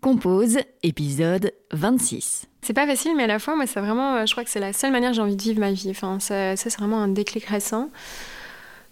Compose, 0.00 0.58
épisode 0.82 1.52
26. 1.72 2.46
C'est 2.62 2.72
pas 2.72 2.86
facile, 2.86 3.12
mais 3.16 3.24
à 3.24 3.26
la 3.26 3.38
fois, 3.38 3.54
moi, 3.54 3.66
c'est 3.66 3.80
vraiment, 3.80 4.14
euh, 4.14 4.26
je 4.26 4.32
crois 4.32 4.44
que 4.44 4.50
c'est 4.50 4.60
la 4.60 4.72
seule 4.72 4.92
manière 4.92 5.10
que 5.10 5.16
j'ai 5.16 5.22
envie 5.22 5.36
de 5.36 5.42
vivre 5.42 5.60
ma 5.60 5.72
vie. 5.72 5.90
Enfin, 5.90 6.18
ça, 6.20 6.56
c'est 6.56 6.74
vraiment 6.78 7.02
un 7.02 7.08
déclic 7.08 7.44
récent. 7.44 7.90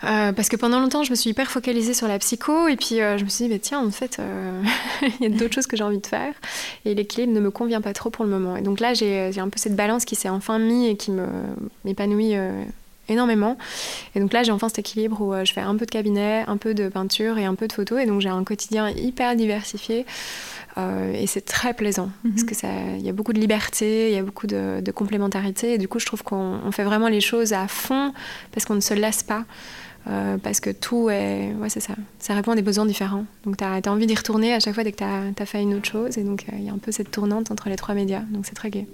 Euh, 0.05 0.33
parce 0.33 0.49
que 0.49 0.57
pendant 0.57 0.79
longtemps, 0.79 1.03
je 1.03 1.11
me 1.11 1.17
suis 1.17 1.31
hyper 1.31 1.51
focalisée 1.51 1.95
sur 1.95 2.07
la 2.07 2.19
psycho, 2.19 2.69
et 2.69 2.77
puis 2.77 3.01
euh, 3.01 3.19
je 3.19 3.25
me 3.25 3.29
suis 3.29 3.47
dit, 3.47 3.51
bah, 3.51 3.59
tiens, 3.61 3.85
en 3.85 3.91
fait, 3.91 4.19
euh, 4.21 4.63
il 5.21 5.23
y 5.23 5.27
a 5.27 5.37
d'autres 5.37 5.55
choses 5.55 5.67
que 5.67 5.77
j'ai 5.77 5.83
envie 5.83 5.99
de 5.99 6.07
faire, 6.07 6.35
et 6.85 6.95
l'équilibre 6.95 7.33
ne 7.33 7.41
me 7.41 7.51
convient 7.51 7.81
pas 7.81 7.95
trop 7.95 8.11
pour 8.11 8.25
le 8.25 8.31
moment. 8.31 8.57
Et 8.57 8.63
donc 8.63 8.79
là, 8.79 8.95
j'ai 8.95 9.39
un 9.39 9.49
peu 9.49 9.59
cette 9.59 9.77
balance 9.77 10.05
qui 10.05 10.15
s'est 10.15 10.29
enfin 10.29 10.59
mise 10.59 10.91
et 10.91 10.97
qui 10.97 11.11
m'épanouit 11.85 12.35
énormément. 13.09 13.57
Et 14.15 14.21
donc 14.21 14.33
là, 14.33 14.43
j'ai 14.43 14.53
enfin 14.53 14.69
cet 14.69 14.79
équilibre 14.81 15.21
où 15.21 15.33
euh, 15.33 15.45
je 15.45 15.53
fais 15.53 15.61
un 15.61 15.77
peu 15.77 15.87
de 15.87 15.91
cabinet, 15.91 16.45
un 16.47 16.57
peu 16.57 16.75
de 16.75 16.89
peinture 16.89 17.39
et 17.39 17.45
un 17.45 17.55
peu 17.55 17.69
de 17.69 17.73
photo, 17.73 17.99
et 17.99 18.07
donc 18.07 18.21
j'ai 18.21 18.29
un 18.29 18.45
quotidien 18.45 18.91
hyper 18.91 19.37
diversifié. 19.37 20.07
Euh, 20.77 21.13
et 21.13 21.27
c'est 21.27 21.41
très 21.41 21.75
plaisant 21.75 22.11
Mhm. 22.23 22.31
parce 22.33 22.45
que 22.45 22.55
ça, 22.55 22.69
il 22.99 23.05
y 23.05 23.09
a 23.09 23.13
beaucoup 23.13 23.33
de 23.33 23.41
liberté, 23.41 24.11
il 24.11 24.15
y 24.15 24.19
a 24.19 24.23
beaucoup 24.23 24.47
de, 24.47 24.81
de 24.81 24.93
complémentarité, 24.93 25.75
et 25.75 25.79
du 25.79 25.89
coup, 25.89 25.99
je 25.99 26.07
trouve 26.07 26.23
qu'on 26.23 26.61
on 26.65 26.71
fait 26.71 26.85
vraiment 26.85 27.09
les 27.09 27.21
choses 27.21 27.53
à 27.53 27.67
fond 27.67 28.13
parce 28.53 28.65
qu'on 28.65 28.77
ne 28.77 28.81
se 28.81 28.95
lasse 28.95 29.23
pas. 29.23 29.45
Euh, 30.07 30.39
parce 30.39 30.61
que 30.61 30.71
tout 30.71 31.11
est. 31.11 31.53
Ouais, 31.61 31.69
c'est 31.69 31.81
ça. 31.81 31.95
Ça 32.19 32.33
répond 32.35 32.53
à 32.53 32.57
des 32.57 32.63
besoins 32.63 32.87
différents. 32.87 33.25
Donc, 33.45 33.59
tu 33.59 33.65
as, 33.65 33.81
envie 33.89 34.07
d'y 34.07 34.15
retourner 34.15 34.55
à 34.55 34.61
chaque 34.61 34.75
fois 34.75 34.85
dès 34.85 34.93
que 34.93 34.97
tu 34.97 35.05
as, 35.05 35.47
fait 35.47 35.61
une 35.61 35.75
autre 35.75 35.89
chose. 35.89 36.17
Et 36.17 36.23
donc, 36.23 36.47
euh, 36.49 36.57
il 36.57 36.65
y 36.65 36.71
a 36.71 36.73
un 36.73 36.79
peu 36.79 36.93
cette 36.93 37.11
tournante 37.11 37.51
entre 37.51 37.69
les 37.69 37.77
trois 37.77 37.95
médias. 37.95 38.23
Donc, 38.31 38.47
c'est 38.47 38.55
très 38.55 38.71
gai. 38.71 38.87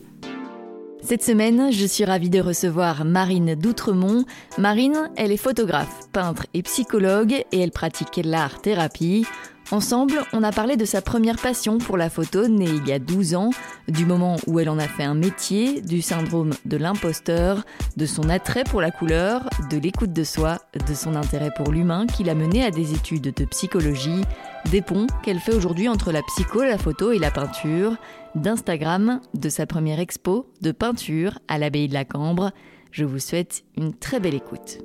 Cette 1.05 1.23
semaine, 1.23 1.71
je 1.71 1.85
suis 1.85 2.07
ravie 2.07 2.31
de 2.31 2.41
recevoir 2.41 3.05
Marine 3.05 3.55
d'Outremont. 3.57 4.25
Marine, 4.57 5.11
elle 5.17 5.33
est 5.33 5.37
photographe, 5.37 6.09
peintre 6.15 6.47
et 6.55 6.63
psychologue 6.63 7.45
et 7.53 7.61
elle 7.61 7.73
pratique 7.73 8.23
l'art-thérapie. 8.25 9.27
Ensemble, 9.71 10.23
on 10.33 10.43
a 10.43 10.51
parlé 10.51 10.79
de 10.79 10.87
sa 10.87 11.03
première 11.03 11.37
passion 11.37 11.77
pour 11.77 11.99
la 11.99 12.09
photo 12.09 12.49
née 12.49 12.71
il 12.71 12.89
y 12.89 12.93
a 12.93 12.99
12 12.99 13.35
ans, 13.35 13.51
du 13.87 14.07
moment 14.07 14.37
où 14.47 14.61
elle 14.61 14.71
en 14.71 14.79
a 14.79 14.89
fait 14.89 15.05
un 15.05 15.15
métier, 15.15 15.83
du 15.83 16.01
syndrome 16.01 16.55
de 16.65 16.77
l'imposteur, 16.79 17.65
de 17.99 18.07
son 18.07 18.31
attrait 18.31 18.65
pour 18.65 18.81
la 18.81 18.91
couleur, 18.91 19.51
de 19.71 19.77
l'écoute 19.77 20.13
de 20.13 20.25
soi, 20.25 20.59
de 20.89 20.95
son 20.95 21.17
intérêt 21.17 21.51
pour 21.55 21.71
l'humain 21.71 22.07
qui 22.07 22.25
l'a 22.25 22.35
menée 22.35 22.65
à 22.65 22.71
des 22.71 22.95
études 22.95 23.35
de 23.35 23.45
psychologie, 23.45 24.23
des 24.71 24.81
ponts 24.81 25.07
qu'elle 25.23 25.41
fait 25.41 25.55
aujourd'hui 25.55 25.89
entre 25.89 26.13
la 26.13 26.23
psycho, 26.23 26.63
la 26.63 26.79
photo 26.79 27.13
et 27.13 27.19
la 27.19 27.31
peinture, 27.31 27.97
d'Instagram, 28.35 29.21
de 29.35 29.49
sa 29.49 29.67
première 29.67 30.01
expo 30.01 30.51
de 30.61 30.73
peinture 30.73 31.39
à 31.49 31.59
l'abbaye 31.59 31.89
de 31.89 31.95
la 31.95 32.05
Cambre. 32.05 32.53
Je 32.91 33.05
vous 33.05 33.19
souhaite 33.19 33.65
une 33.77 33.95
très 33.95 34.21
belle 34.21 34.35
écoute. 34.35 34.79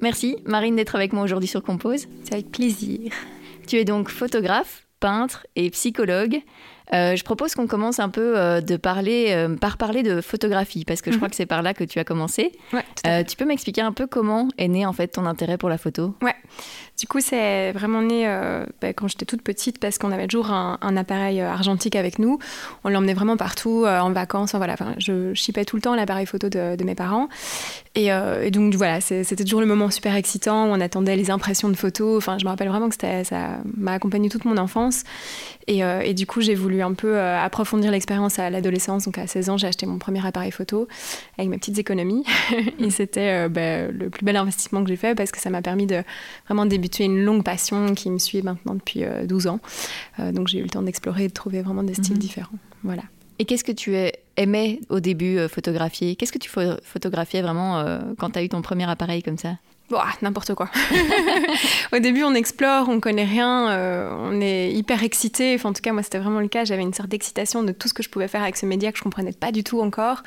Merci 0.00 0.38
Marine 0.44 0.76
d'être 0.76 0.96
avec 0.96 1.12
moi 1.12 1.22
aujourd'hui 1.22 1.48
sur 1.48 1.62
Compose. 1.62 2.06
C'est 2.24 2.34
avec 2.34 2.50
plaisir. 2.50 3.12
Tu 3.66 3.76
es 3.76 3.84
donc 3.84 4.08
photographe, 4.08 4.87
peintre 5.00 5.46
et 5.56 5.70
psychologue. 5.70 6.40
Euh, 6.94 7.16
je 7.16 7.22
propose 7.22 7.54
qu'on 7.54 7.66
commence 7.66 7.98
un 8.00 8.08
peu 8.08 8.38
euh, 8.38 8.62
de 8.62 8.78
parler, 8.78 9.26
euh, 9.28 9.54
par 9.56 9.76
parler 9.76 10.02
de 10.02 10.22
photographie, 10.22 10.86
parce 10.86 11.02
que 11.02 11.10
je 11.10 11.16
Mhm. 11.16 11.20
crois 11.20 11.28
que 11.28 11.36
c'est 11.36 11.44
par 11.44 11.60
là 11.60 11.74
que 11.74 11.84
tu 11.84 11.98
as 11.98 12.04
commencé. 12.04 12.52
Ouais, 12.72 13.24
tu 13.24 13.36
peux 13.36 13.44
m'expliquer 13.44 13.82
un 13.82 13.92
peu 13.92 14.06
comment 14.06 14.48
est 14.56 14.68
né 14.68 14.86
en 14.86 14.94
fait 14.94 15.08
ton 15.08 15.26
intérêt 15.26 15.58
pour 15.58 15.68
la 15.68 15.76
photo? 15.76 16.14
Du 16.98 17.06
coup, 17.06 17.20
c'est 17.20 17.70
vraiment 17.72 18.00
né 18.02 18.24
bah, 18.80 18.92
quand 18.94 19.06
j'étais 19.06 19.26
toute 19.26 19.42
petite 19.42 19.78
parce 19.78 19.98
qu'on 19.98 20.10
avait 20.12 20.26
toujours 20.26 20.50
un, 20.50 20.78
un 20.80 20.96
appareil 20.96 21.40
argentique 21.42 21.94
avec 21.94 22.18
nous. 22.18 22.38
On 22.84 22.88
l'emmenait 22.88 23.12
vraiment 23.14 23.36
partout, 23.36 23.84
en 23.86 24.10
vacances. 24.10 24.54
Voilà, 24.54 24.72
enfin, 24.72 24.94
je 24.98 25.34
chipais 25.34 25.64
tout 25.66 25.76
le 25.76 25.82
temps 25.82 25.94
l'appareil 25.94 26.24
photo 26.26 26.48
de, 26.48 26.74
de 26.74 26.84
mes 26.84 26.94
parents. 26.96 27.28
Et, 27.94 28.06
et 28.06 28.50
donc, 28.50 28.74
voilà, 28.74 29.00
c'était 29.02 29.36
toujours 29.44 29.60
le 29.60 29.66
moment 29.66 29.90
super 29.90 30.16
excitant 30.16 30.64
où 30.64 30.68
on 30.70 30.80
attendait 30.80 31.16
les 31.16 31.30
impressions 31.30 31.68
de 31.68 31.76
photos. 31.76 32.16
Enfin, 32.16 32.38
je 32.38 32.44
me 32.46 32.50
rappelle 32.50 32.68
vraiment 32.68 32.88
que 32.88 32.96
ça 32.96 33.58
m'a 33.76 33.92
accompagné 33.92 34.28
toute 34.30 34.44
mon 34.46 34.56
enfance. 34.56 34.87
Et, 35.66 35.84
euh, 35.84 36.00
et 36.00 36.14
du 36.14 36.26
coup, 36.26 36.40
j'ai 36.40 36.54
voulu 36.54 36.80
un 36.82 36.94
peu 36.94 37.16
euh, 37.16 37.38
approfondir 37.38 37.90
l'expérience 37.90 38.38
à 38.38 38.48
l'adolescence. 38.48 39.04
Donc, 39.04 39.18
à 39.18 39.26
16 39.26 39.50
ans, 39.50 39.56
j'ai 39.58 39.66
acheté 39.66 39.84
mon 39.86 39.98
premier 39.98 40.26
appareil 40.26 40.50
photo 40.50 40.88
avec 41.36 41.50
mes 41.50 41.58
petites 41.58 41.78
économies. 41.78 42.24
et 42.78 42.90
c'était 42.90 43.46
euh, 43.46 43.48
bah, 43.48 43.88
le 43.88 44.08
plus 44.08 44.24
bel 44.24 44.36
investissement 44.36 44.82
que 44.82 44.88
j'ai 44.88 44.96
fait 44.96 45.14
parce 45.14 45.30
que 45.30 45.38
ça 45.40 45.50
m'a 45.50 45.60
permis 45.62 45.86
de 45.86 46.02
vraiment 46.46 46.64
débuter 46.64 47.04
une 47.04 47.22
longue 47.22 47.44
passion 47.44 47.94
qui 47.94 48.10
me 48.10 48.18
suit 48.18 48.40
maintenant 48.42 48.74
depuis 48.74 49.04
euh, 49.04 49.26
12 49.26 49.46
ans. 49.46 49.60
Donc 50.18 50.48
j'ai 50.48 50.58
eu 50.58 50.62
le 50.62 50.70
temps 50.70 50.82
d'explorer 50.82 51.24
et 51.24 51.28
de 51.28 51.32
trouver 51.32 51.60
vraiment 51.62 51.82
des 51.82 51.94
styles 51.94 52.14
Mhm. 52.14 52.18
différents. 52.18 52.58
Voilà. 52.82 53.02
Et 53.38 53.44
qu'est-ce 53.44 53.62
que 53.64 53.72
tu 53.72 53.94
ai- 53.94 54.14
aimais 54.36 54.80
au 54.88 55.00
début 55.00 55.38
photographier? 55.48 56.16
Qu'est-ce 56.16 56.32
que 56.32 56.38
tu 56.38 56.50
pho- 56.50 56.78
photographiais 56.82 57.40
vraiment 57.42 57.84
quand 58.18 58.30
tu 58.30 58.38
as 58.38 58.42
eu 58.42 58.48
ton 58.48 58.62
premier 58.62 58.88
appareil 58.90 59.22
comme 59.22 59.38
ça? 59.38 59.58
Ouah, 59.90 60.08
n'importe 60.20 60.54
quoi. 60.54 60.68
Au 61.94 61.98
début, 61.98 62.22
on 62.22 62.34
explore, 62.34 62.90
on 62.90 63.00
connaît 63.00 63.24
rien, 63.24 63.70
euh, 63.70 64.10
on 64.20 64.38
est 64.38 64.70
hyper 64.70 65.02
excité. 65.02 65.54
Enfin, 65.54 65.70
en 65.70 65.72
tout 65.72 65.80
cas, 65.80 65.92
moi, 65.94 66.02
c'était 66.02 66.18
vraiment 66.18 66.40
le 66.40 66.48
cas. 66.48 66.66
J'avais 66.66 66.82
une 66.82 66.92
sorte 66.92 67.08
d'excitation 67.08 67.62
de 67.62 67.72
tout 67.72 67.88
ce 67.88 67.94
que 67.94 68.02
je 68.02 68.10
pouvais 68.10 68.28
faire 68.28 68.42
avec 68.42 68.58
ce 68.58 68.66
média 68.66 68.92
que 68.92 68.98
je 68.98 69.02
comprenais 69.02 69.32
pas 69.32 69.50
du 69.50 69.64
tout 69.64 69.80
encore. 69.80 70.22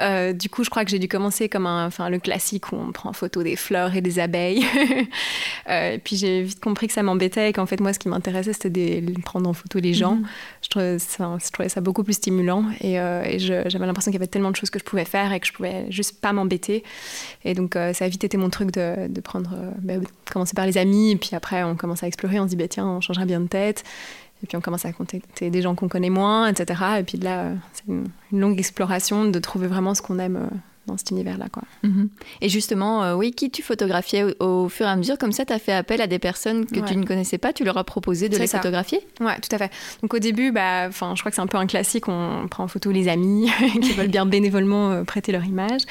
Euh, 0.00 0.32
du 0.32 0.48
coup, 0.48 0.62
je 0.62 0.70
crois 0.70 0.84
que 0.84 0.90
j'ai 0.92 1.00
dû 1.00 1.08
commencer 1.08 1.48
comme 1.48 1.66
un, 1.66 1.84
enfin, 1.86 2.10
le 2.10 2.20
classique 2.20 2.70
où 2.70 2.76
on 2.76 2.92
prend 2.92 3.10
en 3.10 3.12
photo 3.12 3.42
des 3.42 3.56
fleurs 3.56 3.96
et 3.96 4.00
des 4.00 4.18
abeilles. 4.18 4.64
Euh, 5.68 5.92
et 5.92 5.98
puis 5.98 6.16
j'ai 6.16 6.42
vite 6.42 6.58
compris 6.60 6.88
que 6.88 6.92
ça 6.92 7.04
m'embêtait 7.04 7.50
et 7.50 7.52
qu'en 7.52 7.66
fait, 7.66 7.80
moi, 7.80 7.92
ce 7.92 7.98
qui 8.00 8.08
m'intéressait, 8.08 8.52
c'était 8.52 9.00
de 9.00 9.20
prendre 9.20 9.48
en 9.48 9.52
photo 9.52 9.78
les 9.78 9.94
gens. 9.94 10.16
Mhm. 10.16 10.26
Je, 10.62 10.68
trouvais 10.68 10.98
ça, 10.98 11.38
je 11.42 11.50
trouvais 11.50 11.68
ça 11.68 11.80
beaucoup 11.80 12.02
plus 12.02 12.14
stimulant 12.14 12.64
et, 12.80 12.94
et 12.94 13.38
j'avais 13.38 13.86
l'impression 13.86 14.10
qu'il 14.10 14.18
y 14.18 14.22
avait 14.22 14.26
tellement 14.26 14.50
de 14.50 14.56
choses 14.56 14.70
que 14.70 14.80
je 14.80 14.84
pouvais 14.84 15.04
faire 15.04 15.32
et 15.32 15.38
que 15.38 15.46
je 15.46 15.52
pouvais 15.52 15.86
juste 15.88 16.20
pas 16.20 16.32
m'embêter. 16.32 16.82
Et 17.44 17.54
donc, 17.54 17.74
ça 17.74 18.04
a 18.04 18.08
vite 18.08 18.24
été 18.24 18.36
mon 18.36 18.50
truc 18.50 18.72
de, 18.72 18.91
de 19.08 19.20
prendre, 19.20 19.52
euh, 19.54 19.70
bah, 19.78 19.94
commencer 20.30 20.54
par 20.54 20.66
les 20.66 20.78
amis, 20.78 21.12
et 21.12 21.16
puis 21.16 21.30
après, 21.34 21.62
on 21.62 21.76
commence 21.76 22.02
à 22.02 22.06
explorer, 22.06 22.40
on 22.40 22.44
se 22.44 22.50
dit, 22.50 22.56
bah, 22.56 22.68
tiens, 22.68 22.86
on 22.86 23.00
changerait 23.00 23.26
bien 23.26 23.40
de 23.40 23.48
tête. 23.48 23.84
Et 24.42 24.46
puis, 24.46 24.56
on 24.56 24.60
commence 24.60 24.84
à 24.84 24.92
contacter 24.92 25.50
des 25.50 25.62
gens 25.62 25.74
qu'on 25.74 25.88
connaît 25.88 26.10
moins, 26.10 26.48
etc. 26.48 26.80
Et 26.98 27.04
puis 27.04 27.18
de 27.18 27.24
là, 27.24 27.40
euh, 27.42 27.54
c'est 27.72 27.86
une, 27.86 28.06
longue 28.32 28.58
exploration 28.58 29.26
de 29.26 29.38
trouver 29.38 29.68
vraiment 29.68 29.94
ce 29.94 30.02
qu'on 30.02 30.18
aime 30.18 30.36
euh, 30.36 30.56
dans 30.86 30.96
cet 30.96 31.10
univers-là. 31.10 31.46
Quoi. 31.52 31.62
Mhm. 31.82 32.08
Et 32.40 32.48
justement, 32.48 33.04
euh, 33.04 33.14
oui, 33.14 33.30
qui 33.32 33.50
tu 33.50 33.62
photographiais 33.62 34.24
au, 34.40 34.64
au 34.64 34.68
fur 34.68 34.86
et 34.86 34.88
à 34.90 34.96
mesure 34.96 35.16
Comme 35.18 35.32
ça, 35.32 35.44
tu 35.44 35.52
as 35.52 35.58
fait 35.58 35.72
appel 35.72 36.00
à 36.00 36.06
des 36.06 36.18
personnes 36.18 36.66
que 36.66 36.80
Ouais. 36.80 36.86
tu 36.88 36.96
ne 36.96 37.04
connaissais 37.06 37.38
pas, 37.38 37.52
tu 37.52 37.62
leur 37.64 37.76
as 37.78 37.84
proposé 37.84 38.28
de 38.28 38.36
les 38.36 38.46
ça. 38.46 38.58
photographier? 38.58 39.00
Ouais, 39.20 39.38
tout 39.40 39.54
à 39.54 39.58
fait. 39.58 39.70
Donc 40.02 40.12
au 40.14 40.18
début, 40.18 40.50
bah, 40.50 40.90
je 40.90 40.96
crois 40.98 41.30
que 41.30 41.34
c'est 41.34 41.40
un 41.40 41.46
peu 41.46 41.58
un 41.58 41.66
classique. 41.66 42.08
On 42.08 42.48
prend 42.50 42.64
en 42.64 42.68
photo 42.68 42.90
les 42.90 43.08
amis 43.08 43.48
qui 43.82 43.92
veulent 43.96 44.08
bien 44.08 44.26
bénévolement 44.26 44.90
euh, 44.90 45.04
prêter 45.04 45.30
leur 45.32 45.44
image. 45.44 45.82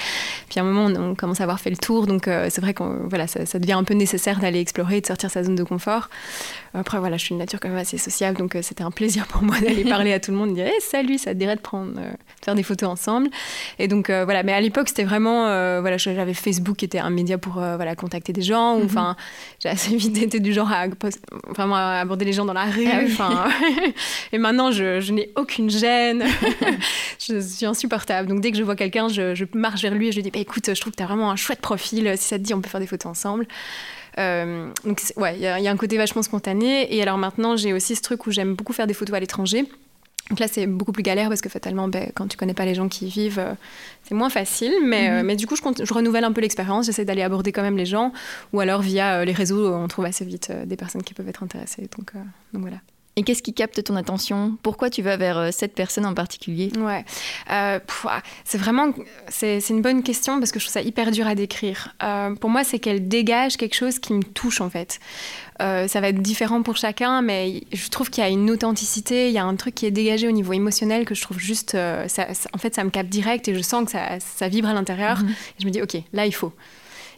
Puis 0.50 0.60
à 0.60 0.64
un 0.64 0.66
moment, 0.66 0.86
on, 0.86 1.12
on 1.12 1.16
commence 1.16 1.40
à 1.40 1.44
avoir 1.44 1.60
fait 1.60 1.70
le 1.70 1.78
tour, 1.78 2.06
donc 2.08 2.28
euh, 2.28 2.48
c'est 2.50 2.62
vrai 2.62 2.74
que 2.74 2.84
voilà, 3.08 3.28
ça, 3.28 3.46
ça 3.46 3.60
devient 3.60 3.74
un 3.74 3.84
peu 3.84 3.94
nécessaire 3.94 4.40
d'aller 4.40 4.60
explorer, 4.60 4.98
et 4.98 5.02
de 5.02 5.08
sortir 5.08 5.32
sa 5.32 5.44
zone 5.44 5.56
de 5.56 5.64
confort. 5.64 6.10
Après, 6.74 7.00
voilà, 7.00 7.18
je 7.18 7.24
suis 7.26 7.34
une 7.34 7.40
nature 7.40 7.60
quand 7.60 7.70
même 7.70 7.78
assez 7.78 7.98
sociable, 7.98 8.38
donc 8.38 8.58
c'était 8.62 8.84
un 8.84 8.92
plaisir 8.92 9.28
pour 9.28 9.42
moi 9.44 9.60
d'aller 9.62 9.84
parler 9.84 10.14
à 10.14 10.20
tout 10.20 10.32
le 10.32 10.38
monde, 10.38 10.50
de 10.50 10.56
dire 10.56 10.66
hey, 10.68 10.80
salut, 10.82 11.18
ça 11.18 11.34
te 11.34 11.40
dirait 11.40 11.56
de 11.56 11.62
prendre, 11.62 11.94
de 11.94 12.02
faire 12.44 12.56
des 12.56 12.64
photos 12.64 12.90
ensemble. 12.90 13.30
Et 13.80 13.88
donc 13.88 14.10
voilà, 14.10 14.44
mais 14.44 14.54
à 14.54 14.62
l'époque, 14.62 14.81
c'était 14.90 15.04
vraiment, 15.04 15.48
euh, 15.48 15.80
voilà, 15.82 15.98
j'avais 15.98 16.34
Facebook 16.34 16.78
qui 16.78 16.86
était 16.86 17.00
un 17.00 17.10
média 17.10 17.38
pour 17.38 17.58
euh, 17.62 17.76
voilà 17.76 17.96
contact 17.96 18.30
des 18.32 18.42
gens. 18.42 18.80
Enfin, 18.84 19.16
j'ai 19.60 19.70
assez 19.70 19.96
vite 19.96 20.18
été 20.22 20.40
du 20.40 20.54
genre 20.54 20.72
à 20.72 20.86
vraiment 21.50 21.76
à 21.76 22.00
aborder 22.02 22.26
les 22.26 22.34
gens 22.34 22.46
dans 22.46 22.54
la 22.54 22.66
rue. 22.66 22.86
Ah 22.92 23.00
oui. 23.04 23.94
et 24.34 24.38
maintenant, 24.38 24.72
je, 24.72 25.00
je 25.00 25.12
n'ai 25.14 25.32
aucune 25.36 25.70
gêne. 25.70 26.24
je 27.20 27.40
suis 27.40 27.66
insupportable. 27.66 28.28
Donc, 28.30 28.42
dès 28.42 28.52
que 28.52 28.58
je 28.58 28.64
vois 28.64 28.76
quelqu'un, 28.76 29.08
je, 29.08 29.36
je 29.36 29.46
marche 29.54 29.82
vers 29.82 29.94
lui 29.94 30.08
et 30.08 30.12
je 30.12 30.18
lui 30.18 30.24
dis 30.24 30.32
bah, 30.32 30.40
écoute, 30.40 30.74
je 30.74 30.80
trouve 30.80 30.92
que 30.92 30.98
tu 30.98 31.04
as 31.04 31.08
vraiment 31.08 31.32
un 31.32 31.36
chouette 31.36 31.62
profil. 31.62 32.12
Si 32.18 32.28
ça 32.30 32.38
te 32.38 32.44
dit, 32.44 32.54
on 32.54 32.62
peut 32.62 32.70
faire 32.70 32.82
des 32.82 32.88
photos 32.88 33.12
ensemble. 33.12 33.48
Euh, 34.18 34.70
donc, 34.84 35.02
ouais, 35.18 35.36
il 35.36 35.42
y, 35.42 35.48
a- 35.48 35.58
il 35.60 35.64
y 35.64 35.68
a 35.68 35.72
un 35.72 35.78
côté 35.78 35.98
vachement 35.98 36.22
spontané. 36.22 36.94
Et 36.96 37.02
alors 37.02 37.18
maintenant, 37.18 37.56
j'ai 37.56 37.74
aussi 37.74 37.96
ce 37.96 38.02
truc 38.02 38.26
où 38.28 38.32
j'aime 38.32 38.56
beaucoup 38.56 38.74
faire 38.74 38.88
des 38.88 38.94
photos 38.94 39.16
à 39.16 39.20
l'étranger. 39.20 39.66
Donc 40.30 40.40
là, 40.40 40.48
c'est 40.48 40.66
beaucoup 40.66 40.94
plus 40.94 41.04
galère 41.04 41.28
parce 41.28 41.42
que 41.42 41.50
fatalement, 41.50 41.88
ben, 41.90 42.10
quand 42.16 42.28
tu 42.28 42.38
connais 42.38 42.54
pas 42.54 42.64
les 42.64 42.74
gens 42.76 42.88
qui 42.88 43.08
y 43.08 43.10
vivent, 43.10 43.40
euh, 43.40 43.54
c'est 44.04 44.16
moins 44.16 44.30
facile. 44.30 44.72
Mais, 44.84 45.10
Mhm. 45.10 45.14
euh, 45.18 45.24
mais 45.24 45.36
du 45.36 45.46
coup, 45.48 45.56
je, 45.58 45.62
compte- 45.62 45.84
je 45.84 45.94
renouvelle 45.94 46.24
un 46.24 46.32
peu 46.32 46.40
l'expérience. 46.42 46.86
J'essaie 46.86 47.04
d'aller 47.04 47.22
aborder 47.22 47.52
quand 47.52 47.64
même 47.64 47.76
les 47.78 47.86
gens. 47.86 48.14
Ou 48.54 48.62
alors, 48.62 48.82
via 48.82 49.20
euh, 49.20 49.26
les 49.26 49.34
réseaux, 49.34 49.74
on 49.74 49.88
trouve 49.90 50.06
assez 50.06 50.24
vite 50.24 50.52
des 50.66 50.78
personnes 50.78 51.04
qui 51.04 51.14
peuvent 51.14 51.28
être 51.28 51.44
intéressées. 51.44 51.90
Donc, 51.98 52.14
donc 52.54 52.62
voilà. 52.62 52.78
Et 53.18 53.24
qu'est-ce 53.24 53.44
qui 53.44 53.54
capte 53.54 53.84
ton 53.84 53.98
attention? 53.98 54.58
Pourquoi 54.64 54.90
tu 54.90 55.02
vas 55.02 55.18
vers 55.18 55.38
euh, 55.38 55.50
cette 55.52 55.74
personne 55.76 56.06
en 56.06 56.14
particulier? 56.14 56.72
Ouais, 56.78 57.04
Euh, 57.52 57.80
ah, 58.06 58.22
c'est 58.46 58.58
vraiment 58.58 58.94
c'est 59.28 59.60
c'est 59.60 59.74
une 59.74 59.82
bonne 59.82 60.02
question 60.02 60.40
parce 60.40 60.52
que 60.54 60.60
je 60.60 60.66
trouve 60.66 60.74
ça 60.74 60.82
hyper 60.82 61.12
dur 61.12 61.28
à 61.28 61.36
décrire. 61.36 61.94
Euh, 62.04 62.34
pour 62.36 62.50
moi, 62.50 62.64
c'est 62.64 62.80
qu'elle 62.80 63.10
dégage 63.10 63.58
quelque 63.58 63.76
chose 63.76 64.00
qui 64.00 64.14
me 64.14 64.24
touche 64.24 64.62
en 64.62 64.70
fait. 64.70 65.00
Euh, 65.62 65.88
ça 65.90 66.00
va 66.00 66.08
être 66.08 66.22
différent 66.22 66.64
pour 66.64 66.78
chacun, 66.78 67.22
mais 67.22 67.64
je 67.74 67.90
trouve 67.90 68.10
qu'il 68.10 68.24
y 68.24 68.28
a 68.28 68.30
une 68.30 68.50
authenticité, 68.50 69.28
il 69.28 69.34
y 69.34 69.38
a 69.38 69.44
un 69.46 69.56
truc 69.58 69.76
qui 69.76 69.86
est 69.86 69.92
dégagé 69.92 70.28
au 70.28 70.32
niveau 70.32 70.54
émotionnel 70.54 71.06
que 71.06 71.14
je 71.14 71.22
trouve 71.22 71.38
juste, 71.38 71.72
ça- 71.72 72.08
ça- 72.08 72.50
en 72.54 72.58
fait, 72.58 72.74
ça 72.74 72.84
me 72.86 72.90
capte 72.90 73.10
direct 73.10 73.48
et 73.50 73.54
je 73.54 73.62
sens 73.62 73.86
que 73.86 73.92
ça, 73.92 74.20
ça 74.20 74.48
vibre 74.48 74.70
à 74.70 74.74
l'intérieur. 74.74 75.20
Mhm. 75.20 75.30
Et 75.30 75.62
je 75.62 75.66
me 75.66 75.72
dis, 75.72 75.82
ok, 75.82 75.98
là 76.14 76.26
il 76.26 76.34
faut. 76.34 76.54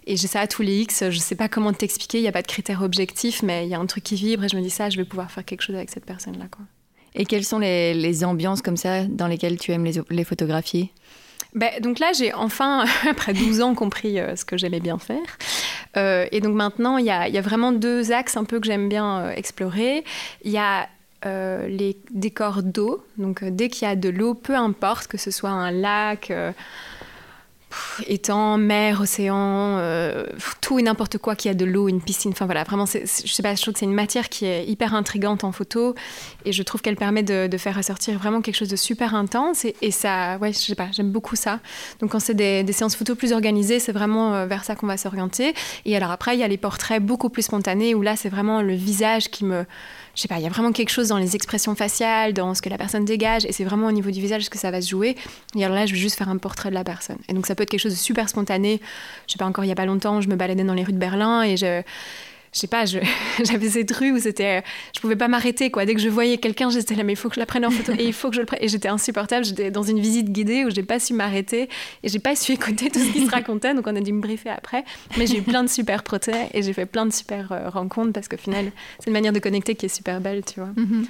Et 0.06 0.18
j'ai 0.18 0.28
ça 0.28 0.42
à 0.42 0.48
tous 0.48 0.62
les 0.62 0.82
X, 0.82 1.10
je 1.10 1.18
sais 1.18 1.36
pas 1.36 1.48
comment 1.48 1.72
t'expliquer, 1.72 2.20
il 2.20 2.22
n'y 2.22 2.28
a 2.28 2.32
pas 2.34 2.42
de 2.42 2.48
critères 2.48 2.82
objectifs, 2.82 3.42
mais 3.42 3.66
il 3.66 3.70
y 3.70 3.76
a 3.76 3.80
un 3.80 3.86
truc 3.86 4.04
qui 4.04 4.16
vibre 4.16 4.44
et 4.44 4.50
je 4.50 4.58
me 4.58 4.62
dis 4.62 4.70
ça, 4.70 4.90
je 4.90 4.98
vais 4.98 5.06
pouvoir 5.06 5.32
faire 5.32 5.46
quelque 5.46 5.62
chose 5.62 5.76
avec 5.76 5.90
cette 5.90 6.06
personne-là. 6.06 6.46
quoi. 6.52 6.66
Et 7.16 7.26
quelles 7.26 7.44
sont 7.44 7.60
les, 7.60 7.94
les 7.94 8.24
ambiances 8.24 8.62
comme 8.62 8.78
ça 8.78 9.06
dans 9.06 9.28
lesquelles 9.28 9.58
tu 9.58 9.72
aimes 9.72 9.86
les, 9.86 10.02
les 10.10 10.24
photographier 10.24 10.92
Ben, 11.54 11.72
donc 11.82 12.00
là, 12.00 12.12
j'ai 12.18 12.34
enfin, 12.34 12.86
après 13.10 13.34
12 13.34 13.62
ans, 13.62 13.76
compris 13.76 14.20
euh, 14.20 14.36
ce 14.36 14.46
que 14.46 14.58
j'aimais 14.58 14.80
bien 14.80 14.98
faire. 14.98 15.18
Euh, 15.96 16.26
et 16.32 16.42
donc 16.42 16.56
maintenant, 16.56 16.98
il 16.98 17.04
y 17.04 17.08
y 17.08 17.38
a 17.38 17.42
vraiment 17.42 17.72
deux 17.72 18.12
axes 18.12 18.36
un 18.36 18.46
peu 18.46 18.60
que 18.60 18.66
j'aime 18.66 18.90
bien 18.90 19.20
euh, 19.20 19.32
explorer. 19.32 20.04
Il 20.44 20.52
y 20.52 20.58
a 20.58 20.90
les 21.26 21.96
décors 22.12 22.64
d'eau. 22.64 23.02
Donc 23.18 23.46
dès 23.46 23.70
qu'il 23.70 23.88
y 23.88 23.92
a 23.92 23.96
de 23.96 24.10
l'eau, 24.10 24.34
peu 24.34 24.56
importe 24.56 25.08
que 25.08 25.18
ce 25.18 25.32
soit 25.32 25.52
un 25.52 25.72
lac, 25.72 26.34
étang, 28.08 28.58
mer, 28.58 29.02
océan, 29.02 29.78
euh, 29.78 30.26
tout 30.62 30.80
et 30.80 30.84
n'importe 30.84 31.18
quoi 31.18 31.36
qui 31.36 31.50
a 31.50 31.54
de 31.54 31.66
l'eau, 31.66 31.88
une 31.88 32.02
piscine. 32.02 32.32
Enfin 32.32 32.46
voilà, 32.46 32.64
vraiment, 32.64 32.86
je 32.86 33.06
sais 33.06 33.44
pas, 33.44 33.56
je 33.56 33.62
trouve 33.62 33.74
que 33.74 33.80
c'est 33.80 33.86
une 33.86 33.94
matière 33.94 34.30
qui 34.30 34.46
est 34.46 34.66
hyper 34.66 34.94
intrigante 34.96 35.44
en 35.44 35.52
photo 35.52 35.96
et 36.46 36.52
je 36.52 36.64
trouve 36.64 36.82
qu'elle 36.82 36.96
permet 36.96 37.24
de, 37.24 37.58
faire 37.58 37.76
ressortir 37.76 38.18
vraiment 38.18 38.42
quelque 38.42 38.56
chose 38.56 38.70
de 38.70 38.76
super 38.76 39.16
intense 39.16 39.66
et, 39.66 39.92
ça, 39.92 40.38
ouais, 40.38 40.52
je 40.52 40.58
sais 40.58 40.76
pas, 40.76 40.88
j'aime 40.92 41.12
beaucoup 41.12 41.36
ça. 41.36 41.60
Donc 42.00 42.12
quand 42.12 42.20
c'est 42.20 42.34
des, 42.34 42.72
séances 42.74 42.96
photo 42.96 43.16
plus 43.16 43.32
organisées, 43.32 43.80
c'est 43.80 43.92
vraiment 43.92 44.34
euh, 44.34 44.46
vers 44.48 44.64
ça 44.64 44.76
qu'on 44.76 44.88
va 44.88 44.98
s'orienter. 44.98 45.54
Et 45.86 45.96
alors 45.96 46.12
après, 46.12 46.36
il 46.36 46.40
y 46.40 46.44
a 46.44 46.48
les 46.48 46.58
portraits 46.58 47.02
beaucoup 47.02 47.30
plus 47.30 47.44
spontanés 47.44 47.94
où 47.94 48.02
là, 48.02 48.16
c'est 48.16 48.30
vraiment 48.30 48.62
le 48.62 48.74
visage 48.74 49.30
qui 49.30 49.46
me 49.46 49.66
je 50.16 50.22
sais 50.22 50.28
pas, 50.28 50.38
il 50.38 50.44
y 50.44 50.46
a 50.46 50.50
vraiment 50.50 50.72
quelque 50.72 50.90
chose 50.90 51.08
dans 51.08 51.18
les 51.18 51.36
expressions 51.36 51.74
faciales, 51.76 52.34
dans 52.34 52.54
ce 52.54 52.62
que 52.62 52.70
la 52.70 52.78
personne 52.78 53.06
dégage, 53.06 53.46
et 53.46 53.52
c'est 53.52 53.64
vraiment 53.64 53.88
au 53.88 53.92
niveau 53.92 54.12
du 54.12 54.22
visage 54.22 54.50
que 54.50 54.60
ça 54.60 54.70
va 54.70 54.82
se 54.82 54.90
jouer. 54.90 55.16
Et 55.56 55.66
alors 55.66 55.76
là, 55.76 55.86
je 55.86 55.94
vais 55.94 56.00
juste 56.00 56.18
faire 56.18 56.30
un 56.30 56.38
portrait 56.38 56.70
de 56.70 56.76
la 56.76 56.84
personne. 56.84 57.18
Et 57.30 57.34
donc 57.34 57.48
ça 57.48 57.56
peut 57.56 57.64
être 57.64 57.70
quelque 57.70 57.80
chose 57.80 57.94
de 57.94 57.98
super 57.98 58.30
spontané. 58.30 58.80
Je 59.28 59.34
sais 59.34 59.38
pas, 59.38 59.46
encore 59.46 59.66
il 59.66 59.70
y 59.70 59.72
a 59.72 59.76
pas 59.76 59.86
longtemps, 59.86 60.22
je 60.22 60.30
me 60.30 60.36
baladais 60.36 60.64
dans 60.64 60.76
les 60.76 60.84
rues 60.84 60.94
de 60.94 61.00
Berlin 61.00 61.42
et 61.42 61.58
je 61.58 61.82
je 62.54 62.60
sais 62.60 62.68
pas, 62.68 62.86
j'avais 63.44 63.70
cette 63.70 63.92
rue 63.92 64.12
où 64.12 64.20
c'était, 64.20 64.64
je 64.96 65.02
pouvais 65.02 65.16
pas 65.16 65.28
m'arrêter 65.28 65.72
quoi. 65.72 65.86
Dès 65.86 65.96
que 65.96 66.02
je 66.02 66.10
voyais 66.10 66.38
quelqu'un, 66.38 66.70
j'étais 66.70 66.96
là, 66.96 67.04
mais 67.04 67.14
il 67.14 67.16
faut 67.16 67.30
que 67.30 67.36
je 67.36 67.40
la 67.40 67.46
prenne 67.46 67.66
en 67.66 67.72
photo 67.72 67.92
et 67.98 68.06
il 68.06 68.14
faut 68.14 68.30
que 68.30 68.36
je 68.36 68.42
le 68.42 68.46
prenne. 68.46 68.60
Et 68.62 68.68
j'étais 68.68 68.88
insupportable. 68.88 69.44
J'étais 69.46 69.72
dans 69.72 69.84
une 69.84 70.00
visite 70.00 70.32
guidée 70.32 70.64
où 70.66 70.70
j'ai 70.70 70.84
pas 70.84 71.00
su 71.00 71.14
m'arrêter 71.14 71.70
et 72.04 72.10
j'ai 72.10 72.20
pas 72.20 72.36
su 72.36 72.54
écouter 72.54 72.90
tout 72.90 73.00
ce 73.00 73.12
qui 73.12 73.26
se 73.26 73.32
racontait. 73.32 73.74
Donc 73.74 73.88
on 73.88 73.96
a 73.96 74.02
dû 74.02 74.14
me 74.14 74.22
briefer 74.22 74.50
après. 74.50 74.86
Mais 75.18 75.28
j'ai 75.28 75.40
eu 75.40 75.42
plein 75.42 75.64
de 75.64 75.70
super 75.70 76.04
protés 76.04 76.48
et 76.54 76.62
j'ai 76.62 76.74
fait 76.74 76.86
plein 76.86 77.06
de 77.06 77.14
super 77.14 77.52
euh, 77.52 77.70
rencontres 77.70 78.14
parce 78.14 78.28
qu'au 78.28 78.38
final, 78.38 78.72
c'est 79.00 79.08
une 79.08 79.14
manière 79.14 79.34
de 79.34 79.40
connecter 79.40 79.76
qui 79.76 79.88
est 79.88 79.96
super 79.96 80.22
belle, 80.22 80.44
tu 80.46 80.60
vois. 80.60 80.70
Mhm. 80.76 81.06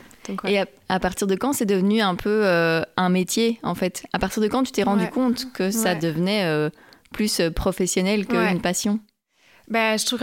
Et 0.48 0.58
à, 0.88 1.00
partir 1.02 1.28
de 1.28 1.36
quand 1.36 1.52
c'est 1.52 1.66
devenu 1.66 2.00
un 2.00 2.16
peu 2.16 2.46
euh, 2.46 2.82
un 2.96 3.10
métier 3.10 3.60
en 3.62 3.76
fait? 3.76 4.06
À 4.14 4.20
partir 4.20 4.42
de 4.42 4.48
quand 4.48 4.64
tu 4.64 4.72
t'es 4.72 4.84
rendu 4.84 5.08
compte 5.08 5.52
que 5.52 5.70
ça 5.70 5.96
devenait 5.96 6.46
euh, 6.46 6.70
plus 7.12 7.42
professionnel 7.54 8.26
qu'une 8.26 8.62
passion? 8.62 9.00
Bah, 9.70 9.96
je 9.96 10.06
trouve 10.06 10.20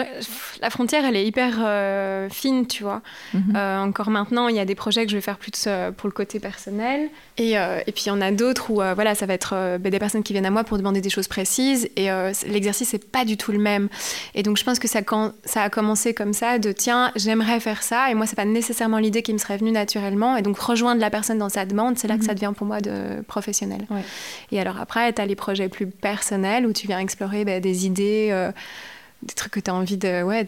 la 0.60 0.68
frontière, 0.68 1.06
elle 1.06 1.16
est 1.16 1.24
hyper 1.24 1.54
euh, 1.64 2.28
fine, 2.28 2.66
tu 2.66 2.82
vois. 2.82 3.00
Mhm. 3.32 3.56
Euh, 3.56 3.78
encore 3.78 4.10
maintenant, 4.10 4.48
il 4.48 4.56
y 4.56 4.60
a 4.60 4.66
des 4.66 4.74
projets 4.74 5.06
que 5.06 5.10
je 5.10 5.16
vais 5.16 5.22
faire 5.22 5.38
plus 5.38 5.64
euh, 5.66 5.90
pour 5.92 6.08
le 6.08 6.12
côté 6.12 6.38
personnel. 6.40 7.08
Et, 7.38 7.52
et 7.52 7.92
puis, 7.92 8.04
il 8.04 8.08
y 8.08 8.12
en 8.12 8.20
a 8.20 8.32
d'autres 8.32 8.70
où 8.70 8.74
voilà, 8.74 9.14
ça 9.14 9.24
va 9.24 9.32
être 9.32 9.78
bah, 9.78 9.88
des 9.88 9.98
personnes 9.98 10.22
qui 10.22 10.34
viennent 10.34 10.44
à 10.44 10.50
moi 10.50 10.62
pour 10.62 10.76
demander 10.76 11.00
des 11.00 11.08
choses 11.08 11.26
précises. 11.26 11.88
Et 11.96 12.08
l'exercice 12.46 12.92
n'est 12.92 12.98
pas 12.98 13.24
du 13.24 13.38
tout 13.38 13.50
le 13.50 13.58
même. 13.58 13.88
Et 14.34 14.42
donc, 14.42 14.58
je 14.58 14.64
pense 14.64 14.78
que 14.78 14.86
ça, 14.86 15.00
quand, 15.00 15.32
ça 15.46 15.62
a 15.62 15.70
commencé 15.70 16.12
comme 16.12 16.34
ça, 16.34 16.58
de 16.58 16.70
tiens, 16.70 17.12
j'aimerais 17.16 17.58
faire 17.60 17.82
ça. 17.82 18.10
Et 18.10 18.14
moi, 18.14 18.26
c'est 18.26 18.36
pas 18.36 18.44
nécessairement 18.44 18.98
l'idée 18.98 19.22
qui 19.22 19.32
me 19.32 19.38
serait 19.38 19.56
venue 19.56 19.70
naturellement. 19.70 20.36
Et 20.36 20.42
donc, 20.42 20.58
rejoindre 20.58 21.00
la 21.00 21.08
personne 21.08 21.38
dans 21.38 21.48
sa 21.48 21.64
demande, 21.64 21.96
c'est 21.96 22.08
là 22.08 22.18
que 22.18 22.24
ça 22.26 22.32
mhm. 22.32 22.38
devient 22.38 22.52
pour 22.54 22.66
moi 22.66 22.82
de 22.82 23.22
professionnel. 23.26 23.86
Et 24.52 24.60
alors 24.60 24.78
après, 24.78 25.10
tu 25.14 25.22
as 25.22 25.26
les 25.26 25.36
projets 25.36 25.70
plus 25.70 25.86
personnels 25.86 26.66
où 26.66 26.74
tu 26.74 26.86
viens 26.86 26.98
explorer 26.98 27.46
bah, 27.46 27.60
des 27.60 27.86
idées 27.86 28.50
des 29.22 29.34
trucs 29.34 29.52
que 29.52 29.60
tu 29.60 29.70
as 29.70 29.74
envie 29.74 29.96
de, 29.96 30.22
ouais, 30.22 30.44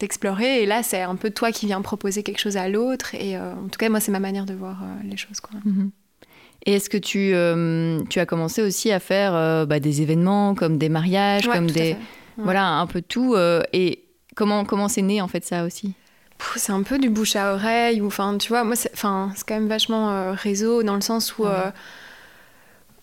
d'explorer. 0.00 0.62
et 0.62 0.66
là, 0.66 0.82
c'est 0.82 1.02
un 1.02 1.14
peu 1.14 1.30
toi 1.30 1.52
qui 1.52 1.66
viens 1.66 1.80
proposer 1.80 2.22
quelque 2.22 2.40
chose 2.40 2.56
à 2.56 2.68
l'autre. 2.68 3.14
Et 3.14 3.36
euh, 3.36 3.52
en 3.52 3.68
tout 3.68 3.78
cas, 3.78 3.88
moi, 3.88 4.00
c'est 4.00 4.12
ma 4.12 4.20
manière 4.20 4.46
de 4.46 4.54
voir 4.54 4.82
euh, 4.82 4.86
les 5.04 5.16
choses. 5.16 5.40
Quoi. 5.40 5.60
Mhm. 5.64 5.90
Et 6.66 6.74
est-ce 6.74 6.90
que 6.90 6.96
tu, 6.96 7.32
euh, 7.34 8.00
tu 8.08 8.20
as 8.20 8.26
commencé 8.26 8.62
aussi 8.62 8.92
à 8.92 9.00
faire 9.00 9.66
bah, 9.66 9.80
des 9.80 10.02
événements 10.02 10.54
comme 10.54 10.78
des 10.78 10.88
mariages, 10.88 11.48
comme 11.48 11.70
des. 11.70 11.96
Voilà, 12.36 12.66
un 12.66 12.86
peu 12.86 13.02
tout. 13.02 13.36
et 13.72 14.04
comment 14.34 14.64
comment 14.64 14.88
c'est 14.88 15.02
né 15.02 15.20
en 15.20 15.28
fait 15.28 15.44
ça 15.44 15.64
aussi? 15.64 15.92
C'est 16.56 16.72
un 16.72 16.82
peu 16.82 16.98
du 16.98 17.10
bouche 17.10 17.36
à 17.36 17.52
oreille 17.52 18.00
ou 18.00 18.06
enfin 18.06 18.36
tu 18.38 18.48
vois 18.48 18.64
moi 18.64 18.74
c'est 18.74 18.90
enfin 18.94 19.32
c'est 19.34 19.46
quand 19.46 19.54
même 19.54 19.68
vachement 19.68 20.32
réseau 20.34 20.82
dans 20.82 20.94
le 20.94 21.00
sens 21.00 21.36
où 21.36 21.44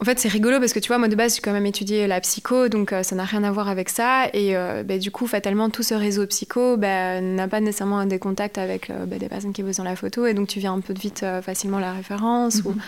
en 0.01 0.05
fait, 0.05 0.17
c'est 0.17 0.29
rigolo 0.29 0.59
parce 0.59 0.71
que 0.71 0.79
tu 0.79 0.87
vois, 0.87 0.97
moi 0.97 1.09
de 1.09 1.15
base, 1.15 1.35
j'ai 1.35 1.41
quand 1.41 1.51
même 1.51 1.65
étudié 1.65 2.07
la 2.07 2.21
psycho, 2.21 2.69
donc 2.69 2.93
euh, 2.93 3.03
ça 3.03 3.15
n'a 3.15 3.25
rien 3.25 3.43
à 3.43 3.51
voir 3.51 3.67
avec 3.67 3.89
ça. 3.89 4.27
Et 4.33 4.55
euh, 4.55 4.81
bah, 4.83 4.97
du 4.97 5.11
coup, 5.11 5.27
fatalement, 5.27 5.69
tout 5.69 5.83
ce 5.83 5.93
réseau 5.93 6.25
psycho 6.25 6.77
bah, 6.77 7.19
n'a 7.19 7.49
pas 7.49 7.59
nécessairement 7.59 8.05
des 8.05 8.17
contacts 8.17 8.57
avec 8.57 8.89
euh, 8.89 9.05
bah, 9.05 9.17
des 9.17 9.27
personnes 9.27 9.51
qui 9.51 9.61
bossent 9.61 9.77
dans 9.77 9.83
la 9.83 9.97
photo, 9.97 10.25
et 10.25 10.33
donc 10.33 10.47
tu 10.47 10.59
viens 10.59 10.73
un 10.73 10.79
peu 10.79 10.93
vite 10.93 11.25
facilement 11.43 11.79
la 11.79 11.91
référence. 11.91 12.61
ou... 12.63 12.69
Mhm. 12.69 12.81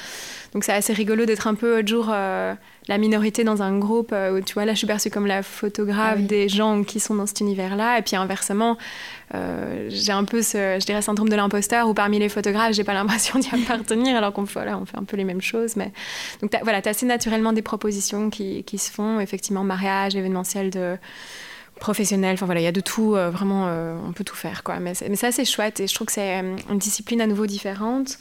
Donc 0.54 0.66
c'est 0.66 0.74
assez 0.74 0.92
rigolo 0.92 1.26
d'être 1.26 1.48
un 1.48 1.56
peu 1.56 1.82
toujours 1.82 2.08
la 2.08 2.98
minorité 2.98 3.46
dans 3.46 3.62
un 3.62 3.78
groupe 3.78 4.14
où 4.14 4.42
tu 4.42 4.54
vois, 4.54 4.66
là 4.66 4.74
je 4.74 4.80
suis 4.80 4.88
perçue 4.88 5.10
comme 5.10 5.26
la 5.26 5.44
photographe 5.44 6.20
ah 6.20 6.22
des 6.22 6.50
gens 6.50 6.84
qui 6.84 7.00
sont 7.00 7.16
dans 7.16 7.26
cet 7.26 7.40
univers-là, 7.40 8.00
et 8.00 8.02
puis 8.02 8.18
inversement, 8.18 8.78
j'ai 9.34 10.12
un 10.12 10.24
peu 10.24 10.42
ce, 10.42 10.78
je 10.80 10.86
dirais, 10.86 11.02
syndrome 11.02 11.30
de 11.30 11.36
l'imposteur 11.36 11.88
où 11.88 11.94
parmi 11.94 12.20
les 12.20 12.30
photographes, 12.30 12.74
j'ai 12.74 12.84
pas 12.84 12.94
l'impression 12.94 13.40
d'y 13.40 13.50
appartenir 13.50 14.16
alors 14.16 14.34
qu'on 14.34 14.44
voilà, 14.44 14.78
on 14.78 14.86
fait 14.86 14.98
un 14.98 15.04
peu 15.04 15.18
les 15.18 15.24
mêmes 15.24 15.42
choses. 15.42 15.76
Mais... 15.76 15.92
Donc 16.42 16.52
voilà, 16.64 16.82
tu 16.82 16.90
as 16.90 17.06
naturellement 17.06 17.54
des 17.54 17.62
propositions 17.62 18.30
qui, 18.30 18.64
qui, 18.64 18.78
se 18.78 18.92
font, 18.92 19.20
effectivement, 19.20 19.64
mariage, 19.64 20.16
événementiel 20.16 20.70
de 20.70 20.98
professionnel, 21.82 22.36
enfin 22.36 22.46
voilà, 22.46 22.62
il 22.62 22.64
y 22.64 22.68
a 22.68 22.72
de 22.72 22.80
tout, 22.80 23.16
euh, 23.16 23.30
vraiment, 23.30 23.68
euh, 23.68 23.98
on 24.08 24.14
peut 24.14 24.24
tout 24.24 24.36
faire, 24.36 24.64
quoi. 24.64 24.80
Mais 24.80 24.94
c'est 24.94 25.24
assez 25.26 25.44
chouette 25.44 25.82
et 25.82 25.88
je 25.88 25.94
trouve 25.94 26.08
que 26.08 26.14
c'est 26.14 26.40
euh, 26.40 26.56
une 26.70 26.78
discipline 26.78 27.20
à 27.20 27.28
nouveau 27.28 27.48
différente 27.48 28.20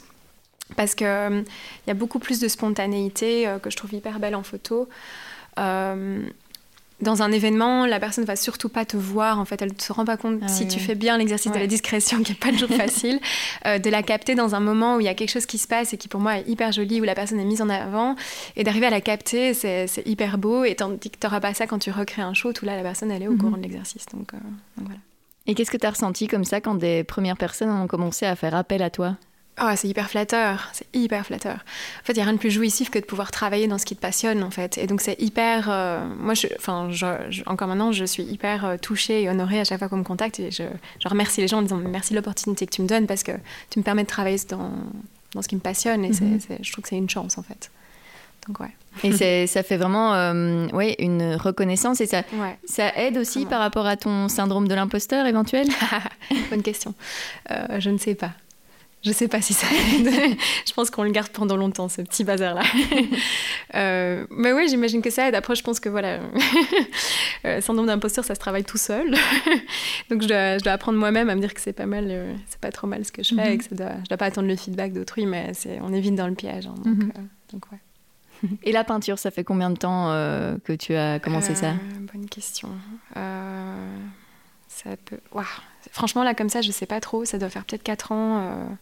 parce 0.75 0.95
qu'il 0.95 1.07
il 1.07 1.87
y 1.87 1.91
a 1.91 1.93
beaucoup 1.93 2.19
plus 2.19 2.39
de 2.39 2.47
spontanéité 2.47 3.45
que 3.61 3.69
je 3.69 3.75
trouve 3.75 3.93
hyper 3.93 4.19
belle 4.19 4.35
en 4.35 4.43
photo 4.43 4.87
dans 7.01 7.21
un 7.21 7.31
événement, 7.31 7.85
la 7.85 7.99
personne 7.99 8.23
ne 8.23 8.27
va 8.27 8.35
surtout 8.35 8.69
pas 8.69 8.85
te 8.85 8.97
voir. 8.97 9.39
En 9.39 9.45
fait, 9.45 9.61
elle 9.61 9.73
ne 9.73 9.81
se 9.81 9.91
rend 9.91 10.05
pas 10.05 10.17
compte 10.17 10.39
ah 10.41 10.47
si 10.47 10.67
tu 10.67 10.79
fais 10.79 10.95
bien 10.95 11.17
l'exercice 11.17 11.51
de 11.51 11.59
la 11.59 11.67
discrétion, 11.67 12.23
qui 12.23 12.31
n'est 12.31 12.37
pas 12.37 12.51
toujours 12.51 12.69
facile, 12.77 13.19
euh, 13.65 13.79
de 13.79 13.89
la 13.89 14.03
capter 14.03 14.35
dans 14.35 14.55
un 14.55 14.59
moment 14.59 14.95
où 14.95 14.99
il 14.99 15.05
y 15.05 15.09
a 15.09 15.13
quelque 15.13 15.29
chose 15.29 15.45
qui 15.45 15.57
se 15.57 15.67
passe 15.67 15.93
et 15.93 15.97
qui 15.97 16.07
pour 16.07 16.19
moi 16.19 16.37
est 16.37 16.47
hyper 16.47 16.71
joli, 16.71 17.01
où 17.01 17.03
la 17.03 17.15
personne 17.15 17.39
est 17.39 17.45
mise 17.45 17.61
en 17.61 17.69
avant, 17.69 18.15
et 18.55 18.63
d'arriver 18.63 18.87
à 18.87 18.91
la 18.91 19.01
capter, 19.01 19.53
c'est 19.53 19.87
hyper 20.05 20.37
beau. 20.37 20.63
Et 20.63 20.75
tandis 20.75 21.09
que 21.09 21.17
tu 21.17 21.25
n'auras 21.25 21.39
pas 21.39 21.53
ça 21.53 21.67
quand 21.67 21.79
tu 21.79 21.91
recrées 21.91 22.21
un 22.21 22.33
show, 22.33 22.51
où 22.61 22.65
là, 22.65 22.75
la 22.75 22.83
personne, 22.83 23.11
elle 23.11 23.23
est 23.23 23.27
au 23.27 23.33
mhm. 23.33 23.37
courant 23.37 23.57
de 23.57 23.63
l'exercice. 23.63 24.05
Donc, 24.13 24.33
euh, 24.33 24.37
donc, 24.77 24.87
voilà. 24.87 24.99
Et 25.47 25.55
qu'est-ce 25.55 25.71
que 25.71 25.77
tu 25.77 25.87
as 25.87 25.91
ressenti 25.91 26.27
comme 26.27 26.43
ça 26.43 26.61
quand 26.61 26.75
des 26.75 27.03
premières 27.03 27.37
personnes 27.37 27.69
ont 27.69 27.87
commencé 27.87 28.25
à 28.25 28.35
faire 28.35 28.55
appel 28.55 28.81
à 28.83 28.89
toi? 28.89 29.17
Oh, 29.63 29.69
c'est 29.75 29.87
hyper 29.87 30.09
flatteur, 30.09 30.69
c'est 30.73 30.87
hyper 30.93 31.23
flatteur. 31.23 31.57
En 32.01 32.05
fait, 32.05 32.13
il 32.13 32.15
n'y 32.15 32.21
a 32.21 32.25
rien 32.25 32.33
de 32.33 32.39
plus 32.39 32.49
jouissif 32.49 32.89
que 32.89 32.97
de 32.97 33.05
pouvoir 33.05 33.29
travailler 33.29 33.67
dans 33.67 33.77
ce 33.77 33.85
qui 33.85 33.95
te 33.95 34.01
passionne, 34.01 34.41
en 34.43 34.49
fait. 34.49 34.79
Et 34.79 34.87
donc, 34.87 35.01
c'est 35.01 35.21
hyper. 35.21 35.67
Euh, 35.69 36.03
moi, 36.17 36.33
je, 36.33 36.47
enfin, 36.57 36.89
encore 37.45 37.67
maintenant, 37.67 37.91
je 37.91 38.05
suis 38.05 38.23
hyper 38.23 38.65
euh, 38.65 38.77
touchée 38.77 39.21
et 39.21 39.29
honorée 39.29 39.59
à 39.59 39.63
chaque 39.63 39.77
fois 39.77 39.87
qu'on 39.87 39.97
me 39.97 40.03
contacte. 40.03 40.39
Et 40.39 40.49
je, 40.49 40.63
remercie 41.05 41.41
les 41.41 41.47
gens 41.47 41.59
en 41.59 41.61
disant 41.61 41.77
merci 41.77 42.13
de 42.13 42.17
l'opportunité 42.17 42.65
que 42.65 42.71
tu 42.71 42.81
me 42.81 42.87
donnes 42.87 43.05
parce 43.05 43.21
que 43.21 43.33
tu 43.69 43.77
me 43.77 43.83
permets 43.83 44.03
de 44.03 44.07
travailler 44.07 44.37
dans, 44.49 44.71
dans 45.35 45.43
ce 45.43 45.47
qui 45.47 45.55
me 45.55 45.61
passionne. 45.61 46.05
Et 46.05 46.09
mhm. 46.09 46.39
je 46.61 46.71
trouve 46.71 46.81
que 46.81 46.89
c'est 46.89 46.97
une 46.97 47.09
chance, 47.09 47.37
en 47.37 47.43
fait. 47.43 47.69
Donc, 48.47 48.59
ouais. 48.61 48.71
Et 49.03 49.45
ça 49.45 49.61
fait 49.61 49.77
vraiment 49.77 50.15
euh, 50.15 50.67
ouais, 50.69 50.95
une 50.97 51.35
reconnaissance 51.35 52.01
et 52.01 52.07
ça, 52.07 52.23
ça 52.65 52.91
aide 52.97 53.17
aussi 53.17 53.45
par 53.45 53.59
rapport 53.59 53.85
à 53.85 53.95
ton 53.95 54.27
syndrome 54.27 54.67
de 54.67 54.73
l'imposteur 54.73 55.27
éventuel? 55.27 55.67
Bonne 56.49 56.63
question. 56.63 56.95
je 57.47 57.89
ne 57.91 57.99
sais 57.99 58.15
pas. 58.15 58.31
Je 59.03 59.11
sais 59.11 59.27
pas 59.27 59.41
si 59.41 59.53
ça 59.53 59.65
aide. 59.67 60.09
je 60.67 60.73
pense 60.73 60.91
qu'on 60.91 61.01
le 61.03 61.09
garde 61.09 61.29
pendant 61.29 61.57
longtemps, 61.57 61.89
ce 61.89 62.03
petit 62.03 62.23
bazar-là. 62.23 62.61
euh, 63.75 64.27
mais 64.29 64.53
oui, 64.53 64.67
j'imagine 64.69 65.01
que 65.01 65.09
ça 65.09 65.27
aide. 65.27 65.33
Après, 65.33 65.55
je 65.55 65.63
pense 65.63 65.79
que 65.79 65.89
voilà, 65.89 66.19
euh, 67.45 67.61
syndrome 67.61 67.87
d'imposteur, 67.87 68.23
ça 68.23 68.35
se 68.35 68.39
travaille 68.39 68.63
tout 68.63 68.77
seul. 68.77 69.09
donc, 70.11 70.21
je 70.21 70.27
dois, 70.27 70.57
je 70.59 70.63
dois 70.63 70.73
apprendre 70.73 70.99
moi-même 70.99 71.29
à 71.29 71.35
me 71.35 71.41
dire 71.41 71.53
que 71.53 71.61
c'est 71.61 71.73
pas 71.73 71.87
mal, 71.87 72.05
euh, 72.09 72.35
c'est 72.47 72.59
pas 72.59 72.71
trop 72.71 72.85
mal 72.85 73.03
ce 73.03 73.11
que 73.11 73.23
je 73.23 73.33
fais 73.33 73.55
et 73.55 73.57
que 73.57 73.63
ça 73.63 73.75
doit, 73.75 73.95
je 74.03 74.09
dois 74.09 74.17
pas 74.17 74.25
attendre 74.25 74.47
le 74.47 74.55
feedback 74.55 74.93
d'autrui, 74.93 75.25
mais 75.25 75.51
c'est, 75.55 75.79
on 75.81 75.91
est 75.93 76.01
vite 76.01 76.15
dans 76.15 76.27
le 76.27 76.35
piège. 76.35 76.67
Hein, 76.67 76.75
donc, 76.77 76.97
mhm. 76.97 77.11
euh, 77.17 77.21
donc, 77.53 77.63
ouais. 77.71 77.79
Et 78.63 78.71
la 78.71 78.83
peinture, 78.83 79.17
ça 79.17 79.31
fait 79.31 79.43
combien 79.43 79.69
de 79.69 79.77
temps 79.77 80.07
que 80.63 80.73
tu 80.73 80.95
as 80.95 81.19
commencé 81.19 81.53
ça? 81.53 81.73
Bonne 82.11 82.27
question. 82.27 82.69
ça 83.13 84.89
peut. 85.05 85.19
Franchement, 85.91 86.23
là, 86.23 86.33
comme 86.33 86.49
ça, 86.49 86.61
je 86.61 86.71
sais 86.71 86.87
pas 86.87 86.99
trop. 86.99 87.23
Ça 87.23 87.37
doit 87.37 87.49
faire 87.49 87.65
peut-être 87.65 87.83
4 87.83 88.11
ans. 88.11 88.77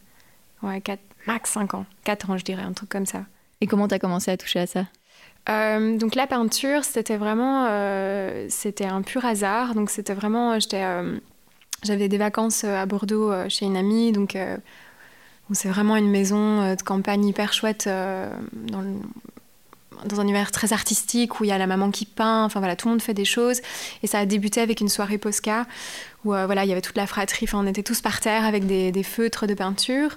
Ouais, 0.62 0.80
4, 0.80 1.00
max 1.26 1.50
5 1.50 1.74
ans. 1.74 1.86
4 2.04 2.30
ans, 2.30 2.36
je 2.36 2.44
dirais, 2.44 2.62
un 2.62 2.72
truc 2.72 2.88
comme 2.90 3.06
ça. 3.06 3.24
Et 3.60 3.66
comment 3.66 3.88
tu 3.88 3.94
as 3.94 3.98
commencé 3.98 4.30
à 4.30 4.36
toucher 4.36 4.60
à 4.60 4.66
ça? 4.66 4.84
Euh, 5.48 5.96
donc 5.96 6.14
la 6.14 6.26
peinture, 6.26 6.84
c'était 6.84 7.16
vraiment, 7.16 7.66
euh, 7.68 8.46
c'était 8.48 8.86
un 8.86 9.02
pur 9.02 9.24
hasard. 9.24 9.74
Donc 9.74 9.90
c'était 9.90 10.14
vraiment, 10.14 10.58
j'étais, 10.58 10.82
euh, 10.82 11.18
j'avais 11.82 12.08
des 12.08 12.18
vacances 12.18 12.64
à 12.64 12.84
Bordeaux 12.86 13.32
chez 13.48 13.66
une 13.66 13.76
amie, 13.76 14.12
donc 14.12 14.36
c'est 15.52 15.68
vraiment 15.68 15.96
une 15.96 16.10
maison 16.10 16.74
de 16.74 16.82
campagne 16.82 17.24
hyper 17.24 17.52
chouette 17.52 17.88
dans, 17.88 18.84
dans 20.04 20.20
un 20.20 20.22
univers 20.22 20.50
très 20.50 20.72
artistique 20.72 21.40
où 21.40 21.44
il 21.44 21.48
y 21.48 21.52
a 21.52 21.58
la 21.58 21.66
maman 21.66 21.90
qui 21.90 22.04
peint. 22.06 22.44
Enfin 22.44 22.60
voilà, 22.60 22.76
tout 22.76 22.88
le 22.88 22.92
monde 22.92 23.02
fait 23.02 23.14
des 23.14 23.24
choses. 23.24 23.60
Et 24.02 24.06
ça 24.06 24.18
a 24.18 24.26
débuté 24.26 24.60
avec 24.60 24.80
une 24.80 24.88
soirée 24.88 25.18
Posca 25.18 25.66
où 26.24 26.34
euh, 26.34 26.46
voilà, 26.46 26.64
il 26.64 26.68
y 26.68 26.72
avait 26.72 26.82
toute 26.82 26.96
la 26.96 27.06
fratrie, 27.06 27.46
enfin, 27.48 27.58
on 27.62 27.66
était 27.66 27.82
tous 27.82 28.00
par 28.00 28.20
terre 28.20 28.44
avec 28.44 28.66
des, 28.66 29.02
feutres 29.02 29.46
de 29.46 29.54
peinture. 29.54 30.10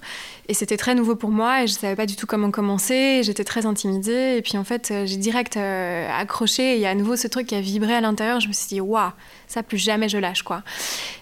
Et 0.50 0.54
c'était 0.54 0.76
très 0.76 0.94
nouveau 0.96 1.16
pour 1.16 1.30
moi 1.30 1.64
et 1.64 1.68
je 1.68 1.74
ne 1.74 1.78
savais 1.80 1.96
pas 1.96 2.06
du 2.06 2.18
tout 2.18 2.28
comment 2.28 2.52
commencer. 2.52 3.22
J'étais 3.24 3.46
très 3.46 3.66
intimidée. 3.66 4.36
Et 4.38 4.42
puis 4.42 4.58
en 4.58 4.66
fait, 4.66 4.92
euh, 4.92 5.06
j'ai 5.06 5.16
direct 5.16 5.56
euh, 5.56 6.08
accroché 6.12 6.74
et 6.74 6.76
il 6.76 6.82
y 6.82 6.86
a 6.86 6.90
à 6.90 6.96
nouveau 6.96 7.16
ce 7.16 7.28
truc 7.28 7.48
qui 7.48 7.56
a 7.56 7.62
vibré 7.62 7.94
à 7.94 8.02
l'intérieur. 8.02 8.42
Je 8.42 8.50
me 8.50 8.54
suis 8.54 8.68
dit, 8.68 8.82
waouh, 8.82 9.12
ça 9.48 9.64
plus 9.64 9.78
jamais 9.78 10.10
je 10.10 10.18
lâche 10.18 10.44
quoi. 10.44 10.64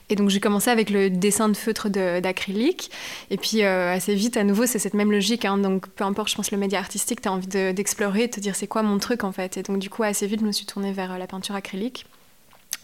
Et 0.09 0.15
donc 0.15 0.29
j'ai 0.29 0.39
commencé 0.39 0.69
avec 0.69 0.89
le 0.89 1.09
dessin 1.09 1.47
de 1.47 1.55
feutre 1.55 1.87
d'acrylique. 1.89 2.89
Et 3.29 3.37
puis 3.37 3.61
assez 3.61 4.15
vite, 4.15 4.35
à 4.35 4.43
nouveau, 4.43 4.65
c'est 4.65 4.79
cette 4.79 4.95
même 4.95 5.11
logique. 5.11 5.45
Hein. 5.45 5.57
donc 5.57 5.87
peu 5.89 6.03
importe, 6.03 6.31
je 6.31 6.35
pense, 6.35 6.51
le 6.51 6.57
média 6.57 6.79
artistique, 6.79 7.21
tu 7.21 7.29
as 7.29 7.31
envie 7.31 7.47
d'explorer, 7.47 8.27
de, 8.27 8.31
te 8.31 8.39
dire 8.39 8.55
c'est 8.55 8.67
quoi 8.67 8.81
mon 8.81 8.97
truc 8.97 9.23
en 9.23 9.31
fait? 9.31 9.57
Et 9.57 9.63
donc 9.63 9.79
du 9.79 9.89
coup, 9.89 10.03
assez 10.03 10.27
vite, 10.27 10.41
je 10.41 10.45
me 10.45 10.51
suis 10.51 10.65
tournée 10.65 10.91
vers 10.91 11.17
la 11.17 11.27
peinture 11.27 11.55
acrylique. 11.55 12.05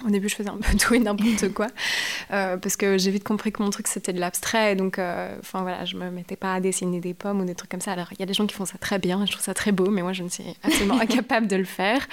Au 0.05 0.09
début, 0.09 0.29
je 0.29 0.35
faisais 0.35 0.49
un 0.49 0.57
peu 0.57 0.77
tout 0.79 0.93
et 0.93 0.99
n'importe 0.99 1.51
quoi, 1.53 1.67
euh, 2.31 2.57
parce 2.57 2.77
que 2.77 2.97
j'ai 2.97 3.09
vite 3.09 3.23
compris 3.23 3.51
que 3.51 3.63
mon 3.63 3.71
truc 3.71 3.87
c'était 3.87 4.13
de 4.13 4.19
l'abstrait, 4.19 4.75
donc, 4.75 4.99
euh, 4.99 5.35
enfin 5.39 5.63
voilà, 5.63 5.85
je 5.85 5.97
me 5.97 6.11
mettais 6.11 6.35
pas 6.35 6.53
à 6.53 6.59
dessiner 6.59 6.99
des 6.99 7.15
pommes 7.15 7.41
ou 7.41 7.45
des 7.45 7.55
trucs 7.55 7.71
comme 7.71 7.81
ça. 7.81 7.93
Alors, 7.93 8.07
il 8.11 8.19
y 8.19 8.23
a 8.23 8.27
des 8.27 8.33
gens 8.33 8.45
qui 8.45 8.53
font 8.53 8.65
ça 8.65 8.77
très 8.77 8.99
bien, 8.99 9.25
je 9.25 9.31
trouve 9.31 9.43
ça 9.43 9.55
très 9.55 9.71
beau, 9.71 9.89
mais 9.89 10.03
moi, 10.03 10.13
je 10.13 10.21
ne 10.21 10.29
suis 10.29 10.43
absolument 10.63 10.99
incapable 11.01 11.47
de 11.47 11.55
le 11.55 11.65
faire. 11.65 12.07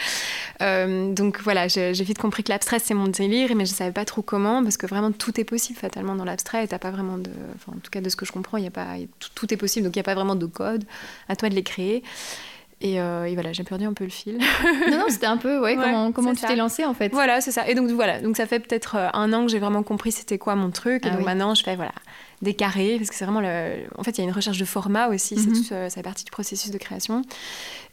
Euh, 0.63 1.13
donc 1.13 1.41
voilà, 1.43 1.69
j'ai 1.69 1.93
vite 1.93 2.19
compris 2.19 2.43
que 2.43 2.51
l'abstrait 2.51 2.79
c'est 2.79 2.95
mon 2.95 3.09
délire, 3.09 3.55
mais 3.55 3.67
je 3.67 3.75
savais 3.75 3.93
pas 3.93 4.07
trop 4.07 4.23
comment, 4.23 4.63
parce 4.63 4.79
que 4.79 4.87
vraiment 4.87 5.13
tout 5.13 5.39
est 5.39 5.45
possible 5.45 5.79
fatalement 5.79 6.15
dans 6.15 6.25
l'abstrait, 6.25 6.65
et 6.65 6.69
t'as 6.69 6.79
pas 6.79 6.91
vraiment 6.91 7.19
de, 7.19 7.31
enfin, 7.57 7.77
en 7.77 7.81
tout 7.81 7.91
cas 7.91 8.01
de 8.01 8.09
ce 8.09 8.17
que 8.17 8.25
je 8.25 8.33
comprends, 8.33 8.57
il 8.57 8.65
y 8.65 8.69
a 8.69 8.71
pas, 8.71 8.97
tout, 9.19 9.29
tout, 9.35 9.53
est 9.53 9.59
possible, 9.59 9.85
donc 9.85 9.95
il 9.97 9.99
y 9.99 10.01
a 10.01 10.05
pas 10.05 10.15
vraiment 10.15 10.37
de 10.37 10.47
code. 10.47 10.85
À 11.29 11.37
toi 11.37 11.51
de 11.51 11.55
les 11.55 11.63
créer. 11.63 12.03
Euh, 12.85 13.25
et, 13.25 13.35
voilà, 13.35 13.53
j'ai 13.53 13.65
perdu 13.65 13.85
un 13.85 13.93
peu 13.93 14.05
le 14.05 14.11
fil. 14.11 14.39
non, 14.91 14.99
non, 14.99 15.05
c'était 15.09 15.27
un 15.27 15.37
peu, 15.37 15.61
ouais, 15.61 15.77
comment, 15.77 16.13
comment 16.13 16.35
tu 16.35 16.45
t'es 16.45 16.57
lancé 16.57 16.85
en 16.85 16.95
fait 16.95 17.11
Voilà, 17.13 17.41
c'est 17.41 17.53
ça. 17.53 17.69
Et 17.69 17.75
donc 17.75 17.89
voilà, 17.91 18.21
donc 18.21 18.37
ça 18.37 18.47
fait 18.47 18.61
peut-être 18.61 18.97
euh, 18.97 19.09
un 19.13 19.33
an 19.33 19.45
que 19.45 19.51
j'ai 19.51 19.59
vraiment 19.59 19.83
compris 19.83 20.13
c'était 20.13 20.39
quoi 20.39 20.55
mon 20.55 20.71
truc. 20.71 21.07
Et 21.07 21.09
ah 21.11 21.17
donc 21.17 21.25
maintenant, 21.25 21.55
je 21.55 21.63
fais 21.63 21.77
voilà, 21.77 21.93
des 22.43 22.55
carrés, 22.55 22.97
parce 22.99 23.11
que 23.11 23.17
c'est 23.17 23.25
vraiment 23.25 23.41
le. 23.41 23.85
En 23.97 24.03
fait, 24.03 24.13
il 24.13 24.19
y 24.19 24.21
a 24.23 24.25
une 24.25 24.35
recherche 24.35 24.59
de 24.59 24.65
format 24.65 25.09
aussi, 25.09 25.37
c'est 25.37 25.49
mhm. 25.49 25.65
euh, 25.73 25.89
ça 25.89 25.97
fait 25.97 26.03
partie 26.03 26.25
du 26.25 26.31
processus 26.31 26.71
de 26.71 26.79
création. 26.79 27.23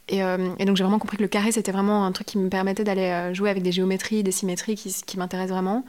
Et, 0.08 0.18
et 0.18 0.64
donc 0.64 0.76
j'ai 0.76 0.82
vraiment 0.82 0.98
compris 0.98 1.16
que 1.16 1.22
le 1.22 1.28
carré, 1.28 1.52
c'était 1.52 1.70
vraiment 1.70 2.04
un 2.04 2.10
truc 2.10 2.26
qui 2.26 2.36
me 2.36 2.48
permettait 2.48 2.82
d'aller 2.82 3.32
jouer 3.34 3.48
avec 3.48 3.62
des 3.62 3.70
géométries, 3.70 4.24
des 4.24 4.32
symétries 4.32 4.74
qui, 4.74 4.92
qui 5.06 5.16
m'intéressent 5.16 5.52
vraiment. 5.52 5.84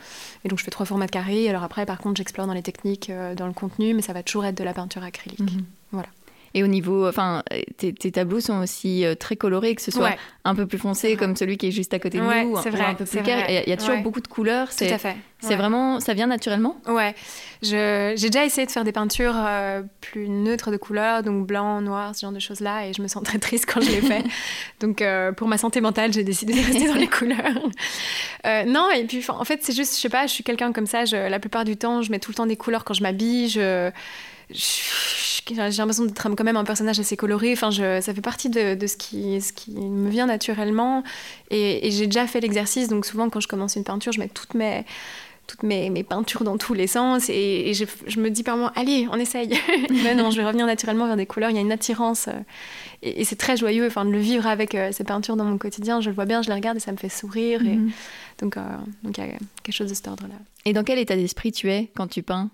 Et 0.46 0.50
donc 0.50 0.60
je 0.60 0.64
fais 0.64 0.70
trois 0.70 0.86
formats 0.86 1.08
de 1.08 1.12
carrés. 1.12 1.50
Alors 1.50 1.64
après, 1.64 1.86
par 1.88 1.98
contre, 1.98 2.18
j'explore 2.18 2.46
dans 2.46 2.54
les 2.54 2.62
techniques, 2.62 3.12
dans 3.36 3.48
le 3.48 3.54
contenu, 3.54 3.96
mais 3.96 4.04
ça 4.04 4.14
va 4.14 4.22
toujours 4.22 4.46
être 4.46 4.56
de 4.56 4.64
la 4.64 4.74
peinture 4.74 5.04
acrylique. 5.04 5.40
Mhm. 5.40 5.66
Voilà. 5.92 6.10
Et 6.56 6.64
au 6.64 6.68
niveau, 6.68 7.08
enfin, 7.08 7.44
tes, 7.78 7.94
tableaux 7.94 8.40
sont 8.40 8.62
aussi 8.62 9.06
euh, 9.06 9.16
très 9.16 9.36
colorés, 9.36 9.74
que 9.74 9.82
ce 9.82 9.90
soit 9.90 10.16
un 10.44 10.54
peu 10.54 10.68
plus 10.68 10.78
foncé 10.78 11.16
comme 11.16 11.36
celui 11.36 11.58
qui 11.58 11.68
est 11.68 11.72
juste 11.72 11.94
à 11.96 12.00
côté 12.00 12.20
de 12.20 12.24
nous, 12.24 12.52
ou 12.52 12.58
un 12.58 12.94
peu 12.94 13.06
plus 13.06 13.24
clair. 13.24 13.46
Il 13.50 13.70
y, 13.70 13.74
a 13.74 13.78
toujours 13.78 13.98
beaucoup 13.98 14.22
de 14.22 14.28
couleurs. 14.28 14.70
Tout 14.70 14.84
à 14.84 14.98
fait. 15.00 15.16
C'est 15.40 15.56
vraiment, 15.56 16.00
ça 16.00 16.14
vient 16.14 16.28
naturellement. 16.28 16.78
Ouais. 16.88 17.16
J'ai 17.62 18.14
déjà 18.16 18.46
essayé 18.46 18.68
de 18.68 18.72
faire 18.72 18.84
des 18.84 18.92
peintures 18.92 19.36
euh, 19.36 19.82
plus 20.00 20.30
neutres 20.30 20.70
de 20.70 20.78
couleurs, 20.78 21.24
donc 21.24 21.48
blanc, 21.48 21.82
noir, 21.82 22.16
ce 22.16 22.22
genre 22.22 22.32
de 22.32 22.40
choses-là, 22.40 22.88
et 22.88 22.94
je 22.94 23.02
me 23.02 23.08
sens 23.08 23.24
très 23.26 23.40
triste 23.40 23.66
quand 23.72 23.82
je 23.82 23.90
les 23.90 24.02
fais. 24.02 24.24
donc 24.80 25.02
euh, 25.02 25.32
pour 25.32 25.48
ma 25.48 25.58
santé 25.58 25.82
mentale, 25.82 26.14
j'ai 26.14 26.24
décidé 26.24 26.54
de 26.54 26.60
rester 26.60 26.88
dans 26.88 26.96
les 26.96 27.08
couleurs. 27.10 27.68
non, 28.68 28.90
et 28.96 29.06
puis 29.06 29.26
en 29.28 29.44
fait, 29.44 29.60
c'est 29.64 29.76
juste, 29.76 29.96
je 29.96 30.02
sais 30.02 30.10
pas, 30.10 30.28
je 30.28 30.34
suis 30.34 30.44
quelqu'un 30.44 30.72
comme 30.72 30.88
ça. 30.88 31.06
Je, 31.06 31.16
la 31.16 31.40
plupart 31.40 31.66
du 31.66 31.78
temps, 31.78 32.04
je 32.04 32.12
mets 32.12 32.20
tout 32.20 32.30
le 32.30 32.36
temps 32.36 32.46
des 32.46 32.58
couleurs 32.58 32.84
quand 32.84 32.94
je 32.94 33.02
m'habille. 33.02 33.50
Je 33.50 33.92
j'ai 34.50 35.56
l'impression 35.78 36.06
d'être 36.06 36.36
quand 36.36 36.44
même 36.44 36.58
un 36.58 36.64
personnage 36.64 37.00
assez 37.00 37.18
coloré. 37.18 37.54
Enfin, 37.54 37.72
je, 37.72 38.02
ça 38.02 38.14
fait 38.14 38.22
partie 38.22 38.50
de, 38.50 38.76
de, 38.76 38.88
ce, 38.88 38.98
qui, 38.98 39.42
ce 39.42 39.54
qui 39.54 39.72
me 39.72 40.10
vient 40.10 40.26
naturellement. 40.26 41.04
Et, 41.50 41.90
j'ai 41.92 42.08
déjà 42.08 42.28
fait 42.28 42.40
l'exercice. 42.40 42.88
Donc, 42.88 43.06
souvent, 43.06 43.30
quand 43.30 43.40
je 43.40 43.48
commence 43.48 43.76
une 43.76 43.84
peinture, 43.84 44.12
je 44.12 44.20
mets 44.20 44.30
toutes 44.30 44.54
mes, 44.54 44.86
toutes 45.48 45.64
mes, 45.64 45.90
mes 45.90 46.04
peintures 46.04 46.44
dans 46.44 46.58
tous 46.58 46.74
les 46.74 46.88
sens. 46.88 47.30
Et, 47.30 47.74
je, 47.74 47.86
je, 48.08 48.20
me 48.20 48.30
dis 48.30 48.44
par 48.44 48.58
moments, 48.58 48.72
allez, 48.76 49.08
on 49.12 49.18
essaye. 49.18 49.50
mais 50.04 50.16
non, 50.16 50.32
je 50.32 50.38
vais 50.38 50.46
revenir 50.46 50.66
naturellement 50.66 51.08
vers 51.08 51.18
des 51.18 51.26
couleurs. 51.26 51.50
Il 51.50 51.56
y 51.56 51.60
a 51.60 51.62
une 51.62 51.72
attirance. 51.72 52.28
Euh, 52.28 52.40
et, 53.02 53.26
c'est 53.26 53.36
très 53.38 53.58
joyeux 53.58 53.88
enfin, 53.88 54.06
de 54.06 54.12
le 54.12 54.20
vivre 54.20 54.48
avec 54.48 54.76
euh, 54.76 54.92
ces 54.92 55.04
peintures 55.04 55.36
dans 55.36 55.46
mon 55.46 55.58
quotidien. 55.58 56.00
Je 56.00 56.10
le 56.10 56.16
vois 56.16 56.26
bien, 56.26 56.42
je 56.42 56.50
les 56.50 56.56
regarde 56.56 56.78
et 56.78 56.82
ça 56.82 56.92
me 56.92 56.98
fait 56.98 57.10
sourire. 57.10 57.62
Et, 57.62 57.76
mhm. 57.76 57.92
donc, 58.40 58.58
euh, 58.58 58.62
donc, 59.04 59.18
il 59.18 59.24
y 59.26 59.28
a 59.28 59.32
quelque 59.64 59.76
chose 59.76 59.90
de 59.90 59.96
cet 59.96 60.08
ordre-là. 60.08 60.36
Et 60.66 60.74
dans 60.74 60.84
quel 60.84 61.00
état 61.00 61.16
d'esprit 61.16 61.52
tu 61.52 61.70
es 61.70 61.92
quand 61.96 62.08
tu 62.08 62.24
peins? 62.24 62.50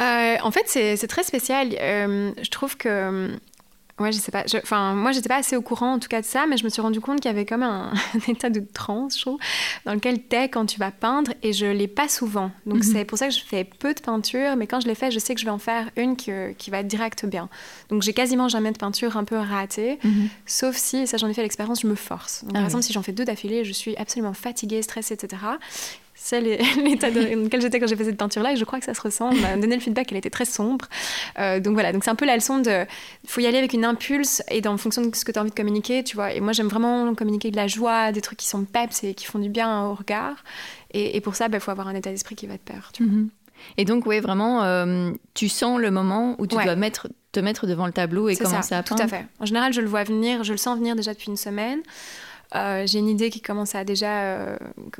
Euh, 0.00 0.36
en 0.42 0.50
fait, 0.50 0.64
c'est 0.66 1.06
très 1.06 1.22
spécial. 1.22 1.68
Euh, 1.80 2.32
je 2.42 2.50
trouve 2.50 2.76
que 2.76 3.38
Ouais, 4.00 4.10
je 4.10 4.18
sais 4.18 4.32
pas. 4.32 4.44
Enfin, 4.62 4.94
moi, 4.94 5.12
j'étais 5.12 5.28
pas 5.28 5.36
assez 5.36 5.54
au 5.54 5.62
courant 5.62 5.92
en 5.92 5.98
tout 5.98 6.08
cas 6.08 6.22
de 6.22 6.26
ça, 6.26 6.46
mais 6.46 6.56
je 6.56 6.64
me 6.64 6.70
suis 6.70 6.80
rendu 6.80 7.00
compte 7.00 7.20
qu'il 7.20 7.30
y 7.30 7.34
avait 7.34 7.44
comme 7.44 7.62
un, 7.62 7.92
un, 8.14 8.32
état 8.32 8.48
de 8.48 8.60
transe, 8.60 9.16
je 9.16 9.20
trouve, 9.20 9.38
dans 9.84 9.92
lequel 9.92 10.22
t'es 10.22 10.48
quand 10.48 10.64
tu 10.66 10.78
vas 10.78 10.90
peindre, 10.90 11.32
et 11.42 11.52
je 11.52 11.66
l'ai 11.66 11.88
pas 11.88 12.08
souvent. 12.08 12.50
Donc 12.66 12.78
mhm. 12.78 12.82
c'est 12.82 13.04
pour 13.04 13.18
ça 13.18 13.28
que 13.28 13.34
je 13.34 13.40
fais 13.40 13.64
peu 13.64 13.92
de 13.92 14.00
peinture, 14.00 14.56
mais 14.56 14.66
quand 14.66 14.80
je 14.80 14.88
l'ai 14.88 14.94
fait, 14.94 15.10
je 15.10 15.18
sais 15.18 15.34
que 15.34 15.40
je 15.40 15.44
vais 15.44 15.52
en 15.52 15.58
faire 15.58 15.90
une 15.96 16.16
qui, 16.16 16.32
qui 16.56 16.70
va 16.70 16.82
direct 16.82 17.26
bien. 17.26 17.48
Donc 17.90 18.02
j'ai 18.02 18.14
quasiment 18.14 18.48
jamais 18.48 18.72
de 18.72 18.78
peinture 18.78 19.16
un 19.16 19.24
peu 19.24 19.36
ratée, 19.36 19.98
mhm. 20.02 20.28
sauf 20.46 20.74
si, 20.74 20.96
et 20.98 21.06
ça 21.06 21.18
j'en 21.18 21.28
ai 21.28 21.34
fait 21.34 21.42
l'expérience, 21.42 21.82
je 21.82 21.86
me 21.86 21.94
force. 21.94 22.44
Donc, 22.44 22.54
par 22.54 22.62
ah 22.62 22.64
exemple, 22.64 22.84
si 22.84 22.92
j'en 22.94 23.02
fais 23.02 23.12
deux 23.12 23.26
d'affilée, 23.26 23.64
je 23.64 23.72
suis 23.72 23.94
absolument 23.96 24.32
fatiguée, 24.32 24.82
stressée, 24.82 25.14
etc 25.14 25.36
c'est 26.14 26.40
l'état 26.84 27.10
dans 27.10 27.20
lequel 27.20 27.60
j'étais 27.60 27.80
quand 27.80 27.86
j'ai 27.86 27.96
fait 27.96 28.04
cette 28.04 28.16
peinture-là, 28.16 28.52
et 28.52 28.56
je 28.56 28.64
crois 28.64 28.78
que 28.78 28.84
ça 28.84 28.94
se 28.94 29.00
ressent. 29.00 29.30
On 29.30 29.36
m'a 29.36 29.56
donné 29.56 29.74
le 29.74 29.80
feedback 29.80 30.08
qu'elle 30.08 30.18
était 30.18 30.30
très 30.30 30.44
sombre. 30.44 30.86
Euh, 31.38 31.60
donc 31.60 31.74
voilà, 31.74 31.92
donc 31.92 32.04
c'est 32.04 32.10
un 32.10 32.14
peu 32.14 32.26
la 32.26 32.36
leçon 32.36 32.58
de. 32.58 32.86
Il 33.24 33.30
faut 33.30 33.40
y 33.40 33.46
aller 33.46 33.58
avec 33.58 33.72
une 33.72 33.84
impulse 33.84 34.42
et 34.50 34.66
en 34.66 34.76
fonction 34.76 35.02
de 35.02 35.14
ce 35.14 35.24
que 35.24 35.32
tu 35.32 35.38
as 35.38 35.42
envie 35.42 35.50
de 35.50 35.56
communiquer, 35.56 36.04
tu 36.04 36.16
vois. 36.16 36.32
Et 36.32 36.40
moi, 36.40 36.52
j'aime 36.52 36.68
vraiment 36.68 37.14
communiquer 37.14 37.50
de 37.50 37.56
la 37.56 37.66
joie, 37.66 38.12
des 38.12 38.20
trucs 38.20 38.38
qui 38.38 38.46
sont 38.46 38.64
peps 38.64 39.04
et 39.04 39.14
qui 39.14 39.26
font 39.26 39.38
du 39.38 39.48
bien 39.48 39.86
au 39.86 39.94
regard. 39.94 40.36
Et, 40.94 41.20
pour 41.22 41.36
ça, 41.36 41.46
il 41.46 41.50
bah, 41.50 41.58
faut 41.58 41.70
avoir 41.70 41.88
un 41.88 41.94
état 41.94 42.10
d'esprit 42.10 42.34
qui 42.34 42.46
va 42.46 42.58
te 42.58 42.70
peur, 42.70 42.90
tu 42.92 43.04
vois. 43.04 43.12
Mhm. 43.12 43.30
Et 43.78 43.84
donc, 43.84 44.06
oui, 44.06 44.20
vraiment, 44.20 44.64
euh, 44.64 45.12
tu 45.34 45.48
sens 45.48 45.80
le 45.80 45.90
moment 45.90 46.34
où 46.38 46.46
tu 46.46 46.56
dois 46.56 46.76
mettre, 46.76 47.08
te 47.30 47.40
mettre 47.40 47.66
devant 47.66 47.86
le 47.86 47.92
tableau 47.92 48.28
et 48.28 48.36
commencer 48.36 48.68
ça, 48.68 48.78
à 48.78 48.82
peindre. 48.82 49.00
Tout 49.00 49.06
à 49.06 49.08
fait. 49.08 49.26
En 49.40 49.46
général, 49.46 49.72
je 49.72 49.80
le 49.80 49.86
vois 49.86 50.04
venir, 50.04 50.44
je 50.44 50.52
le 50.52 50.58
sens 50.58 50.76
venir 50.76 50.96
déjà 50.96 51.12
depuis 51.12 51.28
une 51.28 51.36
semaine. 51.36 51.80
Euh, 52.54 52.86
j'ai 52.86 52.98
une 52.98 53.08
idée 53.08 53.30
qui 53.30 53.40
commence 53.40 53.74
à 53.74 53.84
déjà 53.84 54.22
euh, 54.24 54.56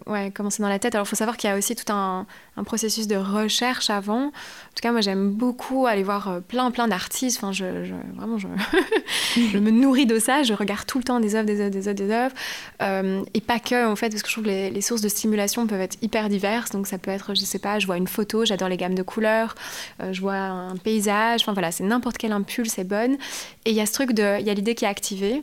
ouais, 0.07 0.31
commencer 0.31 0.63
dans 0.63 0.69
la 0.69 0.79
tête. 0.79 0.95
Alors, 0.95 1.07
il 1.07 1.11
faut 1.11 1.17
savoir 1.17 1.37
qu'il 1.37 1.51
y 1.51 1.53
a 1.53 1.57
aussi 1.57 1.77
tout 1.77 1.91
un, 1.93 2.27
processus 2.65 3.07
de 3.07 3.17
recherche 3.17 3.91
avant. 3.91 4.27
En 4.27 4.31
tout 4.31 4.81
cas, 4.83 4.93
moi, 4.93 5.01
j'aime 5.01 5.31
beaucoup 5.31 5.87
aller 5.87 6.03
voir 6.03 6.29
euh, 6.29 6.41
plein, 6.41 6.71
plein 6.71 6.89
d'artistes. 6.89 7.39
Enfin, 7.39 7.53
je, 7.53 7.65
vraiment, 8.15 8.39
je, 9.37 9.59
me 9.59 9.71
nourris 9.71 10.07
de 10.07 10.19
ça. 10.19 10.43
Je 10.43 10.55
regarde 10.55 10.87
tout 10.87 10.99
le 10.99 11.05
temps 11.05 11.21
des 11.21 11.35
œuvres, 11.35 11.47
des 11.47 11.61
œuvres, 11.61 11.71
des 11.71 11.89
œuvres, 11.89 11.97
des 11.97 12.11
œuvres. 12.11 13.27
et 13.35 13.41
pas 13.41 13.59
que, 13.59 13.87
en 13.87 13.97
fait, 13.97 14.09
parce 14.11 14.23
que 14.23 14.29
je 14.29 14.35
trouve 14.35 14.45
que 14.45 14.51
les, 14.51 14.81
sources 14.81 15.03
de 15.03 15.09
stimulation 15.09 15.67
peuvent 15.67 15.81
être 15.81 15.99
hyper 16.03 16.29
diverses. 16.29 16.71
Donc, 16.71 16.87
ça 16.87 16.99
peut 16.99 17.11
être, 17.11 17.35
je 17.35 17.41
sais 17.41 17.59
pas, 17.59 17.79
je 17.79 17.87
vois 17.87 17.97
une 17.97 18.09
photo, 18.09 18.45
j'adore 18.45 18.69
les 18.69 18.77
gammes 18.77 18.95
de 18.95 19.03
couleurs, 19.03 19.55
je 20.11 20.21
vois 20.21 20.35
un 20.35 20.77
paysage. 20.77 21.43
Enfin, 21.43 21.53
voilà, 21.53 21.71
c'est 21.71 21.85
n'importe 21.85 22.17
quel 22.17 22.33
impulse 22.33 22.79
est 22.79 22.85
bonne. 22.85 23.17
Et 23.65 23.71
il 23.71 23.77
y 23.77 23.81
a 23.81 23.87
ce 23.87 23.93
truc 23.93 24.13
de, 24.13 24.41
il 24.41 24.47
y 24.47 24.51
a 24.51 24.55
l'idée 24.55 24.75
qui 24.75 24.85
est 24.85 24.89
activée. 24.89 25.43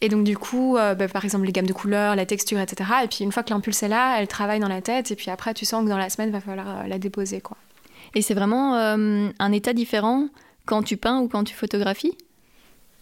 Et 0.00 0.08
donc, 0.08 0.24
du 0.24 0.36
coup, 0.36 0.74
bah, 0.74 1.08
par 1.08 1.24
exemple, 1.24 1.43
les 1.44 1.52
gammes 1.52 1.66
de 1.66 1.72
couleurs, 1.72 2.16
la 2.16 2.26
texture, 2.26 2.58
etc. 2.58 2.90
Et 3.04 3.08
puis 3.08 3.24
une 3.24 3.32
fois 3.32 3.42
que 3.42 3.50
l'impulse 3.50 3.82
est 3.82 3.88
là, 3.88 4.20
elle 4.20 4.28
travaille 4.28 4.60
dans 4.60 4.68
la 4.68 4.82
tête. 4.82 5.10
Et 5.10 5.16
puis 5.16 5.30
après, 5.30 5.54
tu 5.54 5.64
sens 5.64 5.84
que 5.84 5.88
dans 5.88 5.98
la 5.98 6.10
semaine, 6.10 6.30
il 6.30 6.32
va 6.32 6.40
falloir 6.40 6.80
euh, 6.80 6.86
la 6.86 6.98
déposer. 6.98 7.40
Quoi. 7.40 7.56
Et 8.14 8.22
c'est 8.22 8.34
vraiment 8.34 8.76
euh, 8.76 9.28
un 9.38 9.52
état 9.52 9.72
différent 9.72 10.28
quand 10.66 10.82
tu 10.82 10.96
peins 10.96 11.20
ou 11.20 11.28
quand 11.28 11.44
tu 11.44 11.54
photographies? 11.54 12.16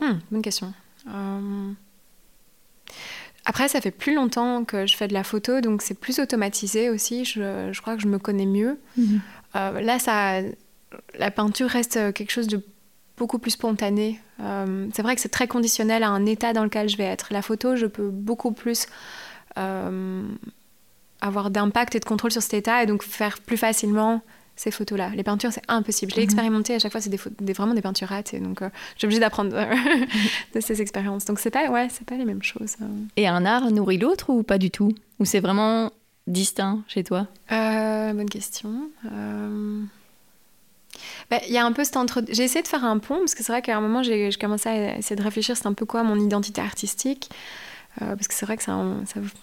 Hmm, 0.00 0.18
Bonne 0.30 0.42
question. 0.42 0.72
Euh, 1.08 1.72
après, 3.44 3.68
ça 3.68 3.80
fait 3.80 3.90
plus 3.90 4.14
longtemps 4.14 4.64
que 4.64 4.86
je 4.86 4.96
fais 4.96 5.08
de 5.08 5.14
la 5.14 5.24
photo, 5.24 5.60
donc 5.60 5.82
c'est 5.82 5.98
plus 5.98 6.18
automatisé 6.18 6.90
aussi. 6.90 7.24
Je, 7.24 7.70
je, 7.72 7.80
crois 7.80 7.96
que 7.96 8.02
je 8.02 8.08
me 8.08 8.18
connais 8.18 8.46
mieux. 8.46 8.78
Mhm. 8.96 9.20
là, 9.54 9.98
ça, 9.98 10.40
la 11.18 11.30
peinture 11.30 11.68
reste 11.68 12.12
quelque 12.12 12.30
chose 12.30 12.46
de 12.46 12.62
beaucoup 13.16 13.38
plus 13.38 13.52
spontané. 13.52 14.20
Euh, 14.42 14.88
c'est 14.92 15.02
vrai 15.02 15.14
que 15.14 15.20
c'est 15.20 15.28
très 15.28 15.46
conditionnel 15.46 16.02
à 16.02 16.08
un 16.08 16.26
état 16.26 16.52
dans 16.52 16.64
lequel 16.64 16.88
je 16.88 16.96
vais 16.96 17.04
être. 17.04 17.28
La 17.30 17.42
photo, 17.42 17.76
je 17.76 17.86
peux 17.86 18.08
beaucoup 18.08 18.52
plus 18.52 18.86
euh, 19.58 20.22
avoir 21.20 21.50
d'impact 21.50 21.94
et 21.94 22.00
de 22.00 22.04
contrôle 22.04 22.32
sur 22.32 22.42
cet 22.42 22.54
état 22.54 22.82
et 22.82 22.86
donc 22.86 23.02
faire 23.02 23.38
plus 23.40 23.56
facilement 23.56 24.22
ces 24.56 24.70
photos-là. 24.70 25.10
Les 25.14 25.22
peintures, 25.22 25.52
c'est 25.52 25.62
impossible. 25.68 26.12
Je 26.12 26.16
l'ai 26.16 26.22
mhm. 26.22 26.28
expérimenté 26.28 26.74
à 26.74 26.78
chaque 26.78 26.92
fois, 26.92 27.00
c'est 27.00 27.10
des, 27.10 27.52
vraiment 27.52 27.74
des 27.74 27.82
peintures 27.82 28.08
rates 28.08 28.34
et 28.34 28.40
donc 28.40 28.62
euh, 28.62 28.68
j'ai 28.96 29.06
obligé 29.06 29.20
d'apprendre 29.20 29.50
de 30.54 30.60
ces 30.60 30.82
expériences. 30.82 31.24
Donc 31.24 31.38
c'est 31.38 31.50
pas, 31.50 31.68
ouais, 31.70 31.88
c'est 31.90 32.04
pas 32.06 32.16
les 32.16 32.24
mêmes 32.24 32.42
choses. 32.42 32.76
Et 33.16 33.26
un 33.28 33.46
art 33.46 33.70
nourrit 33.70 33.98
l'autre 33.98 34.30
ou 34.30 34.42
pas 34.42 34.58
du 34.58 34.70
tout? 34.70 34.92
Ou 35.20 35.24
c'est 35.24 35.40
vraiment 35.40 35.90
distinct 36.26 36.80
chez 36.88 37.04
toi? 37.04 37.26
Bonne 37.48 38.28
question. 38.28 38.90
Bah, 41.30 41.38
il 41.46 41.52
y 41.52 41.58
a 41.58 41.64
un 41.64 41.72
peu 41.72 41.82
entre... 41.96 42.22
J'ai 42.28 42.44
essayé 42.44 42.62
de 42.62 42.68
faire 42.68 42.84
un 42.84 42.98
pont, 42.98 43.18
parce 43.18 43.34
que 43.34 43.42
c'est 43.42 43.52
vrai 43.52 43.62
qu'à 43.62 43.76
un 43.76 43.80
moment, 43.80 44.02
j'ai 44.02 44.30
commencé 44.40 44.68
à 44.68 44.98
essayer 44.98 45.16
de 45.16 45.22
réfléchir, 45.22 45.56
c'est 45.56 45.66
un 45.66 45.74
peu 45.74 45.86
quoi 45.86 46.02
mon 46.02 46.18
identité 46.18 46.60
artistique. 46.60 47.30
Euh, 48.00 48.16
parce 48.16 48.26
que 48.26 48.32
c'est 48.32 48.46
vrai 48.46 48.56
que 48.56 48.62
ça, 48.62 48.74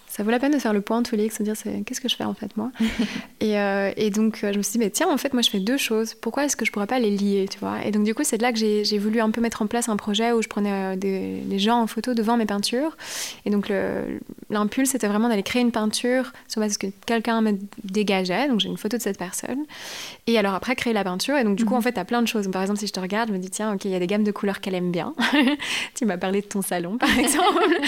ça, 0.08 0.22
vaut 0.24 0.30
la 0.30 0.40
peine 0.40 0.50
de 0.50 0.58
faire 0.58 0.72
le 0.72 0.80
point 0.80 1.04
tous 1.04 1.14
les 1.14 1.28
de 1.28 1.32
se 1.32 1.44
dire 1.44 1.54
qu'est-ce 1.86 2.00
que 2.00 2.08
je 2.08 2.16
fais 2.16 2.24
en 2.24 2.34
fait 2.34 2.56
moi 2.56 2.72
et, 3.40 3.60
euh, 3.60 3.92
et, 3.96 4.10
donc 4.10 4.38
je 4.42 4.58
me 4.58 4.62
suis 4.62 4.72
dit 4.72 4.78
mais 4.80 4.90
tiens 4.90 5.08
en 5.08 5.16
fait 5.18 5.32
moi 5.32 5.42
je 5.42 5.50
fais 5.50 5.60
deux 5.60 5.76
choses. 5.76 6.14
Pourquoi 6.14 6.44
est-ce 6.44 6.56
que 6.56 6.64
je 6.64 6.72
pourrais 6.72 6.88
pas 6.88 6.98
les 6.98 7.10
lier 7.10 7.46
tu 7.48 7.60
vois? 7.60 7.84
Et 7.84 7.92
donc 7.92 8.02
du 8.02 8.12
coup 8.12 8.24
c'est 8.24 8.38
de 8.38 8.42
là 8.42 8.52
que 8.52 8.58
j'ai 8.58 8.98
voulu 8.98 9.20
un 9.20 9.30
peu 9.30 9.40
mettre 9.40 9.62
en 9.62 9.68
place 9.68 9.88
un 9.88 9.96
projet 9.96 10.32
où 10.32 10.42
je 10.42 10.48
prenais 10.48 10.96
des, 10.96 11.42
des, 11.44 11.58
gens 11.60 11.80
en 11.80 11.86
photo 11.86 12.12
devant 12.12 12.36
mes 12.36 12.46
peintures. 12.46 12.96
Et 13.44 13.50
donc 13.50 13.72
l'impulse 14.50 14.90
c'était 14.90 15.06
vraiment 15.06 15.28
d'aller 15.28 15.44
créer 15.44 15.62
une 15.62 15.70
peinture 15.70 16.32
sur 16.48 16.60
base 16.60 16.76
que 16.76 16.88
quelqu'un 17.06 17.42
me 17.42 17.52
dégageait. 17.84 18.48
Donc 18.48 18.58
j'ai 18.58 18.68
une 18.68 18.78
photo 18.78 18.96
de 18.96 19.02
cette 19.02 19.18
personne. 19.18 19.64
Et 20.26 20.36
alors 20.38 20.54
après 20.54 20.74
créer 20.74 20.92
la 20.92 21.04
peinture. 21.04 21.36
Et 21.36 21.44
donc 21.44 21.54
du 21.54 21.64
coup 21.64 21.74
en 21.74 21.78
mhm. 21.78 21.84
fait 21.84 21.92
tu 21.92 22.00
as 22.00 22.04
plein 22.04 22.20
de 22.20 22.26
choses. 22.28 22.50
Par 22.50 22.62
exemple 22.62 22.80
si 22.80 22.88
je 22.88 22.92
te 22.92 23.00
regarde 23.00 23.28
je 23.28 23.34
me 23.34 23.38
dis 23.38 23.50
tiens 23.50 23.72
ok 23.74 23.84
il 23.84 23.92
y 23.92 23.94
a 23.94 24.00
des 24.00 24.08
gammes 24.08 24.24
de 24.24 24.32
couleurs 24.32 24.60
qu'elle 24.60 24.74
aime 24.74 24.90
bien. 24.90 25.14
Tu 25.94 26.04
m'as 26.04 26.16
parlé 26.16 26.40
de 26.40 26.46
ton 26.46 26.62
salon 26.62 26.98
par 26.98 27.10
exemple 27.18 27.80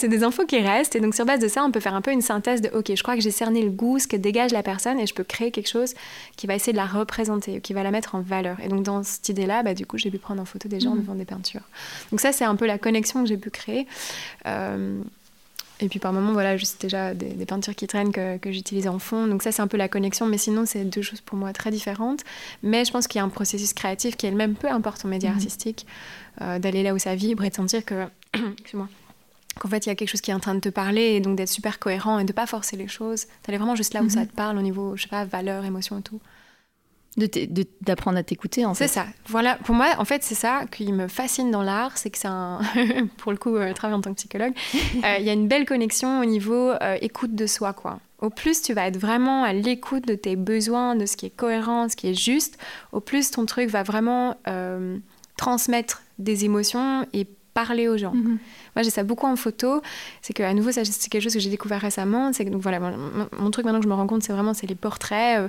c'est 0.00 0.08
des 0.08 0.24
infos 0.24 0.46
qui 0.46 0.58
restent. 0.58 0.96
Et 0.96 1.00
donc, 1.00 1.14
sur 1.14 1.24
base 1.24 1.40
de 1.40 1.48
ça, 1.48 1.62
on 1.64 1.70
peut 1.70 1.80
faire 1.80 1.94
un 1.94 2.00
peu 2.00 2.10
une 2.10 2.22
synthèse 2.22 2.60
de 2.60 2.68
OK, 2.70 2.92
je 2.94 3.02
crois 3.02 3.14
que 3.14 3.20
j'ai 3.20 3.30
cerné 3.30 3.62
le 3.62 3.70
goût, 3.70 3.98
ce 3.98 4.08
que 4.08 4.16
dégage 4.16 4.50
la 4.52 4.62
personne, 4.62 4.98
et 4.98 5.06
je 5.06 5.14
peux 5.14 5.24
créer 5.24 5.50
quelque 5.50 5.68
chose 5.68 5.94
qui 6.36 6.46
va 6.46 6.54
essayer 6.54 6.72
de 6.72 6.78
la 6.78 6.86
représenter, 6.86 7.60
qui 7.60 7.72
va 7.72 7.82
la 7.82 7.90
mettre 7.90 8.14
en 8.14 8.20
valeur. 8.20 8.58
Et 8.60 8.68
donc, 8.68 8.82
dans 8.82 9.02
cette 9.02 9.28
idée-là, 9.28 9.62
bah, 9.62 9.74
du 9.74 9.86
coup, 9.86 9.98
j'ai 9.98 10.10
pu 10.10 10.18
prendre 10.18 10.40
en 10.40 10.44
photo 10.44 10.68
des 10.68 10.80
gens 10.80 10.94
mhm. 10.94 11.02
devant 11.02 11.14
des 11.14 11.24
peintures. 11.24 11.62
Donc, 12.10 12.20
ça, 12.20 12.32
c'est 12.32 12.44
un 12.44 12.56
peu 12.56 12.66
la 12.66 12.78
connexion 12.78 13.22
que 13.22 13.28
j'ai 13.28 13.36
pu 13.36 13.50
créer. 13.50 13.86
Euh, 14.46 15.00
et 15.82 15.88
puis 15.88 15.98
par 15.98 16.12
moment, 16.12 16.32
voilà, 16.32 16.58
juste 16.58 16.82
déjà 16.82 17.14
des, 17.14 17.46
peintures 17.46 17.74
qui 17.74 17.86
traînent 17.86 18.12
que, 18.12 18.36
que 18.36 18.52
j'utilise 18.52 18.86
en 18.86 18.98
fond. 18.98 19.26
Donc 19.26 19.42
ça, 19.42 19.50
c'est 19.50 19.62
un 19.62 19.66
peu 19.66 19.78
la 19.78 19.88
connexion. 19.88 20.26
Mais 20.26 20.36
sinon, 20.36 20.66
c'est 20.66 20.84
deux 20.84 21.00
choses 21.00 21.22
pour 21.22 21.38
moi 21.38 21.54
très 21.54 21.70
différentes. 21.70 22.22
Mais 22.62 22.84
je 22.84 22.92
pense 22.92 23.06
qu'il 23.06 23.18
y 23.18 23.22
a 23.22 23.24
un 23.24 23.30
processus 23.30 23.72
créatif 23.72 24.16
qui 24.18 24.26
est 24.26 24.30
le 24.30 24.36
même, 24.36 24.56
peu 24.56 24.68
importe 24.68 25.00
ton 25.00 25.08
média 25.08 25.30
mhm. 25.30 25.36
artistique, 25.36 25.86
euh, 26.42 26.58
d'aller 26.58 26.82
là 26.82 26.92
où 26.92 26.98
ça 26.98 27.14
vibre 27.14 27.44
et 27.44 27.50
de 27.50 27.54
sentir 27.54 27.82
que... 27.84 28.04
Excuse-moi 28.34 28.88
qu'en 29.60 29.68
fait 29.68 29.86
il 29.86 29.90
y 29.90 29.92
a 29.92 29.94
quelque 29.94 30.08
chose 30.08 30.22
qui 30.22 30.32
est 30.32 30.34
en 30.34 30.40
train 30.40 30.54
de 30.54 30.60
te 30.60 30.70
parler 30.70 31.02
et 31.02 31.20
donc 31.20 31.36
d'être 31.36 31.48
super 31.48 31.78
cohérent 31.78 32.18
et 32.18 32.24
de 32.24 32.32
pas 32.32 32.46
forcer 32.46 32.76
les 32.76 32.88
choses, 32.88 33.26
d'aller 33.46 33.58
vraiment 33.58 33.76
juste 33.76 33.94
là 33.94 34.02
où 34.02 34.08
ça 34.08 34.20
mhm. 34.20 34.28
te 34.28 34.34
parle 34.34 34.58
au 34.58 34.62
niveau, 34.62 34.96
je 34.96 35.02
sais 35.02 35.08
pas, 35.08 35.24
valeur, 35.24 35.64
émotion 35.64 35.98
et 35.98 36.02
tout. 36.02 36.20
D'apprendre 37.82 38.18
à 38.18 38.22
t'écouter 38.22 38.64
en 38.64 38.72
fait. 38.72 38.86
C'est 38.86 38.94
ça. 38.94 39.06
Voilà, 39.26 39.56
pour 39.56 39.74
moi 39.74 39.88
en 39.98 40.04
fait 40.04 40.22
c'est 40.22 40.34
ça 40.34 40.64
qui 40.70 40.90
me 40.92 41.08
fascine 41.08 41.50
dans 41.50 41.62
l'art, 41.62 41.98
c'est 41.98 42.08
que 42.08 42.18
c'est 42.18 42.28
un, 42.28 42.60
pour 43.18 43.32
le 43.32 43.38
coup, 43.38 43.56
euh, 43.56 43.72
travail 43.74 43.96
en 43.96 44.00
tant 44.00 44.10
que 44.10 44.16
psychologue, 44.16 44.54
euh, 44.74 45.16
il 45.18 45.24
y 45.24 45.30
a 45.30 45.32
une 45.32 45.46
belle 45.46 45.66
connexion 45.66 46.20
au 46.20 46.24
niveau 46.24 46.70
euh, 46.70 46.96
écoute 47.02 47.34
de 47.34 47.46
soi 47.46 47.72
quoi. 47.72 48.00
Au 48.20 48.30
plus 48.30 48.62
tu 48.62 48.72
vas 48.74 48.86
être 48.86 48.98
vraiment 48.98 49.44
à 49.44 49.52
l'écoute 49.52 50.06
de 50.06 50.14
tes 50.14 50.36
besoins, 50.36 50.94
de 50.94 51.04
ce 51.04 51.16
qui 51.16 51.26
est 51.26 51.36
cohérent, 51.36 51.88
ce 51.88 51.96
qui 51.96 52.08
est 52.08 52.14
juste, 52.14 52.58
au 52.92 53.00
plus 53.00 53.30
ton 53.30 53.44
truc 53.44 53.68
va 53.68 53.82
vraiment 53.82 54.36
transmettre 55.36 56.02
des 56.18 56.44
émotions 56.44 57.06
et 57.14 57.26
parler 57.60 57.88
aux 57.88 57.96
gens. 57.96 58.12
Mhm. 58.12 58.38
Moi, 58.76 58.82
j'ai 58.82 58.90
ça 58.90 59.02
beaucoup 59.02 59.26
en 59.26 59.36
photo. 59.36 59.82
C'est 60.22 60.32
que, 60.32 60.42
à 60.42 60.54
nouveau, 60.54 60.72
c'est 60.72 60.84
quelque 61.08 61.22
chose 61.22 61.34
que 61.34 61.40
j'ai 61.40 61.50
découvert 61.50 61.80
récemment. 61.80 62.32
C'est 62.32 62.44
que, 62.44 62.50
donc 62.50 62.62
voilà, 62.62 62.80
mon, 62.80 63.50
truc 63.50 63.64
maintenant 63.64 63.80
que 63.80 63.84
je 63.84 63.90
me 63.90 63.94
rends 63.94 64.06
compte, 64.06 64.22
c'est 64.22 64.32
vraiment 64.32 64.54
c'est 64.54 64.66
les 64.66 64.74
portraits. 64.74 65.40
Euh, 65.40 65.48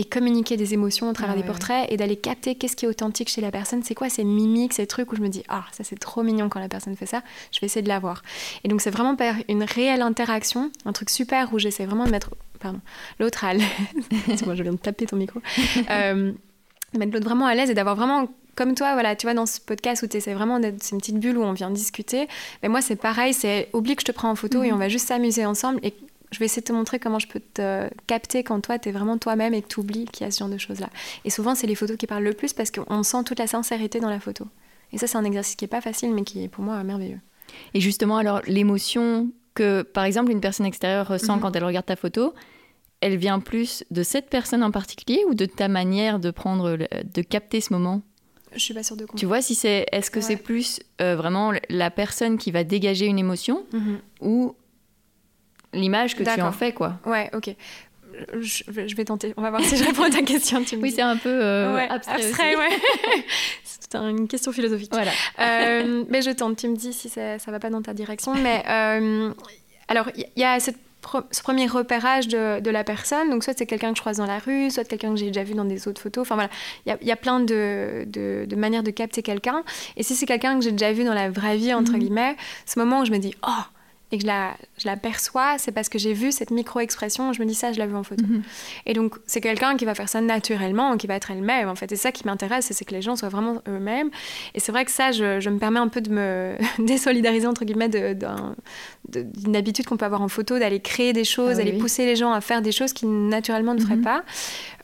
et 0.00 0.04
communiquer 0.04 0.56
des 0.56 0.74
émotions 0.74 1.10
au 1.10 1.12
travers 1.12 1.34
ah 1.36 1.40
des 1.40 1.44
portraits 1.44 1.90
et 1.90 1.96
d'aller 1.96 2.14
capter 2.14 2.54
qu'est-ce 2.54 2.76
qui 2.76 2.84
est 2.84 2.88
authentique 2.88 3.28
chez 3.28 3.40
la 3.40 3.50
personne, 3.50 3.82
c'est 3.82 3.96
quoi 3.96 4.08
ces 4.08 4.22
mimiques, 4.22 4.72
ces 4.72 4.86
trucs 4.86 5.10
où 5.12 5.16
je 5.16 5.20
me 5.20 5.28
dis 5.28 5.42
ah 5.48 5.64
ça 5.72 5.82
c'est 5.82 5.98
trop 5.98 6.22
mignon 6.22 6.48
quand 6.48 6.60
la 6.60 6.68
personne 6.68 6.94
fait 6.94 7.04
ça, 7.04 7.24
je 7.50 7.58
vais 7.58 7.66
essayer 7.66 7.82
de 7.82 7.88
l'avoir. 7.88 8.22
Et 8.62 8.68
donc 8.68 8.80
c'est 8.80 8.90
vraiment 8.90 9.16
une 9.48 9.64
réelle 9.64 10.02
interaction, 10.02 10.70
un 10.84 10.92
truc 10.92 11.10
super 11.10 11.52
où 11.52 11.58
j'essaie 11.58 11.84
vraiment 11.84 12.04
de 12.04 12.12
mettre 12.12 12.30
pardon 12.60 12.80
l'autre 13.18 13.44
à 13.44 13.54
l'aise. 13.54 13.66
moi 14.46 14.54
je 14.54 14.62
viens 14.62 14.72
de 14.72 14.78
taper 14.78 15.06
ton 15.06 15.16
micro. 15.16 15.40
euh, 15.90 16.32
mettre 16.96 17.12
l'autre 17.12 17.26
vraiment 17.26 17.46
à 17.46 17.56
l'aise 17.56 17.68
et 17.68 17.74
d'avoir 17.74 17.96
vraiment 17.96 18.28
comme 18.58 18.74
toi, 18.74 18.94
voilà, 18.94 19.14
tu 19.14 19.24
vois, 19.24 19.34
dans 19.34 19.46
ce 19.46 19.60
podcast 19.60 20.02
où 20.02 20.08
tu 20.08 20.16
essaies 20.16 20.34
vraiment 20.34 20.58
d'être, 20.58 20.84
une 20.90 20.98
petite 20.98 21.20
bulle 21.20 21.38
où 21.38 21.44
on 21.44 21.52
vient 21.52 21.70
discuter. 21.70 22.26
Mais 22.60 22.68
moi, 22.68 22.82
c'est 22.82 22.96
pareil, 22.96 23.32
c'est 23.32 23.68
oublie 23.72 23.94
que 23.94 24.02
je 24.02 24.06
te 24.06 24.10
prends 24.10 24.30
en 24.30 24.34
photo 24.34 24.64
et 24.64 24.68
mhm. 24.68 24.74
on 24.74 24.78
va 24.78 24.88
juste 24.88 25.06
s'amuser 25.06 25.46
ensemble. 25.46 25.78
Et 25.84 25.94
je 26.32 26.40
vais 26.40 26.46
essayer 26.46 26.62
de 26.62 26.66
te 26.66 26.72
montrer 26.72 26.98
comment 26.98 27.20
je 27.20 27.28
peux 27.28 27.38
te 27.38 27.88
capter 28.08 28.42
quand 28.42 28.60
toi, 28.60 28.80
tu 28.80 28.88
es 28.88 28.92
vraiment 28.92 29.16
toi-même 29.16 29.54
et 29.54 29.62
que 29.62 29.68
tu 29.68 29.78
oublies 29.78 30.06
qu'il 30.06 30.26
y 30.26 30.28
a 30.28 30.32
ce 30.32 30.40
genre 30.40 30.48
de 30.48 30.58
choses-là. 30.58 30.90
Et 31.24 31.30
souvent, 31.30 31.54
c'est 31.54 31.68
les 31.68 31.76
photos 31.76 31.96
qui 31.96 32.08
parlent 32.08 32.24
le 32.24 32.32
plus 32.32 32.52
parce 32.52 32.72
qu'on 32.72 33.04
sent 33.04 33.22
toute 33.24 33.38
la 33.38 33.46
sincérité 33.46 34.00
dans 34.00 34.10
la 34.10 34.18
photo. 34.18 34.44
Et 34.92 34.98
ça, 34.98 35.06
c'est 35.06 35.18
un 35.18 35.24
exercice 35.24 35.54
qui 35.54 35.64
est 35.64 35.68
pas 35.68 35.80
facile, 35.80 36.12
mais 36.12 36.24
qui 36.24 36.42
est 36.42 36.48
pour 36.48 36.64
moi 36.64 36.82
merveilleux. 36.82 37.20
Et 37.74 37.80
justement, 37.80 38.16
alors, 38.16 38.40
l'émotion 38.48 39.28
que, 39.54 39.82
par 39.82 40.02
exemple, 40.02 40.32
une 40.32 40.40
personne 40.40 40.66
extérieure 40.66 41.06
ressent 41.06 41.36
mhm. 41.36 41.42
quand 41.42 41.54
elle 41.54 41.64
regarde 41.64 41.86
ta 41.86 41.94
photo, 41.94 42.34
elle 43.00 43.18
vient 43.18 43.38
plus 43.38 43.84
de 43.92 44.02
cette 44.02 44.28
personne 44.28 44.64
en 44.64 44.72
particulier 44.72 45.22
ou 45.28 45.34
de 45.34 45.46
ta 45.46 45.68
manière 45.68 46.18
de 46.18 46.32
prendre, 46.32 46.76
de 46.76 47.22
capter 47.22 47.60
ce 47.60 47.72
moment? 47.72 48.02
Je 48.54 48.58
suis 48.58 48.74
pas 48.74 48.82
sûre 48.82 48.96
de 48.96 49.02
comprendre. 49.02 49.20
Tu 49.20 49.26
vois, 49.26 49.42
si 49.42 49.54
c'est, 49.54 49.86
est-ce 49.92 50.10
que 50.10 50.20
c'est 50.20 50.36
plus 50.36 50.80
euh, 51.00 51.16
vraiment 51.16 51.52
la 51.68 51.90
personne 51.90 52.38
qui 52.38 52.50
va 52.50 52.64
dégager 52.64 53.06
une 53.06 53.18
émotion 53.18 53.64
mhm. 53.72 54.00
ou 54.20 54.54
l'image 55.72 56.16
que 56.16 56.22
tu 56.22 56.40
en 56.40 56.52
fais, 56.52 56.72
quoi? 56.72 56.98
Ouais, 57.06 57.30
ok. 57.34 57.54
Je, 58.40 58.94
vais 58.96 59.04
tenter. 59.04 59.32
On 59.36 59.42
va 59.42 59.50
voir 59.50 59.62
si 59.62 59.76
je 59.76 59.84
réponds 59.84 60.02
à 60.02 60.10
ta 60.10 60.22
question. 60.22 60.64
oui, 60.80 60.90
c'est 60.90 61.02
un 61.02 61.16
peu 61.16 61.28
euh, 61.28 61.78
abstrait. 61.88 62.56
ouais. 62.56 62.68
c'est 63.62 63.94
une 63.94 64.26
question 64.26 64.50
philosophique. 64.50 64.90
Voilà. 64.92 65.12
Euh, 65.38 66.04
mais 66.08 66.22
je 66.22 66.30
tente. 66.30 66.56
Tu 66.56 66.68
me 66.68 66.74
dis 66.74 66.92
si 66.92 67.08
ça, 67.08 67.38
ça 67.38 67.52
va 67.52 67.60
pas 67.60 67.70
dans 67.70 67.82
ta 67.82 67.94
direction. 67.94 68.34
Mais 68.34 68.64
alors, 69.88 70.10
il 70.16 70.26
y, 70.36 70.44
a 70.44 70.60
cette 70.60 70.76
ce 71.30 71.42
premier 71.42 71.66
repérage 71.66 72.28
de, 72.28 72.70
la 72.70 72.84
personne. 72.84 73.30
Donc, 73.30 73.44
soit 73.44 73.56
c'est 73.56 73.66
quelqu'un 73.66 73.90
que 73.92 73.96
je 73.96 74.02
croise 74.02 74.18
dans 74.18 74.26
la 74.26 74.38
rue, 74.38 74.70
soit 74.70 74.84
quelqu'un 74.84 75.10
que 75.10 75.16
j'ai 75.16 75.28
déjà 75.28 75.44
vu 75.44 75.54
dans 75.54 75.64
des 75.64 75.88
autres 75.88 76.00
photos. 76.00 76.22
Enfin, 76.22 76.34
voilà, 76.34 76.50
il 76.86 77.06
y, 77.06 77.12
a, 77.12 77.16
plein 77.16 77.40
de, 77.40 78.04
de, 78.06 78.56
manières 78.56 78.82
de 78.82 78.90
capter 78.90 79.22
quelqu'un. 79.22 79.62
Et 79.96 80.02
si 80.02 80.14
c'est 80.14 80.26
quelqu'un 80.26 80.58
que 80.58 80.64
j'ai 80.64 80.72
déjà 80.72 80.92
vu 80.92 81.04
dans 81.04 81.14
la 81.14 81.30
vraie 81.30 81.56
vie, 81.56 81.72
entre 81.72 81.92
mhm. 81.92 81.98
guillemets, 81.98 82.36
ce 82.66 82.78
moment 82.78 83.00
où 83.00 83.04
je 83.04 83.12
me 83.12 83.18
dis, 83.18 83.34
oh, 83.46 83.62
et 84.10 84.16
que 84.16 84.22
je 84.22 84.26
la, 84.26 84.56
je 84.78 84.86
la 84.86 84.96
perçois, 84.96 85.58
c'est 85.58 85.72
parce 85.72 85.90
que 85.90 85.98
j'ai 85.98 86.14
vu 86.14 86.32
cette 86.32 86.50
micro-expression, 86.50 87.32
je 87.34 87.42
me 87.42 87.46
dis 87.46 87.54
ça, 87.54 87.72
je 87.72 87.78
l'ai 87.78 87.86
vu 87.86 87.94
en 87.94 88.02
photo. 88.02 88.24
Mhm. 88.26 88.42
Et 88.86 88.94
donc, 88.94 89.16
c'est 89.26 89.42
quelqu'un 89.42 89.76
qui 89.76 89.84
va 89.84 89.94
faire 89.94 90.08
ça 90.08 90.22
naturellement, 90.22 90.96
qui 90.96 91.06
va 91.06 91.14
être 91.14 91.30
elle-même, 91.30 91.68
en 91.68 91.74
fait. 91.74 91.92
Et 91.92 91.96
ça 91.96 92.10
qui 92.10 92.26
m'intéresse, 92.26 92.68
c'est 92.72 92.84
que 92.86 92.94
les 92.94 93.02
gens 93.02 93.16
soient 93.16 93.28
vraiment 93.28 93.60
eux-mêmes. 93.68 94.10
Et 94.54 94.60
c'est 94.60 94.72
vrai 94.72 94.86
que 94.86 94.90
ça, 94.90 95.12
je, 95.12 95.40
je, 95.40 95.50
me 95.50 95.58
permets 95.58 95.80
un 95.80 95.88
peu 95.88 96.00
de 96.00 96.10
me 96.10 96.56
désolidariser, 96.78 97.46
entre 97.46 97.66
guillemets, 97.66 97.90
d'une 97.90 99.56
habitude 99.56 99.84
qu'on 99.86 99.98
peut 99.98 100.06
avoir 100.06 100.22
en 100.22 100.28
photo, 100.28 100.58
d'aller 100.58 100.80
créer 100.80 101.12
des 101.12 101.24
choses, 101.24 101.54
ah 101.54 101.58
d'aller 101.58 101.76
pousser 101.76 102.06
les 102.06 102.16
gens 102.16 102.32
à 102.32 102.40
faire 102.40 102.62
des 102.62 102.72
choses 102.72 102.94
qui 102.94 103.04
naturellement 103.04 103.74
ne 103.74 103.80
feraient 103.80 103.96
mhm. 103.96 104.04
pas. 104.04 104.22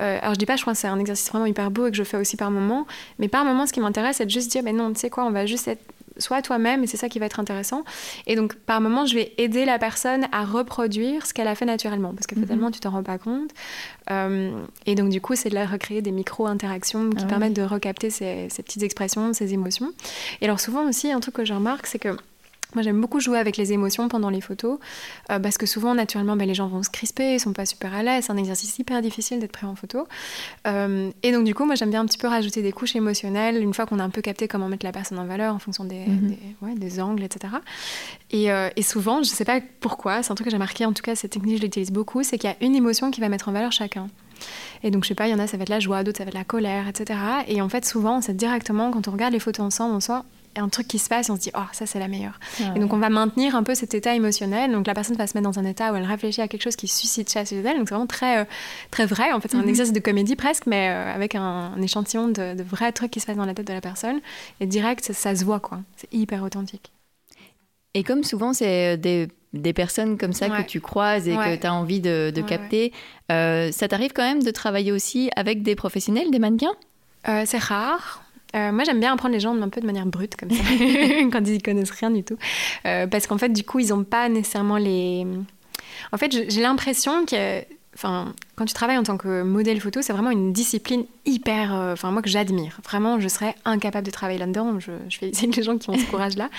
Euh, 0.02 0.18
alors, 0.20 0.34
je 0.34 0.38
dis 0.38 0.46
pas, 0.46 0.56
je 0.56 0.62
crois 0.62 0.74
que 0.74 0.78
c'est 0.78 0.88
un 0.88 0.98
exercice 0.98 1.30
vraiment 1.30 1.46
hyper 1.46 1.70
beau 1.70 1.86
et 1.86 1.90
que 1.90 1.96
je 1.96 2.04
fais 2.04 2.18
aussi 2.18 2.36
par 2.36 2.50
moment. 2.50 2.86
Mais 3.18 3.28
par 3.28 3.46
moment, 3.46 3.66
ce 3.66 3.72
qui 3.72 3.80
m'intéresse, 3.80 4.16
c'est 4.18 4.26
de 4.26 4.30
juste 4.30 4.50
dire, 4.50 4.62
mais 4.62 4.74
non, 4.74 4.92
tu 4.92 5.00
sais 5.00 5.08
quoi, 5.08 5.24
on 5.24 5.30
va 5.30 5.46
juste 5.46 5.66
être 5.66 5.82
sois 6.18 6.42
toi-même 6.42 6.84
et 6.84 6.86
c'est 6.86 6.96
ça 6.96 7.08
qui 7.08 7.18
va 7.18 7.26
être 7.26 7.40
intéressant. 7.40 7.84
Et 8.26 8.36
donc, 8.36 8.54
par 8.54 8.80
moment, 8.80 9.06
je 9.06 9.14
vais 9.14 9.32
aider 9.38 9.64
la 9.64 9.78
personne 9.78 10.26
à 10.32 10.44
reproduire 10.44 11.26
ce 11.26 11.34
qu'elle 11.34 11.48
a 11.48 11.54
fait 11.54 11.64
naturellement 11.64 12.12
parce 12.14 12.26
que 12.26 12.34
finalement, 12.34 12.66
mhm. 12.66 12.72
tu 12.72 12.80
t'en 12.80 12.90
rends 12.90 13.02
pas 13.02 13.18
compte. 13.18 13.50
Euh, 14.10 14.52
et 14.86 14.94
donc, 14.94 15.10
du 15.10 15.20
coup, 15.20 15.34
c'est 15.34 15.48
de 15.48 15.54
la 15.54 15.66
recréer 15.66 16.02
des 16.02 16.12
micro-interactions 16.12 17.10
qui 17.10 17.24
ah 17.24 17.28
permettent 17.28 17.54
de 17.54 17.62
recapter 17.62 18.10
ces, 18.10 18.48
ces, 18.50 18.62
petites 18.62 18.82
expressions, 18.82 19.32
ces 19.32 19.54
émotions. 19.54 19.92
Et 20.40 20.44
alors, 20.44 20.60
souvent 20.60 20.88
aussi, 20.88 21.10
un 21.10 21.20
truc 21.20 21.34
que 21.34 21.44
je 21.44 21.54
remarque, 21.54 21.86
c'est 21.86 21.98
que 21.98 22.16
moi, 22.74 22.82
j'aime 22.82 23.00
beaucoup 23.00 23.20
jouer 23.20 23.38
avec 23.38 23.56
les 23.56 23.72
émotions 23.72 24.08
pendant 24.08 24.30
les 24.30 24.40
photos, 24.40 24.78
euh, 25.30 25.38
parce 25.38 25.58
que 25.58 25.66
souvent, 25.66 25.94
naturellement, 25.94 26.36
ben, 26.36 26.46
les 26.46 26.54
gens 26.54 26.68
vont 26.68 26.82
se 26.82 26.90
crisper, 26.90 27.34
ils 27.34 27.40
sont 27.40 27.52
pas 27.52 27.66
super 27.66 27.94
à 27.94 28.02
l'aise. 28.02 28.24
C'est 28.26 28.32
un 28.32 28.36
exercice 28.36 28.78
hyper 28.78 29.00
difficile 29.02 29.38
d'être 29.40 29.52
pris 29.52 29.66
en 29.66 29.74
photo. 29.74 30.06
Euh, 30.66 31.10
et 31.22 31.32
donc, 31.32 31.44
du 31.44 31.54
coup, 31.54 31.64
moi, 31.64 31.74
j'aime 31.74 31.90
bien 31.90 32.00
un 32.00 32.06
petit 32.06 32.18
peu 32.18 32.28
rajouter 32.28 32.62
des 32.62 32.72
couches 32.72 32.96
émotionnelles, 32.96 33.62
une 33.62 33.74
fois 33.74 33.86
qu'on 33.86 33.98
a 33.98 34.04
un 34.04 34.10
peu 34.10 34.22
capté 34.22 34.48
comment 34.48 34.68
mettre 34.68 34.84
la 34.84 34.92
personne 34.92 35.18
en 35.18 35.26
valeur 35.26 35.54
en 35.54 35.58
fonction 35.58 35.84
des, 35.84 36.06
mhm. 36.06 36.36
ouais, 36.62 36.74
des 36.74 37.00
angles, 37.00 37.22
etc. 37.22 37.54
Et, 38.30 38.50
euh, 38.50 38.68
et, 38.76 38.82
souvent, 38.82 39.22
je 39.22 39.28
sais 39.28 39.44
pas 39.44 39.60
pourquoi, 39.80 40.22
c'est 40.22 40.32
un 40.32 40.34
truc 40.34 40.46
que 40.46 40.50
j'ai 40.50 40.58
marqué, 40.58 40.86
en 40.86 40.92
tout 40.92 41.02
cas, 41.02 41.14
cette 41.14 41.32
technique, 41.32 41.58
je 41.58 41.62
l'utilise 41.62 41.92
beaucoup, 41.92 42.22
c'est 42.22 42.38
qu'il 42.38 42.50
y 42.50 42.52
a 42.52 42.56
une 42.60 42.74
émotion 42.74 43.10
qui 43.10 43.20
va 43.20 43.28
mettre 43.28 43.48
en 43.48 43.52
valeur 43.52 43.72
chacun. 43.72 44.08
Et 44.82 44.90
donc, 44.90 45.04
je 45.04 45.08
sais 45.08 45.14
pas, 45.14 45.28
il 45.28 45.30
y 45.30 45.34
en 45.34 45.38
a, 45.38 45.46
ça 45.46 45.56
va 45.56 45.62
être 45.62 45.68
la 45.68 45.80
joie, 45.80 46.04
d'autres, 46.04 46.18
ça 46.18 46.24
va 46.24 46.28
être 46.28 46.34
la 46.34 46.44
colère, 46.44 46.88
etc. 46.88 47.18
Et 47.48 47.62
en 47.62 47.68
fait, 47.68 47.84
souvent, 47.84 48.20
c'est 48.20 48.36
directement, 48.36 48.90
quand 48.90 49.08
on 49.08 49.12
regarde 49.12 49.32
les 49.32 49.38
photos 49.38 49.66
ensemble, 49.66 49.94
on 49.94 50.00
sent 50.00 50.22
un 50.56 50.68
truc 50.68 50.88
qui 50.88 50.98
se 50.98 51.08
passe 51.08 51.28
et 51.28 51.32
on 51.32 51.36
se 51.36 51.40
dit 51.40 51.50
oh 51.56 51.62
ça 51.72 51.86
c'est 51.86 51.98
la 51.98 52.08
meilleure. 52.08 52.38
Et 52.74 52.78
donc 52.78 52.92
on 52.92 52.98
va 52.98 53.08
maintenir 53.08 53.56
un 53.56 53.62
peu 53.62 53.74
cet 53.74 53.94
état 53.94 54.14
émotionnel. 54.14 54.72
Donc 54.72 54.86
la 54.86 54.94
personne 54.94 55.16
va 55.16 55.26
se 55.26 55.36
mettre 55.36 55.50
dans 55.50 55.58
un 55.58 55.64
état 55.64 55.92
où 55.92 55.96
elle 55.96 56.04
réfléchit 56.04 56.40
à 56.40 56.48
quelque 56.48 56.62
chose 56.62 56.76
qui 56.76 56.88
suscite 56.88 57.32
chez 57.32 57.40
elle 57.40 57.78
donc 57.78 57.88
c'est 57.88 57.94
vraiment 57.94 58.06
très 58.06 58.40
euh, 58.40 58.44
très 58.90 59.06
vrai. 59.06 59.32
En 59.32 59.40
fait 59.40 59.48
c'est 59.48 59.56
un 59.56 59.62
mhm. 59.62 59.68
exercice 59.68 59.92
de 59.92 60.00
comédie 60.00 60.36
presque 60.36 60.66
mais 60.66 60.88
euh, 60.90 61.14
avec 61.14 61.34
un, 61.34 61.74
échantillon 61.82 62.28
de, 62.28 62.62
vrais 62.62 62.92
trucs 62.92 63.10
qui 63.10 63.20
se 63.20 63.26
passent 63.26 63.36
dans 63.36 63.46
la 63.46 63.54
tête 63.54 63.66
de 63.66 63.72
la 63.72 63.80
personne. 63.80 64.20
Et 64.60 64.66
direct 64.66 65.12
ça, 65.12 65.34
se 65.34 65.44
voit 65.44 65.60
quoi. 65.60 65.80
C'est 65.96 66.12
hyper 66.12 66.42
authentique. 66.42 66.92
Et 67.94 68.02
comme 68.02 68.24
souvent 68.24 68.52
c'est 68.52 68.94
euh, 68.94 68.96
des 68.96 69.28
des 69.52 69.72
personnes 69.72 70.18
comme 70.18 70.32
ça 70.32 70.48
que 70.48 70.62
tu 70.66 70.80
croises 70.80 71.28
et 71.28 71.36
que 71.36 71.54
tu 71.54 71.64
as 71.64 71.72
envie 71.72 72.00
de, 72.00 72.32
capter. 72.44 72.92
ça 73.28 73.88
t'arrive 73.88 74.12
quand 74.12 74.24
même 74.24 74.42
de 74.42 74.50
travailler 74.50 74.90
aussi 74.90 75.30
avec 75.36 75.62
des 75.62 75.76
professionnels, 75.76 76.32
des 76.32 76.40
mannequins? 76.40 76.74
C'est 77.24 77.62
rare. 77.62 78.23
Euh, 78.54 78.72
moi, 78.72 78.84
j'aime 78.84 79.00
bien 79.00 79.12
apprendre 79.12 79.34
les 79.34 79.40
gens 79.40 79.60
un 79.60 79.68
peu 79.68 79.80
de 79.80 79.86
manière 79.86 80.06
brute, 80.06 80.36
comme 80.36 80.50
ça, 80.50 80.62
quand 81.32 81.46
ils 81.46 81.62
connaissent 81.62 81.90
rien 81.90 82.10
du 82.10 82.22
tout. 82.22 82.36
Euh, 82.86 83.06
parce 83.06 83.26
qu'en 83.26 83.38
fait, 83.38 83.48
du 83.48 83.64
coup, 83.64 83.80
ils 83.80 83.88
n'ont 83.88 84.04
pas 84.04 84.28
nécessairement 84.28 84.76
les. 84.76 85.26
En 86.12 86.16
fait, 86.18 86.32
j'ai 86.32 86.60
l'impression 86.60 87.26
que. 87.26 87.62
Enfin, 87.96 88.32
quand 88.56 88.64
tu 88.64 88.74
travailles 88.74 88.98
en 88.98 89.04
tant 89.04 89.16
que 89.16 89.42
modèle 89.42 89.80
photo, 89.80 90.02
c'est 90.02 90.12
vraiment 90.12 90.30
une 90.30 90.52
discipline 90.52 91.04
hyper. 91.26 91.74
Euh, 91.74 91.92
enfin, 91.92 92.10
moi 92.10 92.22
que 92.22 92.28
j'admire. 92.28 92.80
Vraiment, 92.84 93.20
je 93.20 93.28
serais 93.28 93.54
incapable 93.64 94.06
de 94.06 94.10
travailler 94.10 94.38
là-dedans. 94.38 94.80
Je, 94.80 94.92
je 95.08 95.18
félicite 95.18 95.54
les 95.56 95.62
gens 95.62 95.78
qui 95.78 95.90
ont 95.90 95.94
ce 95.96 96.06
courage-là. 96.06 96.50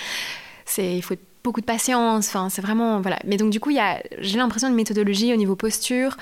Il 0.77 1.01
faut 1.01 1.15
beaucoup 1.43 1.61
de 1.61 1.65
patience. 1.65 2.27
Enfin, 2.27 2.49
c'est 2.49 2.61
vraiment 2.61 3.01
voilà. 3.01 3.19
Mais 3.25 3.37
donc 3.37 3.51
du 3.51 3.59
coup, 3.59 3.69
y 3.69 3.79
j'ai 4.19 4.37
l'impression 4.37 4.69
une 4.69 4.75
méthodologie 4.75 5.33
au 5.33 5.37
niveau 5.37 5.55
posture. 5.55 6.17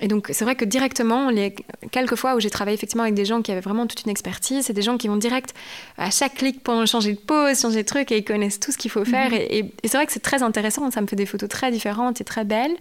Et 0.00 0.08
donc, 0.08 0.28
c'est 0.32 0.44
vrai 0.44 0.56
que 0.56 0.64
directement, 0.64 1.30
les 1.30 1.54
quelques 1.90 2.16
fois 2.16 2.34
où 2.34 2.40
j'ai 2.40 2.50
travaillé 2.50 2.74
effectivement 2.74 3.04
avec 3.04 3.14
des 3.14 3.24
gens 3.24 3.40
qui 3.40 3.50
avaient 3.50 3.62
vraiment 3.62 3.86
toute 3.86 4.04
une 4.04 4.10
expertise, 4.10 4.66
c'est 4.66 4.74
des 4.74 4.82
gens 4.82 4.98
qui 4.98 5.08
vont 5.08 5.16
direct 5.16 5.54
à 5.96 6.10
chaque 6.10 6.34
clic 6.34 6.62
pour 6.62 6.86
changer 6.86 7.14
de 7.14 7.18
pose, 7.18 7.58
changer 7.58 7.82
de 7.82 7.86
truc, 7.88 8.12
et 8.12 8.18
ils 8.18 8.24
connaissent 8.24 8.60
tout 8.60 8.72
ce 8.72 8.78
qu'il 8.78 8.90
faut 8.90 9.00
mhm. 9.00 9.06
faire. 9.06 9.32
Et, 9.32 9.72
c'est 9.84 9.96
vrai 9.96 10.06
que 10.06 10.12
c'est 10.12 10.20
très 10.20 10.42
intéressant, 10.42 10.90
ça 10.90 11.00
me 11.00 11.06
fait 11.06 11.16
des 11.16 11.26
photos 11.26 11.48
très 11.48 11.70
différentes 11.70 12.20
et 12.20 12.24
très 12.24 12.44
belles. 12.44 12.76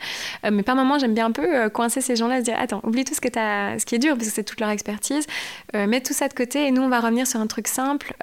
Euh, 0.46 0.52
mais 0.52 0.64
par 0.64 0.76
moments, 0.76 1.00
j'aime 1.00 1.14
bien 1.14 1.28
un 1.28 1.32
peu 1.32 1.56
euh, 1.56 1.70
coincer 1.70 2.02
ces 2.02 2.16
gens-là, 2.16 2.40
se 2.40 2.44
dire 2.44 2.58
Attends, 2.60 2.82
oublie 2.84 3.06
tout 3.06 3.14
ce, 3.14 3.22
que 3.22 3.30
as, 3.40 3.80
ce 3.80 3.86
qui 3.86 3.96
est 3.96 4.00
dur, 4.00 4.16
parce 4.16 4.28
que 4.28 4.34
c'est 4.34 4.44
toute 4.44 4.60
leur 4.60 4.70
expertise, 4.70 5.26
euh, 5.76 5.88
mets 5.88 6.02
tout 6.02 6.14
ça 6.14 6.28
de 6.28 6.34
côté, 6.34 6.68
et 6.68 6.72
nous, 6.72 6.82
on 6.82 6.90
va 6.90 7.00
revenir 7.00 7.28
sur 7.28 7.40
un 7.40 7.48
truc 7.48 7.68
simple 7.68 8.14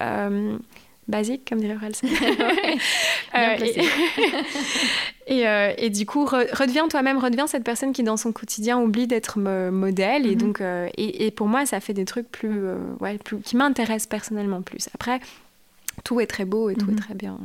basique, 1.12 1.48
comme 1.48 1.61
dirait 1.61 1.77
Orelsan. 1.77 2.09
Euh, 3.35 3.57
et, 5.27 5.48
euh, 5.48 5.72
et, 5.79 5.88
du 5.88 6.05
coup, 6.05 6.27
redeviens 6.27 6.87
toi-même, 6.88 7.16
redeviens 7.16 7.46
cette 7.46 7.64
personne 7.64 7.94
qui, 7.94 8.03
dans 8.03 8.18
son 8.18 8.31
quotidien, 8.31 8.79
oublie 8.79 9.07
d'être 9.07 9.38
modèle. 9.38 10.27
Et 10.27 10.33
mhm. 10.33 10.37
donc, 10.37 10.61
euh, 10.61 10.90
et, 10.98 11.31
pour 11.31 11.48
moi, 11.48 11.64
ça 11.64 11.81
fait 11.81 11.94
des 11.94 12.05
trucs 12.05 12.31
plus, 12.31 12.61
ouais, 13.01 13.16
plus 13.16 13.38
qui 13.38 13.57
m'intéressent 13.57 14.07
personnellement 14.07 14.61
plus. 14.61 14.90
Après, 14.94 15.18
tout 16.05 16.20
est 16.20 16.27
très 16.27 16.44
beau 16.44 16.68
et 16.68 16.75
tout 16.75 16.90
est 16.90 16.92
mhm. 16.92 17.01
très 17.01 17.14
bien. 17.14 17.38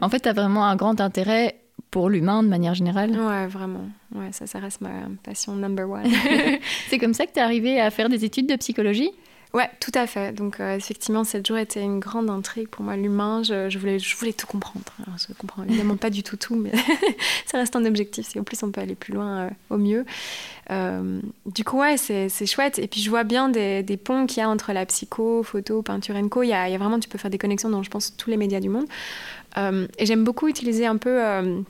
En 0.00 0.08
fait, 0.08 0.18
tu 0.18 0.28
as 0.28 0.32
vraiment 0.32 0.66
un 0.66 0.74
grand 0.74 1.00
intérêt 1.00 1.54
pour 1.92 2.10
l'humain 2.10 2.42
de 2.42 2.48
manière 2.48 2.74
générale. 2.74 3.12
Ouais, 3.12 3.46
vraiment. 3.46 3.88
Ouais, 4.12 4.32
ça, 4.32 4.48
ça 4.48 4.58
reste 4.58 4.80
ma 4.80 4.90
passion 5.22 5.54
number 5.54 5.88
one. 5.88 6.10
C'est 6.88 6.98
comme 6.98 7.14
ça 7.14 7.26
que 7.26 7.32
tu 7.32 7.38
es 7.38 7.42
arrivée 7.42 7.80
à 7.80 7.90
faire 7.90 8.08
des 8.08 8.24
études 8.24 8.48
de 8.48 8.56
psychologie? 8.56 9.12
Ouais, 9.54 9.70
tout 9.80 9.92
à 9.94 10.06
fait. 10.06 10.32
Donc 10.32 10.60
euh, 10.60 10.76
effectivement, 10.76 11.24
cette 11.24 11.46
jour 11.46 11.56
était 11.56 11.82
une 11.82 11.98
grande 11.98 12.28
intrigue 12.28 12.68
pour 12.68 12.84
moi. 12.84 12.96
L'humain, 12.96 13.42
je, 13.42 13.78
voulais, 13.78 13.98
je 13.98 14.16
voulais 14.16 14.32
tout 14.32 14.46
comprendre. 14.46 14.84
Alors, 15.06 15.18
je 15.18 15.32
comprends 15.34 15.62
évidemment 15.64 15.96
pas 15.96 16.10
du 16.10 16.22
tout 16.22 16.36
tout, 16.36 16.56
mais 16.56 16.72
ça 17.46 17.58
reste 17.58 17.74
un 17.76 17.84
objectif. 17.84 18.26
Si 18.26 18.38
au 18.38 18.42
plus 18.42 18.62
on 18.62 18.70
peut 18.70 18.80
aller 18.80 18.94
plus 18.94 19.14
loin, 19.14 19.38
euh, 19.38 19.50
au 19.70 19.78
mieux. 19.78 20.04
Euh, 20.70 21.20
du 21.46 21.64
coup, 21.64 21.78
ouais, 21.78 21.96
c'est 21.96 22.46
chouette. 22.46 22.78
Et 22.78 22.86
puis 22.86 23.00
je 23.00 23.08
vois 23.08 23.24
bien 23.24 23.48
des, 23.48 23.82
des 23.82 23.96
ponts 23.96 24.26
qu'il 24.26 24.38
y 24.38 24.42
a 24.42 24.48
entre 24.48 24.72
la 24.72 24.84
psycho, 24.84 25.42
photo, 25.42 25.82
peinture 25.82 26.16
et 26.16 26.28
co. 26.28 26.42
Il 26.42 26.48
y 26.48 26.52
a 26.52 26.76
vraiment, 26.76 27.00
tu 27.00 27.08
peux 27.08 27.18
faire 27.18 27.30
des 27.30 27.38
connexions 27.38 27.70
dans, 27.70 27.82
je 27.82 27.90
pense, 27.90 28.16
tous 28.16 28.30
les 28.30 28.36
médias 28.36 28.60
du 28.60 28.68
monde. 28.68 28.86
et 29.56 30.06
j'aime 30.06 30.24
beaucoup 30.24 30.48
utiliser 30.48 30.86
un 30.86 30.96
peu 30.96 31.64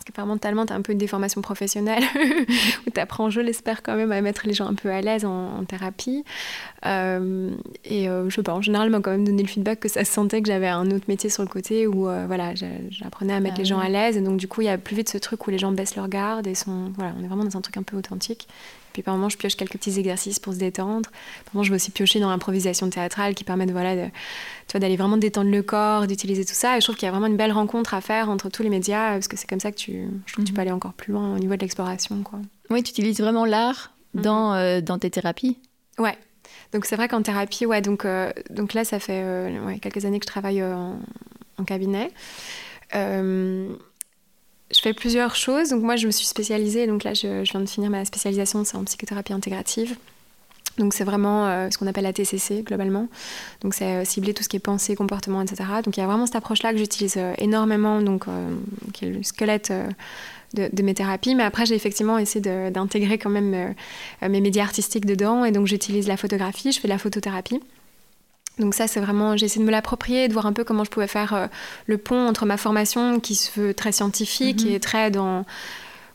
parce 0.00 0.16
que 0.16 0.22
mentalement, 0.22 0.64
tu 0.64 0.72
as 0.72 0.76
un 0.76 0.82
peu 0.82 0.92
une 0.92 0.98
déformation 0.98 1.42
professionnelle, 1.42 2.02
où 2.86 2.90
tu 2.90 3.00
apprends, 3.00 3.28
je 3.28 3.40
l'espère 3.40 3.82
quand 3.82 3.96
même, 3.96 4.12
à 4.12 4.20
mettre 4.20 4.46
les 4.46 4.54
gens 4.54 4.66
un 4.66 4.74
peu 4.74 4.90
à 4.90 5.00
l'aise 5.00 5.24
en, 5.24 5.64
thérapie. 5.64 6.24
Euh, 6.86 7.50
et 7.84 8.08
euh, 8.08 8.30
je 8.30 8.36
sais 8.36 8.42
pas, 8.42 8.54
en 8.54 8.62
général, 8.62 8.88
m'a 8.90 9.00
quand 9.00 9.10
même 9.10 9.26
donné 9.26 9.42
le 9.42 9.48
feedback 9.48 9.80
que 9.80 9.88
ça 9.88 10.04
se 10.04 10.12
sentait 10.12 10.40
que 10.40 10.48
j'avais 10.48 10.68
un 10.68 10.90
autre 10.90 11.04
métier 11.08 11.28
sur 11.28 11.42
le 11.42 11.48
côté 11.48 11.86
où 11.86 12.08
euh, 12.08 12.24
voilà, 12.26 12.54
j'apprenais 12.54 13.34
à 13.34 13.40
mettre 13.40 13.58
les 13.58 13.64
ah 13.64 13.68
gens 13.68 13.78
à 13.78 13.88
l'aise. 13.88 14.16
Et 14.16 14.22
donc, 14.22 14.38
du 14.38 14.48
coup, 14.48 14.62
il 14.62 14.66
y 14.66 14.70
a 14.70 14.78
plus 14.78 14.96
vite 14.96 15.10
ce 15.10 15.18
truc 15.18 15.46
où 15.46 15.50
les 15.50 15.58
gens 15.58 15.72
baissent 15.72 15.96
leur 15.96 16.08
garde 16.08 16.46
et 16.46 16.54
sont. 16.54 16.92
Voilà, 16.96 17.12
on 17.18 17.24
est 17.24 17.28
vraiment 17.28 17.44
dans 17.44 17.56
un 17.56 17.60
truc 17.60 17.76
un 17.76 17.82
peu 17.82 17.96
authentique. 17.96 18.48
Puis 18.92 19.02
par 19.02 19.14
moments, 19.14 19.28
je 19.28 19.36
pioche 19.36 19.56
quelques 19.56 19.72
petits 19.72 19.98
exercices 19.98 20.38
pour 20.38 20.52
se 20.52 20.58
détendre. 20.58 21.10
Par 21.44 21.54
moments, 21.54 21.64
je 21.64 21.70
vais 21.70 21.76
aussi 21.76 21.90
piocher 21.90 22.20
dans 22.20 22.30
l'improvisation 22.30 22.88
théâtrale 22.90 23.34
qui 23.34 23.44
permet 23.44 23.66
de, 23.66 23.72
voilà, 23.72 23.96
de, 23.96 24.10
d'aller 24.78 24.96
vraiment 24.96 25.16
détendre 25.16 25.50
le 25.50 25.62
corps, 25.62 26.06
d'utiliser 26.06 26.44
tout 26.44 26.54
ça. 26.54 26.76
Et 26.76 26.80
je 26.80 26.86
trouve 26.86 26.96
qu'il 26.96 27.06
y 27.06 27.08
a 27.08 27.12
vraiment 27.12 27.26
une 27.26 27.36
belle 27.36 27.52
rencontre 27.52 27.94
à 27.94 28.00
faire 28.00 28.30
entre 28.30 28.48
tous 28.48 28.62
les 28.62 28.70
médias, 28.70 29.12
parce 29.12 29.28
que 29.28 29.36
c'est 29.36 29.48
comme 29.48 29.60
ça 29.60 29.70
que 29.72 29.76
tu, 29.76 30.08
je 30.26 30.32
trouve 30.32 30.44
que 30.44 30.48
tu 30.48 30.54
peux 30.54 30.60
mhm. 30.60 30.66
aller 30.66 30.72
encore 30.72 30.92
plus 30.92 31.12
loin 31.12 31.34
au 31.34 31.38
niveau 31.38 31.54
de 31.54 31.60
l'exploration. 31.60 32.22
Quoi. 32.22 32.40
Oui, 32.70 32.82
tu 32.82 32.90
utilises 32.90 33.20
vraiment 33.20 33.44
l'art 33.44 33.92
mhm. 34.14 34.22
dans, 34.22 34.54
euh, 34.54 34.80
dans 34.80 34.98
tes 34.98 35.10
thérapies 35.10 35.58
Ouais. 35.98 36.16
Donc 36.72 36.84
c'est 36.84 36.96
vrai 36.96 37.08
qu'en 37.08 37.22
thérapie, 37.22 37.66
ouais, 37.66 37.80
donc, 37.80 38.04
euh, 38.04 38.32
donc 38.48 38.74
là, 38.74 38.84
ça 38.84 38.98
fait 38.98 39.22
euh, 39.24 39.66
ouais, 39.66 39.78
quelques 39.78 40.04
années 40.04 40.20
que 40.20 40.24
je 40.24 40.30
travaille 40.30 40.62
en, 40.62 40.98
en, 41.58 41.64
cabinet 41.64 42.10
je 44.72 44.80
fais 44.80 44.92
plusieurs 44.92 45.34
choses. 45.34 45.70
Donc 45.70 45.82
moi, 45.82 45.96
je 45.96 46.06
me 46.06 46.12
suis 46.12 46.26
spécialisée. 46.26 46.86
Donc 46.86 47.04
là, 47.04 47.14
je, 47.14 47.42
viens 47.42 47.60
de 47.60 47.68
finir 47.68 47.90
ma 47.90 48.04
spécialisation, 48.04 48.64
c'est 48.64 48.76
en 48.76 48.84
psychothérapie 48.84 49.32
intégrative. 49.32 49.96
Donc 50.78 50.94
c'est 50.94 51.04
vraiment 51.04 51.46
euh, 51.46 51.68
ce 51.70 51.76
qu'on 51.76 51.86
appelle 51.86 52.04
la 52.04 52.12
TCC 52.12 52.62
globalement. 52.62 53.08
Donc 53.60 53.74
c'est 53.74 53.84
euh, 53.84 54.04
cibler 54.04 54.32
tout 54.32 54.42
ce 54.42 54.48
qui 54.48 54.56
est 54.56 54.60
pensée, 54.60 54.94
comportement, 54.94 55.42
etc. 55.42 55.64
Donc 55.84 55.96
il 55.96 56.00
y 56.00 56.02
a 56.02 56.06
vraiment 56.06 56.26
cette 56.26 56.36
approche-là 56.36 56.72
que 56.72 56.78
j'utilise 56.78 57.16
euh, 57.18 57.34
énormément, 57.38 58.00
donc 58.00 58.24
qui 58.94 59.04
est 59.04 59.10
le 59.10 59.22
squelette 59.22 59.72
de, 60.54 60.70
de, 60.72 60.82
mes 60.82 60.94
thérapies. 60.94 61.34
Mais 61.34 61.42
après 61.42 61.66
j'ai 61.66 61.74
effectivement 61.74 62.18
essayé 62.18 62.40
d'intégrer 62.70 63.18
quand 63.18 63.30
même 63.30 63.74
mes 64.22 64.40
médias 64.40 64.62
artistiques 64.62 65.06
dedans. 65.06 65.44
Et 65.44 65.50
donc 65.50 65.66
j'utilise 65.66 66.08
la 66.08 66.16
photographie, 66.16 66.72
je 66.72 66.80
fais 66.80 66.88
de 66.88 66.92
la 66.92 66.98
photothérapie. 66.98 67.60
Donc 68.58 68.74
ça, 68.74 68.86
c'est 68.86 69.00
vraiment, 69.00 69.36
j'ai 69.36 69.46
essayé 69.46 69.60
de 69.60 69.66
me 69.66 69.72
l'approprier, 69.72 70.28
de 70.28 70.32
voir 70.32 70.46
un 70.46 70.52
peu 70.52 70.64
comment 70.64 70.84
je 70.84 70.90
pouvais 70.90 71.06
faire 71.06 71.34
euh, 71.34 71.46
le 71.86 71.98
pont 71.98 72.28
entre 72.28 72.44
ma 72.46 72.56
formation 72.56 73.20
qui 73.20 73.34
se 73.34 73.58
veut 73.58 73.74
très 73.74 73.92
scientifique 73.92 74.64
mhm. 74.64 74.72
et 74.72 74.80
très 74.80 75.10
dans, 75.10 75.44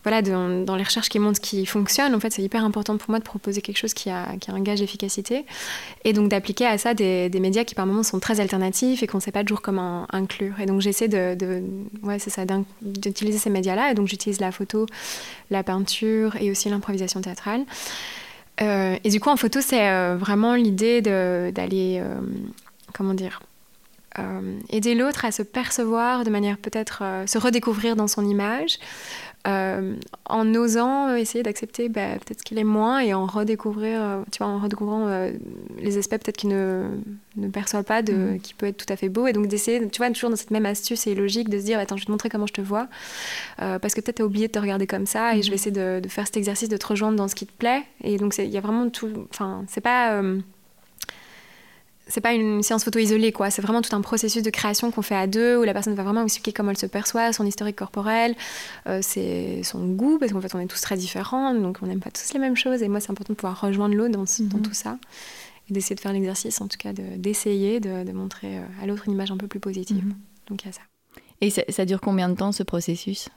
voilà, 0.05 0.21
dans, 0.21 0.75
les 0.75 0.83
recherches 0.83 1.09
qui 1.09 1.17
montrent 1.17 1.37
ce 1.37 1.41
qui 1.41 1.65
fonctionne. 1.65 2.13
En 2.13 2.19
fait, 2.19 2.31
c'est 2.31 2.43
hyper 2.43 2.63
important 2.63 2.95
pour 2.97 3.09
moi 3.09 3.17
de 3.17 3.23
proposer 3.23 3.61
quelque 3.61 3.79
chose 3.79 3.95
qui 3.95 4.11
a, 4.11 4.37
qui 4.39 4.51
a 4.51 4.53
un 4.53 4.61
gage 4.61 4.79
d'efficacité 4.79 5.45
et 6.03 6.13
donc 6.13 6.29
d'appliquer 6.29 6.67
à 6.67 6.77
ça 6.77 6.93
des, 6.93 7.29
médias 7.39 7.63
qui 7.63 7.73
par 7.73 7.87
moments 7.87 8.03
sont 8.03 8.19
très 8.19 8.39
alternatifs 8.39 9.01
et 9.01 9.07
qu'on 9.07 9.17
ne 9.17 9.23
sait 9.23 9.31
pas 9.31 9.41
toujours 9.41 9.63
comment 9.63 10.05
inclure. 10.11 10.59
Et 10.59 10.67
donc 10.67 10.81
j'essaie 10.81 11.07
de, 11.07 11.33
de, 11.33 11.63
ouais, 12.03 12.19
c'est 12.19 12.29
ça, 12.29 12.43
d'utiliser 12.83 13.39
ces 13.39 13.49
médias-là. 13.49 13.91
Et 13.91 13.93
donc 13.95 14.07
j'utilise 14.07 14.39
la 14.39 14.51
photo, 14.51 14.85
la 15.49 15.63
peinture 15.63 16.35
et 16.39 16.51
aussi 16.51 16.69
l'improvisation 16.69 17.21
théâtrale. 17.21 17.65
Euh, 18.61 18.97
et 19.03 19.09
du 19.09 19.19
coup, 19.19 19.29
en 19.29 19.37
photo, 19.37 19.61
c'est 19.61 19.89
euh, 19.89 20.15
vraiment 20.17 20.55
l'idée 20.55 21.01
d'aller, 21.01 21.99
euh, 22.01 22.15
comment 22.93 23.13
dire, 23.13 23.41
aider 24.69 24.95
l'autre 24.95 25.25
à 25.25 25.31
se 25.31 25.43
percevoir 25.43 26.23
de 26.23 26.29
manière 26.29 26.57
peut-être 26.57 27.03
se 27.25 27.37
redécouvrir 27.37 27.95
dans 27.95 28.07
son 28.07 28.25
image, 28.25 28.79
euh, 29.47 29.95
en 30.27 30.55
osant 30.55 31.09
euh, 31.09 31.15
essayer 31.17 31.43
d'accepter 31.43 31.87
bah, 31.87 32.13
peut-être 32.13 32.39
ce 32.39 32.43
qu'il 32.43 32.57
est 32.57 32.63
moins 32.63 32.99
et 32.99 33.13
en 33.13 33.27
redécouvrir, 33.27 34.01
euh, 34.01 34.21
tu 34.31 34.39
vois, 34.39 34.47
en 34.47 34.57
redécouvrant 34.57 35.07
les 35.77 35.97
aspects 35.99 36.17
peut-être 36.17 36.37
qu'il 36.37 36.49
ne, 36.49 36.87
ne 37.35 37.47
perçoit 37.49 37.83
pas, 37.83 38.01
de, 38.01 38.13
mm. 38.13 38.39
qui 38.39 38.55
peut 38.55 38.65
être 38.65 38.77
tout 38.77 38.91
à 38.91 38.95
fait 38.95 39.09
beau, 39.09 39.27
et 39.27 39.33
donc 39.33 39.47
d'essayer, 39.47 39.87
tu 39.89 39.97
vois, 39.99 40.09
toujours 40.09 40.31
dans 40.31 40.35
cette 40.35 40.51
même 40.51 40.65
astuce 40.65 41.05
et 41.05 41.13
logique 41.13 41.49
de 41.49 41.59
se 41.59 41.65
dire, 41.65 41.77
attends, 41.77 41.95
je 41.95 42.01
vais 42.01 42.07
te 42.07 42.11
montrer 42.11 42.29
comment 42.29 42.47
je 42.47 42.53
te 42.53 42.61
vois, 42.61 42.87
parce 43.57 43.93
que 43.93 44.01
peut-être 44.01 44.21
as 44.21 44.25
oublié 44.25 44.47
de 44.47 44.51
te 44.51 44.59
regarder 44.59 44.87
comme 44.87 45.05
ça, 45.05 45.35
et 45.35 45.43
je 45.43 45.49
vais 45.49 45.51
mm. 45.51 45.55
essayer 45.55 45.71
de, 45.71 45.99
de, 46.01 46.09
faire 46.09 46.25
cet 46.25 46.37
exercice 46.37 46.69
de 46.69 46.77
te 46.77 46.87
rejoindre 46.87 47.17
dans 47.17 47.27
ce 47.27 47.35
qui 47.35 47.45
te 47.45 47.53
plaît, 47.53 47.83
et 48.03 48.17
donc 48.17 48.35
il 48.39 48.49
y 48.49 48.57
a 48.57 48.61
vraiment 48.61 48.89
tout, 48.89 49.11
enfin, 49.29 49.63
c'est 49.67 49.81
pas 49.81 50.23
c'est 52.07 52.21
pas 52.21 52.33
une 52.33 52.61
séance 52.61 52.83
photo 52.83 52.99
isolée, 52.99 53.31
quoi. 53.31 53.49
C'est 53.49 53.61
vraiment 53.61 53.81
tout 53.81 53.95
un 53.95 54.01
processus 54.01 54.43
de 54.43 54.49
création 54.49 54.91
qu'on 54.91 55.01
fait 55.01 55.15
à 55.15 55.27
deux, 55.27 55.57
où 55.57 55.63
la 55.63 55.73
personne 55.73 55.95
va 55.95 56.03
vraiment 56.03 56.23
expliquer 56.23 56.53
comment 56.53 56.71
elle 56.71 56.77
se 56.77 56.85
perçoit, 56.85 57.33
son 57.33 57.45
historique 57.45 57.75
corporel, 57.75 58.35
euh, 58.87 58.99
c'est 59.01 59.61
son 59.63 59.85
goût, 59.87 60.17
parce 60.19 60.31
qu'en 60.31 60.41
fait, 60.41 60.53
on 60.53 60.59
est 60.59 60.67
tous 60.67 60.81
très 60.81 60.97
différents, 60.97 61.53
donc 61.53 61.79
on 61.81 61.87
n'aime 61.87 61.99
pas 61.99 62.11
tous 62.11 62.33
les 62.33 62.39
mêmes 62.39 62.55
choses. 62.55 62.83
Et 62.83 62.89
moi, 62.89 62.99
c'est 62.99 63.11
important 63.11 63.33
de 63.33 63.37
pouvoir 63.37 63.59
rejoindre 63.59 63.95
l'autre 63.95 64.11
dans, 64.11 64.23
dans, 64.23 64.57
mhm. 64.57 64.61
tout 64.61 64.73
ça, 64.73 64.97
et 65.69 65.73
d'essayer 65.73 65.95
de 65.95 66.01
faire 66.01 66.13
l'exercice, 66.13 66.61
en 66.61 66.67
tout 66.67 66.77
cas, 66.77 66.93
d'essayer 66.93 67.79
de, 67.79 68.11
montrer 68.11 68.59
euh, 68.59 68.83
à 68.83 68.85
l'autre 68.85 69.03
une 69.07 69.13
image 69.13 69.31
un 69.31 69.37
peu 69.37 69.47
plus 69.47 69.59
positive. 69.59 70.05
Mhm. 70.05 70.15
Donc, 70.49 70.63
il 70.63 70.67
y 70.67 70.69
a 70.69 70.73
ça. 70.73 70.81
Et 71.41 71.49
ça, 71.49 71.85
dure 71.85 72.01
combien 72.01 72.29
de 72.29 72.35
temps, 72.35 72.51
ce 72.51 72.63
processus? 72.63 73.29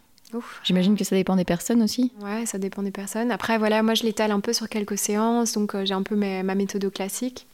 J'imagine 0.63 0.95
que 0.95 1.05
ça 1.05 1.17
dépend 1.17 1.37
des 1.37 1.47
personnes 1.47 1.83
aussi. 1.83 2.13
Ouais, 2.21 2.45
ça 2.45 2.59
dépend 2.59 2.83
des 2.83 2.91
personnes. 2.91 3.33
Après, 3.33 3.57
voilà, 3.57 3.83
moi 3.83 3.95
je 3.95 4.05
l'étale 4.05 4.31
un 4.31 4.41
peu 4.41 4.53
sur 4.53 4.69
quelques 4.69 4.99
séances, 4.99 5.55
donc 5.55 5.75
euh, 5.75 5.87
j'ai 5.87 5.95
un 5.95 6.03
peu 6.03 6.17
ma 6.17 6.55
méthode 6.55 6.93
classique. 6.93 7.48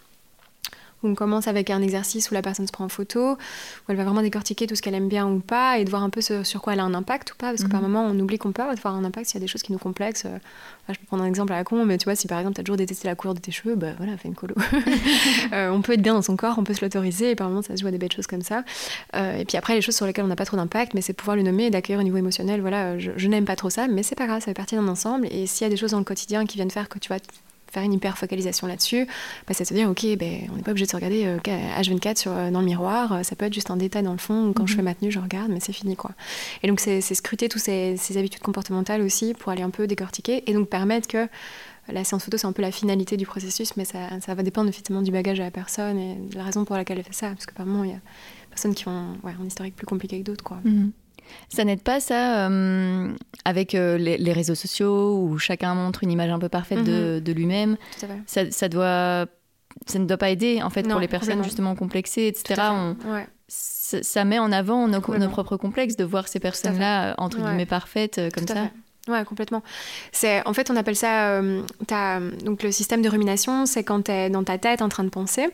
On 1.04 1.14
commence 1.14 1.48
avec 1.48 1.70
un 1.70 1.82
exercice 1.82 2.30
où 2.30 2.34
la 2.34 2.42
personne 2.42 2.66
se 2.66 2.72
prend 2.72 2.84
en 2.84 2.88
photo, 2.88 3.32
où 3.32 3.36
elle 3.88 3.96
va 3.96 4.04
vraiment 4.04 4.22
décortiquer 4.22 4.66
tout 4.66 4.74
ce 4.74 4.82
qu'elle 4.82 4.94
aime 4.94 5.08
bien 5.08 5.28
ou 5.28 5.40
pas 5.40 5.78
et 5.78 5.84
de 5.84 5.90
voir 5.90 6.02
un 6.02 6.10
peu 6.10 6.20
sur 6.20 6.62
quoi 6.62 6.72
elle 6.72 6.80
a 6.80 6.84
un 6.84 6.94
impact 6.94 7.32
ou 7.32 7.36
pas. 7.36 7.50
Parce 7.50 7.62
que 7.62 7.68
par 7.68 7.80
mhm. 7.82 7.88
moment, 7.88 8.06
on 8.10 8.18
oublie 8.18 8.38
qu'on 8.38 8.52
peut 8.52 8.62
avoir 8.62 8.94
un 8.94 9.04
impact 9.04 9.26
s'il 9.26 9.36
y 9.36 9.42
a 9.42 9.44
des 9.44 9.46
choses 9.46 9.62
qui 9.62 9.72
nous 9.72 9.78
complexent. 9.78 10.24
Euh, 10.24 10.38
je 10.88 10.98
peux 10.98 11.06
prendre 11.06 11.22
un 11.22 11.26
exemple 11.26 11.52
à 11.52 11.56
la 11.56 11.64
con, 11.64 11.84
mais 11.84 11.98
tu 11.98 12.04
vois, 12.04 12.14
si 12.14 12.26
par 12.26 12.38
exemple 12.38 12.56
tu 12.56 12.60
as 12.60 12.64
toujours 12.64 12.76
détesté 12.76 13.08
la 13.08 13.14
couleur 13.14 13.34
de 13.34 13.40
tes 13.40 13.52
cheveux, 13.52 13.74
bah 13.74 13.92
voilà, 13.96 14.16
fais 14.16 14.28
une 14.28 14.34
colo. 14.34 14.54
Euh, 15.52 15.70
on 15.70 15.82
peut 15.82 15.92
être 15.92 16.02
bien 16.02 16.14
dans 16.14 16.22
son 16.22 16.36
corps, 16.36 16.56
on 16.58 16.64
peut 16.64 16.74
se 16.74 16.84
l'autoriser 16.84 17.30
et 17.30 17.34
par 17.34 17.48
moments 17.48 17.62
ça 17.62 17.76
se 17.76 17.82
joue 17.82 17.86
à 17.86 17.90
des 17.90 17.98
belles 17.98 18.12
choses 18.12 18.26
comme 18.26 18.42
ça. 18.42 18.64
Euh, 19.14 19.36
et 19.36 19.44
puis 19.44 19.56
après, 19.56 19.74
les 19.74 19.82
choses 19.82 19.94
sur 19.94 20.06
lesquelles 20.06 20.24
on 20.24 20.28
n'a 20.28 20.36
pas 20.36 20.46
trop 20.46 20.56
d'impact, 20.56 20.94
mais 20.94 21.00
c'est 21.00 21.12
pouvoir 21.12 21.36
le 21.36 21.42
nommer 21.42 21.64
et 21.66 21.70
d'accueillir 21.70 22.00
au 22.00 22.02
niveau 22.02 22.16
émotionnel. 22.16 22.60
Voilà, 22.60 22.98
je, 22.98 23.12
je 23.16 23.28
n'aime 23.28 23.44
pas 23.44 23.56
trop 23.56 23.70
ça, 23.70 23.86
mais 23.86 24.02
c'est 24.02 24.14
pas 24.14 24.26
grave, 24.26 24.40
ça 24.40 24.46
fait 24.46 24.54
partie 24.54 24.74
d'un 24.74 24.88
ensemble. 24.88 25.26
Et 25.30 25.46
s'il 25.46 25.64
y 25.64 25.66
a 25.66 25.70
des 25.70 25.76
choses 25.76 25.92
dans 25.92 25.98
le 25.98 26.04
quotidien 26.04 26.46
qui 26.46 26.56
viennent 26.56 26.70
faire 26.70 26.88
que 26.88 26.98
tu 26.98 27.08
vas 27.10 27.18
faire 27.74 27.82
une 27.82 27.92
hyper 27.92 28.16
focalisation 28.16 28.66
là-dessus, 28.66 29.06
bah, 29.46 29.54
c'est 29.54 29.64
se 29.64 29.74
dire, 29.74 29.90
ok, 29.90 30.06
ben, 30.16 30.48
on 30.52 30.56
n'est 30.56 30.62
pas 30.62 30.70
obligé 30.70 30.86
de 30.86 30.90
se 30.90 30.96
regarder 30.96 31.24
H24 31.44 32.08
euh, 32.08 32.14
sur, 32.14 32.32
euh, 32.32 32.50
dans 32.50 32.60
le 32.60 32.66
miroir, 32.66 33.12
euh, 33.12 33.22
ça 33.22 33.36
peut 33.36 33.44
être 33.44 33.52
juste 33.52 33.70
un 33.70 33.76
détail 33.76 34.02
dans 34.04 34.12
le 34.12 34.18
fond, 34.18 34.52
quand 34.54 34.66
je 34.66 34.72
mhm. 34.72 34.76
fais 34.76 34.82
ma 34.82 34.94
tenue, 34.94 35.10
je 35.10 35.18
regarde, 35.18 35.50
mais 35.50 35.60
c'est 35.60 35.72
fini. 35.72 35.96
quoi. 35.96 36.12
Et 36.62 36.68
donc 36.68 36.80
c'est 36.80 37.00
scruter 37.00 37.48
toutes 37.48 37.62
ces, 37.62 37.98
habitudes 38.16 38.42
comportementales 38.42 39.02
aussi 39.02 39.34
pour 39.34 39.50
aller 39.50 39.62
un 39.62 39.70
peu 39.70 39.86
décortiquer 39.86 40.48
et 40.48 40.54
donc 40.54 40.68
permettre 40.68 41.08
que 41.08 41.28
la 41.88 42.04
séance 42.04 42.24
photo, 42.24 42.38
c'est 42.38 42.46
un 42.46 42.52
peu 42.52 42.62
la 42.62 42.70
finalité 42.70 43.16
du 43.16 43.26
processus, 43.26 43.76
mais 43.76 43.84
ça, 43.84 43.98
ça, 44.20 44.34
va 44.34 44.42
dépendre 44.42 44.70
effectivement 44.70 45.02
du 45.02 45.10
bagage 45.10 45.38
de 45.38 45.42
la 45.42 45.50
personne 45.50 45.98
et 45.98 46.14
de 46.14 46.34
la 46.34 46.44
raison 46.44 46.64
pour 46.64 46.76
laquelle 46.76 46.98
elle 46.98 47.04
fait 47.04 47.12
ça. 47.12 47.28
Parce 47.28 47.44
que 47.44 47.52
par 47.52 47.66
moment, 47.66 47.84
il 47.84 47.90
y 47.90 47.92
a 47.92 47.96
des 47.96 48.48
personnes 48.48 48.74
qui 48.74 48.88
ont 48.88 49.18
ouais, 49.22 49.34
un 49.38 49.46
historique 49.46 49.76
plus 49.76 49.86
compliqué 49.86 50.18
que 50.20 50.24
d'autres. 50.24 50.44
quoi. 50.44 50.60
Mhm. 50.64 50.92
Ça 51.48 51.64
n'aide 51.64 51.82
pas 51.82 52.00
ça 52.00 52.48
euh, 52.48 53.12
avec 53.44 53.74
euh, 53.74 53.96
les, 53.98 54.32
réseaux 54.32 54.54
sociaux 54.54 55.18
où 55.18 55.38
chacun 55.38 55.74
montre 55.74 56.02
une 56.02 56.10
image 56.10 56.30
un 56.30 56.38
peu 56.38 56.48
parfaite 56.48 56.84
de, 56.84 57.22
mhm. 57.24 57.34
lui-même. 57.34 57.76
Ça, 58.26 58.50
ça, 58.50 58.68
doit, 58.68 59.26
ça 59.86 59.98
ne 59.98 60.06
doit 60.06 60.16
pas 60.16 60.30
aider 60.30 60.62
en 60.62 60.70
fait 60.70 60.88
pour 60.88 61.00
les 61.00 61.08
personnes 61.08 61.42
justement 61.44 61.74
complexées, 61.74 62.28
etc. 62.28 62.60
ça 63.48 64.24
met 64.24 64.38
en 64.38 64.52
avant 64.52 64.88
nos, 64.88 65.00
propres 65.00 65.56
complexes 65.56 65.96
de 65.96 66.04
voir 66.04 66.28
ces 66.28 66.40
personnes-là, 66.40 67.14
entre 67.18 67.38
guillemets, 67.38 67.66
parfaites, 67.66 68.20
comme 68.34 68.46
ça. 68.46 68.70
Ouais, 69.06 69.22
complètement. 69.26 69.62
C'est, 70.12 70.46
en 70.46 70.54
fait, 70.54 70.70
on 70.70 70.76
appelle 70.76 70.96
ça, 70.96 71.40
donc 71.40 72.62
le 72.62 72.72
système 72.72 73.02
de 73.02 73.08
rumination, 73.08 73.66
c'est 73.66 73.84
quand 73.84 74.04
tu 74.04 74.12
es 74.12 74.30
dans 74.30 74.44
ta 74.44 74.58
tête 74.58 74.82
en 74.82 74.88
train 74.88 75.04
de 75.04 75.10
penser 75.10 75.50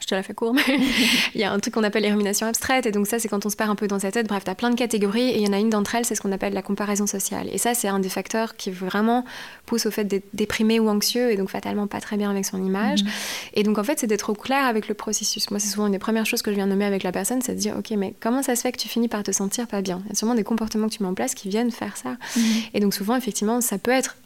je 0.00 0.06
te 0.06 0.14
la 0.14 0.22
fais 0.22 0.34
court, 0.34 0.54
mais 0.54 0.62
il 1.34 1.40
y 1.40 1.44
a 1.44 1.52
un 1.52 1.58
truc 1.58 1.74
qu'on 1.74 1.84
appelle 1.84 2.02
les 2.02 2.10
ruminations 2.10 2.46
abstraites, 2.46 2.86
et 2.86 2.92
donc 2.92 3.06
ça, 3.06 3.18
c'est 3.18 3.28
quand 3.28 3.44
on 3.44 3.50
se 3.50 3.56
perd 3.56 3.70
un 3.70 3.74
peu 3.74 3.88
dans 3.88 3.98
sa 3.98 4.10
tête. 4.10 4.26
Bref, 4.28 4.44
tu 4.44 4.50
as 4.50 4.54
plein 4.54 4.70
de 4.70 4.74
catégories, 4.76 5.30
et 5.30 5.38
il 5.38 5.46
y 5.46 5.48
en 5.48 5.52
a 5.52 5.58
une 5.58 5.70
d'entre 5.70 5.94
elles, 5.94 6.04
c'est 6.04 6.14
ce 6.14 6.20
qu'on 6.20 6.32
appelle 6.32 6.52
la 6.52 6.62
comparaison 6.62 7.06
sociale. 7.06 7.48
Et 7.52 7.58
ça, 7.58 7.74
c'est 7.74 7.88
un 7.88 7.98
des 7.98 8.08
facteurs 8.08 8.56
qui 8.56 8.70
vraiment 8.70 9.24
pousse 9.66 9.86
au 9.86 9.90
fait 9.90 10.04
d'être 10.04 10.26
déprimé 10.34 10.80
ou 10.80 10.88
anxieux, 10.88 11.30
et 11.30 11.36
donc 11.36 11.50
fatalement 11.50 11.86
pas 11.86 12.00
très 12.00 12.16
bien 12.16 12.30
avec 12.30 12.44
son 12.44 12.62
image. 12.64 13.02
Mhm. 13.02 13.10
Et 13.54 13.62
donc, 13.62 13.78
en 13.78 13.84
fait, 13.84 13.98
c'est 13.98 14.06
d'être 14.06 14.30
au 14.30 14.34
clair 14.34 14.64
avec 14.64 14.88
le 14.88 14.94
processus. 14.94 15.50
Moi, 15.50 15.60
c'est 15.60 15.68
souvent 15.68 15.86
une 15.86 15.92
des 15.92 15.98
premières 15.98 16.26
choses 16.26 16.42
que 16.42 16.50
je 16.50 16.56
viens 16.56 16.66
nommer 16.66 16.84
avec 16.84 17.02
la 17.02 17.12
personne, 17.12 17.42
c'est 17.42 17.54
de 17.54 17.60
dire, 17.60 17.74
OK, 17.78 17.90
mais 17.96 18.14
comment 18.20 18.42
ça 18.42 18.56
se 18.56 18.62
fait 18.62 18.72
que 18.72 18.78
tu 18.78 18.88
finis 18.88 19.08
par 19.08 19.22
te 19.22 19.32
sentir 19.32 19.66
pas 19.66 19.82
bien? 19.82 20.00
Il 20.06 20.10
y 20.10 20.12
a 20.12 20.14
sûrement 20.14 20.34
des 20.34 20.44
comportements 20.44 20.88
que 20.88 20.94
tu 20.94 21.02
mets 21.02 21.08
en 21.08 21.14
place 21.14 21.34
qui 21.34 21.48
viennent 21.48 21.70
faire 21.70 21.96
ça. 21.96 22.10
Mhm. 22.36 22.42
Et 22.74 22.80
donc, 22.80 22.94
souvent, 22.94 23.16
effectivement, 23.16 23.60
ça 23.60 23.78
peut 23.78 23.90
être 23.90 24.16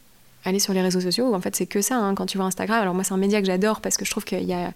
aller 0.45 0.59
sur 0.59 0.73
les 0.73 0.83
réseaux 0.83 1.01
sociaux, 1.01 1.29
où 1.31 1.35
en 1.35 1.41
fait, 1.41 1.55
c'est 1.55 1.67
que 1.67 1.81
ça. 1.83 1.97
Hein, 1.97 2.15
quand 2.15 2.27
tu 2.27 2.37
vois 2.37 2.47
Instagram, 2.47 2.83
alors 2.83 2.95
moi, 2.95 3.05
c'est 3.05 3.15
un 3.15 3.19
média 3.19 3.41
que 3.41 3.47
j'adore 3.47 3.81
parce 3.81 3.97
que 3.97 4.05
je 4.05 4.11
trouve 4.11 4.25
qu'il 4.25 4.43
y 4.45 4.53
a 4.53 4.73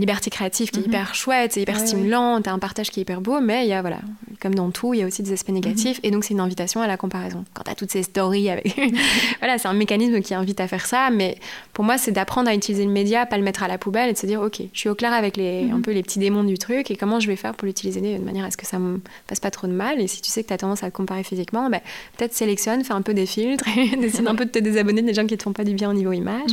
liberté 0.00 0.30
créative 0.30 0.70
qui 0.70 0.80
est 0.80 0.82
mhm. 0.82 0.88
hyper 0.88 1.14
chouette, 1.14 1.52
c'est 1.52 1.62
hyper 1.62 1.78
stimulant, 1.78 2.40
t'as 2.42 2.52
un 2.52 2.58
partage 2.58 2.90
qui 2.90 3.00
est 3.00 3.02
hyper 3.02 3.20
beau, 3.20 3.40
mais 3.40 3.64
il 3.64 3.68
y 3.68 3.72
a, 3.72 3.80
voilà, 3.80 4.00
comme 4.40 4.54
dans 4.54 4.70
tout, 4.70 4.94
il 4.94 5.00
y 5.00 5.02
a 5.02 5.06
aussi 5.06 5.22
des 5.22 5.32
aspects 5.32 5.50
négatifs, 5.50 5.98
mhm. 5.98 6.08
et 6.08 6.10
donc 6.10 6.24
c'est 6.24 6.34
une 6.34 6.40
invitation 6.40 6.80
à 6.80 6.86
la 6.86 6.96
comparaison. 6.96 7.44
Quand 7.54 7.62
t'as 7.64 7.74
toutes 7.74 7.90
ces 7.90 8.02
stories 8.02 8.50
avec... 8.50 8.74
voilà, 9.38 9.58
c'est 9.58 9.68
un 9.68 9.74
mécanisme 9.74 10.20
qui 10.20 10.34
invite 10.34 10.60
à 10.60 10.68
faire 10.68 10.86
ça, 10.86 11.10
mais 11.10 11.38
pour 11.72 11.84
moi, 11.84 11.98
c'est 11.98 12.12
d'apprendre 12.12 12.48
à 12.48 12.54
utiliser 12.54 12.84
le 12.84 12.90
média, 12.90 13.26
pas 13.26 13.38
le 13.38 13.44
mettre 13.44 13.62
à 13.62 13.68
la 13.68 13.78
poubelle, 13.78 14.10
et 14.10 14.12
de 14.12 14.18
se 14.18 14.26
dire, 14.26 14.40
ok, 14.40 14.62
je 14.72 14.78
suis 14.78 14.88
au 14.88 14.94
clair 14.94 15.12
avec 15.12 15.36
les, 15.36 15.68
un 15.70 15.76
mhm. 15.76 15.82
peu 15.82 15.92
les 15.92 16.02
petits 16.02 16.18
démons 16.18 16.44
du 16.44 16.58
truc, 16.58 16.90
et 16.90 16.96
comment 16.96 17.20
je 17.20 17.28
vais 17.28 17.36
faire 17.36 17.54
pour 17.54 17.66
l'utiliser 17.66 18.00
de 18.00 18.24
manière 18.24 18.44
à 18.44 18.50
ce 18.50 18.56
que 18.56 18.66
ça 18.66 18.78
me 18.78 19.00
fasse 19.28 19.40
pas 19.40 19.50
trop 19.50 19.66
de 19.66 19.72
mal, 19.72 20.00
et 20.00 20.06
si 20.06 20.20
tu 20.20 20.30
sais 20.30 20.42
que 20.42 20.48
t'as 20.48 20.58
tendance 20.58 20.82
à 20.82 20.90
te 20.90 20.96
comparer 20.96 21.22
physiquement, 21.22 21.70
ben, 21.70 21.80
peut-être 22.16 22.34
sélectionne, 22.34 22.84
fais 22.84 22.92
un 22.92 23.02
peu 23.02 23.14
des 23.14 23.26
filtres, 23.26 23.66
et 23.76 23.96
décide 24.00 24.26
un 24.26 24.34
peu 24.34 24.44
de 24.44 24.50
te 24.50 24.58
désabonner 24.58 25.02
des 25.02 25.14
gens 25.14 25.26
qui 25.26 25.36
te 25.36 25.42
font 25.42 25.52
pas 25.52 25.64
du 25.64 25.74
bien 25.74 25.90
au 25.90 25.94
niveau 25.94 26.12
image. 26.12 26.50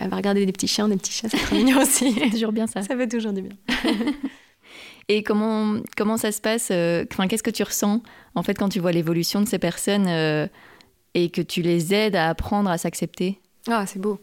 Euh, 0.00 0.08
va 0.08 0.16
regarder 0.16 0.46
des 0.46 0.52
petits 0.52 0.68
chiens, 0.68 0.88
des 0.88 0.96
petits 0.96 1.12
chats, 1.12 1.28
c'est 1.30 1.38
très 1.38 1.56
mignon 1.56 1.80
aussi. 1.80 2.14
toujours 2.30 2.52
bien 2.52 2.66
ça. 2.66 2.75
Ça 2.82 2.96
fait 2.96 3.08
toujours 3.08 3.32
du 3.32 3.42
bien. 3.42 3.56
Et 5.08 5.22
comment, 5.22 5.76
comment 5.96 6.16
ça 6.16 6.32
se 6.32 6.40
passe 6.40 6.68
euh, 6.72 7.04
enfin, 7.12 7.28
Qu'est-ce 7.28 7.42
que 7.42 7.50
tu 7.50 7.62
ressens 7.62 8.02
en 8.34 8.42
fait 8.42 8.54
quand 8.54 8.68
tu 8.68 8.80
vois 8.80 8.92
l'évolution 8.92 9.40
de 9.40 9.46
ces 9.46 9.58
personnes 9.58 10.06
euh, 10.08 10.46
et 11.14 11.30
que 11.30 11.40
tu 11.40 11.62
les 11.62 11.94
aides 11.94 12.16
à 12.16 12.28
apprendre 12.28 12.68
à 12.68 12.76
s'accepter? 12.76 13.40
Ah, 13.68 13.84
c'est 13.86 14.00
beau. 14.00 14.20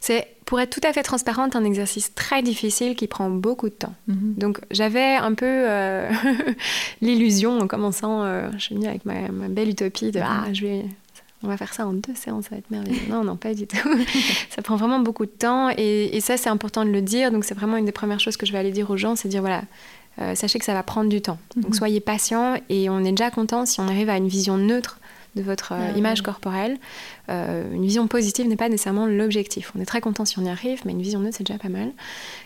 C'est, 0.00 0.26
pour 0.44 0.60
être 0.60 0.70
tout 0.70 0.86
à 0.86 0.92
fait 0.92 1.02
transparente, 1.02 1.56
un 1.56 1.64
exercice 1.64 2.14
très 2.14 2.42
difficile 2.42 2.96
qui 2.96 3.06
prend 3.06 3.28
beaucoup 3.28 3.68
de 3.68 3.74
temps. 3.74 3.94
Mhm. 4.08 4.34
Donc, 4.36 4.60
j'avais 4.70 5.16
un 5.16 5.34
peu 5.34 5.46
euh, 5.46 6.10
l'illusion 7.00 7.58
en 7.58 7.66
commençant, 7.66 8.24
je 8.52 8.58
suis 8.58 8.74
venue 8.74 8.86
avec 8.86 9.04
ma, 9.04 9.28
ma, 9.28 9.48
belle 9.48 9.70
utopie 9.70 10.12
de 10.12 10.20
Ah, 10.20 10.46
je 10.52 10.62
vais 10.62 10.84
on 11.42 11.48
va 11.48 11.56
faire 11.56 11.72
ça 11.74 11.86
en 11.86 11.92
deux 11.92 12.14
séances, 12.14 12.44
ça 12.44 12.50
va 12.52 12.56
être 12.58 12.70
merveilleux. 12.70 13.08
Non, 13.08 13.22
non, 13.22 13.36
pas 13.36 13.54
du 13.54 13.66
tout. 13.66 13.76
ça 14.50 14.62
prend 14.62 14.76
vraiment 14.76 15.00
beaucoup 15.00 15.26
de 15.26 15.30
temps 15.30 15.70
et, 15.70 16.18
ça, 16.20 16.36
c'est 16.36 16.48
important 16.48 16.84
de 16.84 16.90
le 16.90 17.02
dire. 17.02 17.30
Donc, 17.30 17.44
c'est 17.44 17.54
vraiment 17.54 17.76
une 17.76 17.84
des 17.84 17.92
premières 17.92 18.20
choses 18.20 18.36
que 18.36 18.46
je 18.46 18.52
vais 18.52 18.58
aller 18.58 18.72
dire 18.72 18.90
aux 18.90 18.96
gens, 18.96 19.16
c'est 19.16 19.28
dire 19.28 19.42
voilà, 19.42 19.62
euh, 20.20 20.34
sachez 20.34 20.58
que 20.58 20.64
ça 20.64 20.74
va 20.74 20.82
prendre 20.82 21.10
du 21.10 21.20
temps. 21.20 21.38
Donc, 21.56 21.68
mhm. 21.68 21.74
soyez 21.74 22.00
patient 22.00 22.56
et 22.68 22.88
on 22.88 23.04
est 23.04 23.12
déjà 23.12 23.30
content 23.30 23.66
si 23.66 23.80
on 23.80 23.88
arrive 23.88 24.08
à 24.08 24.16
une 24.16 24.28
vision 24.28 24.56
neutre 24.56 24.98
de 25.36 25.42
votre 25.42 25.72
euh, 25.72 25.90
ah 25.92 25.96
image 25.96 26.22
corporelle. 26.22 26.78
Euh, 27.28 27.72
une 27.72 27.82
vision 27.82 28.08
positive 28.08 28.48
n'est 28.48 28.56
pas 28.56 28.68
nécessairement 28.68 29.06
l'objectif. 29.06 29.72
On 29.76 29.80
est 29.80 29.86
très 29.86 30.00
content 30.00 30.24
si 30.24 30.38
on 30.38 30.44
y 30.44 30.48
arrive, 30.48 30.80
mais 30.84 30.92
une 30.92 31.02
vision 31.02 31.20
neutre, 31.20 31.36
c'est 31.38 31.46
déjà 31.46 31.58
pas 31.58 31.68
mal. 31.68 31.92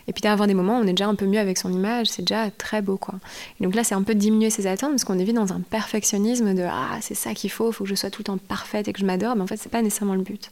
Et 0.09 0.13
puis 0.13 0.21
d'avoir 0.21 0.47
des 0.47 0.55
moments 0.55 0.79
où 0.79 0.83
on 0.83 0.87
est 0.87 0.93
déjà 0.93 1.07
un 1.07 1.15
peu 1.15 1.27
mieux 1.27 1.39
avec 1.39 1.57
son 1.57 1.73
image, 1.73 2.09
c'est 2.09 2.23
déjà 2.23 2.51
très 2.51 2.83
beau. 2.83 2.97
quoi. 2.97 3.15
Et 3.59 3.65
donc 3.65 3.75
là, 3.75 3.85
c'est 3.85 3.95
un 3.95 4.03
peu 4.03 4.15
diminuer 4.15 4.51
ses 4.51 4.67
attentes 4.67 4.91
parce 4.91 5.05
qu'on 5.05 5.19
est 5.19 5.25
vite 5.25 5.37
dans 5.37 5.53
un 5.53 5.61
perfectionnisme 5.61 6.55
de 6.55 6.63
Ah, 6.63 6.99
c'est 7.01 7.15
ça 7.15 7.33
qu'il 7.33 7.51
faut, 7.51 7.71
il 7.71 7.73
faut 7.73 7.85
que 7.85 7.91
je 7.91 7.95
sois 7.95 8.11
tout 8.11 8.21
le 8.21 8.25
temps 8.25 8.39
parfaite 8.39 8.89
et 8.89 8.93
que 8.93 9.01
je 9.01 9.07
m'adore. 9.07 9.37
Mais 9.37 9.43
en 9.43 9.47
fait, 9.47 9.57
c'est 9.57 9.71
pas 9.71 9.83
nécessairement 9.83 10.15
le 10.15 10.23
but. 10.23 10.51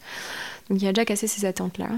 Donc 0.70 0.80
il 0.80 0.84
y 0.84 0.88
a 0.88 0.92
déjà 0.92 1.04
cassé 1.04 1.26
ces 1.26 1.44
attentes-là. 1.44 1.88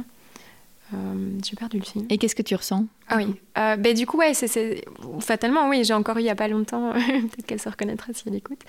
Euh, 0.92 1.38
j'ai 1.44 1.56
perdu 1.56 1.78
le 1.78 1.84
film. 1.84 2.06
Et 2.10 2.18
qu'est-ce 2.18 2.34
que 2.34 2.42
tu 2.42 2.54
ressens? 2.54 2.84
Ah 3.08 3.16
oui. 3.16 3.34
Euh, 3.58 3.76
ben, 3.76 3.94
du 3.94 4.06
coup, 4.06 4.18
ouais, 4.18 4.34
c'est, 4.34 4.84
fatalement, 5.20 5.68
oui, 5.68 5.84
j'ai 5.84 5.94
encore 5.94 6.16
eu 6.16 6.20
il 6.20 6.24
n'y 6.24 6.30
a 6.30 6.34
pas 6.34 6.48
longtemps, 6.48 6.92
peut-être 6.92 7.46
qu'elle 7.46 7.60
se 7.60 7.68
reconnaîtra 7.68 8.12
si 8.12 8.24
elle 8.26 8.34
écoute, 8.34 8.60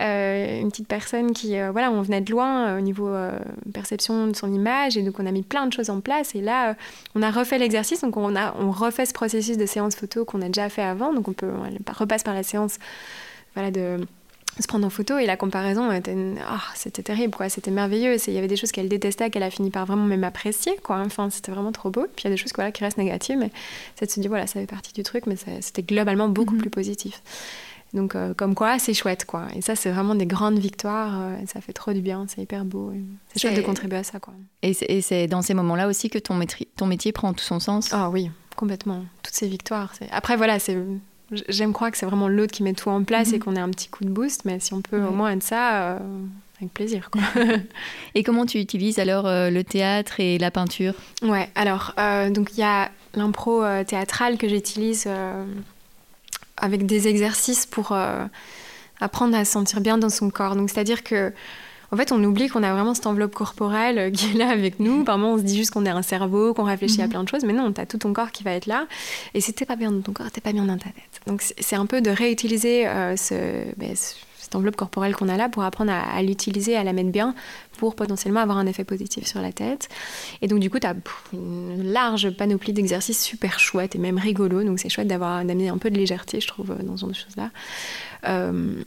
euh, 0.00 0.60
une 0.60 0.70
petite 0.70 0.88
personne 0.88 1.32
qui, 1.32 1.58
voilà, 1.70 1.90
on 1.90 2.02
venait 2.02 2.20
de 2.20 2.30
loin 2.30 2.76
au 2.76 2.80
niveau 2.80 3.14
perception 3.72 4.26
de 4.26 4.36
son 4.36 4.52
image, 4.52 4.96
et 4.96 5.02
donc 5.02 5.18
on 5.18 5.26
a 5.26 5.30
mis 5.30 5.42
plein 5.42 5.66
de 5.66 5.72
choses 5.72 5.90
en 5.90 6.00
place, 6.00 6.34
et 6.34 6.40
là, 6.40 6.74
on 7.14 7.22
a 7.22 7.30
refait 7.30 7.58
l'exercice, 7.58 8.00
donc 8.00 8.16
on, 8.16 8.34
a, 8.34 8.54
on 8.58 8.70
refait 8.70 9.06
ce 9.06 9.12
processus 9.12 9.56
de 9.56 9.66
séance 9.66 9.94
photo 9.94 10.24
qu'on 10.24 10.42
a 10.42 10.46
déjà 10.46 10.68
fait 10.68 10.82
avant, 10.82 11.12
donc 11.12 11.28
on 11.28 11.32
peut, 11.32 11.50
on 11.50 11.92
repasse 11.92 12.22
par 12.22 12.34
la 12.34 12.42
séance 12.42 12.78
voilà, 13.54 13.70
de 13.70 13.98
se 14.62 14.68
prendre 14.68 14.86
en 14.86 14.90
photo 14.90 15.18
et 15.18 15.26
la 15.26 15.36
comparaison 15.36 15.90
était 15.92 16.16
ah, 16.46 16.60
c'était 16.74 17.02
terrible 17.02 17.34
quoi. 17.34 17.48
C'était 17.48 17.70
merveilleux. 17.70 18.16
Il 18.26 18.34
y 18.34 18.38
avait 18.38 18.48
des 18.48 18.56
choses 18.56 18.72
qu'elle 18.72 18.88
détestait 18.88 19.30
qu'elle 19.30 19.42
a 19.42 19.50
fini 19.50 19.70
par 19.70 19.86
vraiment 19.86 20.04
même 20.04 20.24
apprécier 20.24 20.72
quoi. 20.82 20.98
Enfin 21.04 21.30
c'était 21.30 21.52
vraiment 21.52 21.72
trop 21.72 21.90
beau. 21.90 22.06
Puis 22.16 22.24
il 22.24 22.24
y 22.24 22.26
a 22.28 22.30
des 22.30 22.36
choses 22.36 22.52
voilà, 22.54 22.72
qui 22.72 22.84
restent 22.84 22.98
négatives 22.98 23.38
mais 23.38 23.50
c'est 23.96 24.06
de 24.06 24.10
se 24.10 24.20
dire 24.20 24.30
voilà 24.30 24.46
ça 24.46 24.60
fait 24.60 24.66
partie 24.66 24.92
du 24.92 25.02
truc 25.02 25.26
mais 25.26 25.36
c'était 25.60 25.82
globalement 25.82 26.28
beaucoup 26.28 26.54
mhm. 26.54 26.60
plus 26.60 26.70
positif. 26.70 27.22
Donc 27.94 28.14
euh, 28.14 28.34
comme 28.34 28.54
quoi 28.54 28.78
c'est 28.78 28.94
chouette 28.94 29.24
quoi. 29.24 29.46
Et 29.54 29.62
ça 29.62 29.74
c'est 29.74 29.90
vraiment 29.90 30.14
des 30.14 30.26
grandes 30.26 30.58
victoires 30.58 31.20
euh, 31.20 31.36
ça 31.46 31.60
fait 31.60 31.72
trop 31.72 31.92
du 31.92 32.00
bien 32.00 32.26
c'est 32.28 32.42
hyper 32.42 32.64
beau. 32.64 32.92
C'est 33.32 33.40
chouette 33.40 33.56
de 33.56 33.62
contribuer 33.62 33.98
à 33.98 34.04
ça 34.04 34.18
quoi. 34.18 34.34
Et 34.62 34.74
c'est 35.00 35.26
dans 35.26 35.42
ces 35.42 35.54
moments 35.54 35.76
là 35.76 35.88
aussi 35.88 36.10
que 36.10 36.18
ton, 36.18 36.38
ton 36.76 36.86
métier 36.86 37.12
prend 37.12 37.32
tout 37.32 37.44
son 37.44 37.60
sens? 37.60 37.90
Ah 37.92 38.10
oui 38.10 38.30
complètement. 38.56 39.04
Toutes 39.22 39.34
ces 39.34 39.46
victoires 39.46 39.92
après 40.10 40.36
voilà 40.36 40.58
c'est 40.58 40.76
J'aime 41.48 41.72
croire 41.72 41.90
que 41.90 41.98
c'est 41.98 42.06
vraiment 42.06 42.28
l'autre 42.28 42.52
qui 42.52 42.62
met 42.62 42.72
tout 42.72 42.88
en 42.88 43.04
place 43.04 43.32
et 43.32 43.36
mhm. 43.36 43.38
qu'on 43.40 43.56
a 43.56 43.60
un 43.60 43.70
petit 43.70 43.88
coup 43.88 44.04
de 44.04 44.10
boost, 44.10 44.44
mais 44.44 44.60
si 44.60 44.72
on 44.72 44.80
peut 44.80 45.02
au 45.02 45.10
moins 45.10 45.32
être 45.32 45.42
ça, 45.42 45.82
euh, 45.82 45.98
avec 46.58 46.72
plaisir. 46.72 47.10
Quoi. 47.10 47.22
et 48.14 48.22
comment 48.22 48.46
tu 48.46 48.58
utilises 48.58 48.98
alors 48.98 49.26
euh, 49.26 49.50
le 49.50 49.62
théâtre 49.62 50.20
et 50.20 50.38
la 50.38 50.50
peinture? 50.50 50.94
Ouais, 51.22 51.50
alors, 51.54 51.94
euh, 51.98 52.30
donc 52.30 52.54
il 52.54 52.60
y 52.60 52.64
a 52.64 52.90
l'impro 53.14 53.62
théâtrale 53.86 54.38
que 54.38 54.48
j'utilise 54.48 55.08
avec 56.56 56.86
des 56.86 57.08
exercices 57.08 57.66
pour 57.66 57.96
apprendre 59.00 59.36
à 59.36 59.44
se 59.44 59.52
sentir 59.52 59.80
bien 59.80 59.98
dans 59.98 60.10
son 60.10 60.30
corps. 60.30 60.56
Donc, 60.56 60.70
c'est-à-dire 60.70 61.02
que 61.02 61.32
en 61.90 61.96
fait, 61.96 62.12
on 62.12 62.22
oublie 62.22 62.48
qu'on 62.48 62.62
a 62.62 62.72
vraiment 62.72 62.94
cette 62.94 63.06
enveloppe 63.06 63.34
corporelle 63.34 63.98
euh, 63.98 64.10
qui 64.10 64.30
est 64.30 64.34
là 64.34 64.50
avec 64.50 64.78
nous. 64.80 65.04
Par 65.08 65.18
moments, 65.18 65.34
on 65.34 65.38
se 65.38 65.42
dit 65.42 65.56
juste 65.56 65.70
qu'on 65.70 65.86
est 65.86 65.90
un 65.90 66.02
cerveau, 66.02 66.54
qu'on 66.54 66.64
réfléchit 66.64 67.00
à 67.00 67.04
mhm. 67.04 67.10
plein 67.10 67.22
de 67.24 67.28
choses, 67.28 67.44
mais 67.44 67.52
non, 67.52 67.72
tu 67.72 67.80
as 67.80 67.86
tout 67.86 67.98
ton 67.98 68.12
corps 68.12 68.30
qui 68.30 68.42
va 68.42 68.52
être 68.52 68.66
là. 68.66 68.86
Et 69.34 69.40
si 69.40 69.52
t'es 69.52 69.64
pas 69.64 69.76
bien 69.76 69.90
dans 69.90 70.02
ton 70.02 70.12
corps, 70.12 70.30
t'es 70.30 70.40
pas 70.40 70.52
bien 70.52 70.64
dans 70.64 70.76
ta 70.76 70.90
tête. 70.90 71.20
Donc, 71.26 71.42
c'est 71.42 71.76
un 71.76 71.86
peu 71.86 72.00
de 72.00 72.10
réutiliser 72.10 72.86
euh, 72.86 73.14
ben, 73.76 73.96
ce, 73.96 74.14
cette 74.48 74.54
enveloppe 74.54 74.76
corporelle 74.76 75.14
qu'on 75.14 75.28
a 75.28 75.36
là 75.36 75.48
pour 75.48 75.62
apprendre 75.62 75.92
à, 75.92 76.22
l'utiliser, 76.22 76.76
à 76.76 76.84
la 76.84 76.92
mettre 76.92 77.10
bien 77.10 77.34
pour 77.78 77.94
potentiellement 77.94 78.40
avoir 78.40 78.58
un 78.58 78.66
effet 78.66 78.84
positif 78.84 79.26
sur 79.26 79.40
la 79.40 79.52
tête. 79.52 79.88
Et 80.42 80.48
donc, 80.48 80.60
du 80.60 80.70
coup, 80.70 80.78
tu 80.78 80.86
as 80.86 80.94
une 81.32 81.92
large 81.92 82.30
panoplie 82.30 82.72
d'exercices 82.72 83.22
super 83.22 83.60
chouettes 83.60 83.94
et 83.94 83.98
même 83.98 84.18
rigolos. 84.18 84.64
Donc, 84.64 84.78
c'est 84.78 84.88
chouette 84.88 85.08
d'avoir 85.08 85.44
d'amener 85.44 85.68
un 85.68 85.78
peu 85.78 85.90
de 85.90 85.96
légèreté, 85.96 86.40
je 86.40 86.48
trouve, 86.48 86.74
dans 86.82 86.96
ce 86.96 87.02
genre 87.02 87.10
de 87.10 87.14
choses-là. 87.14 87.50
Euh, 88.26 88.82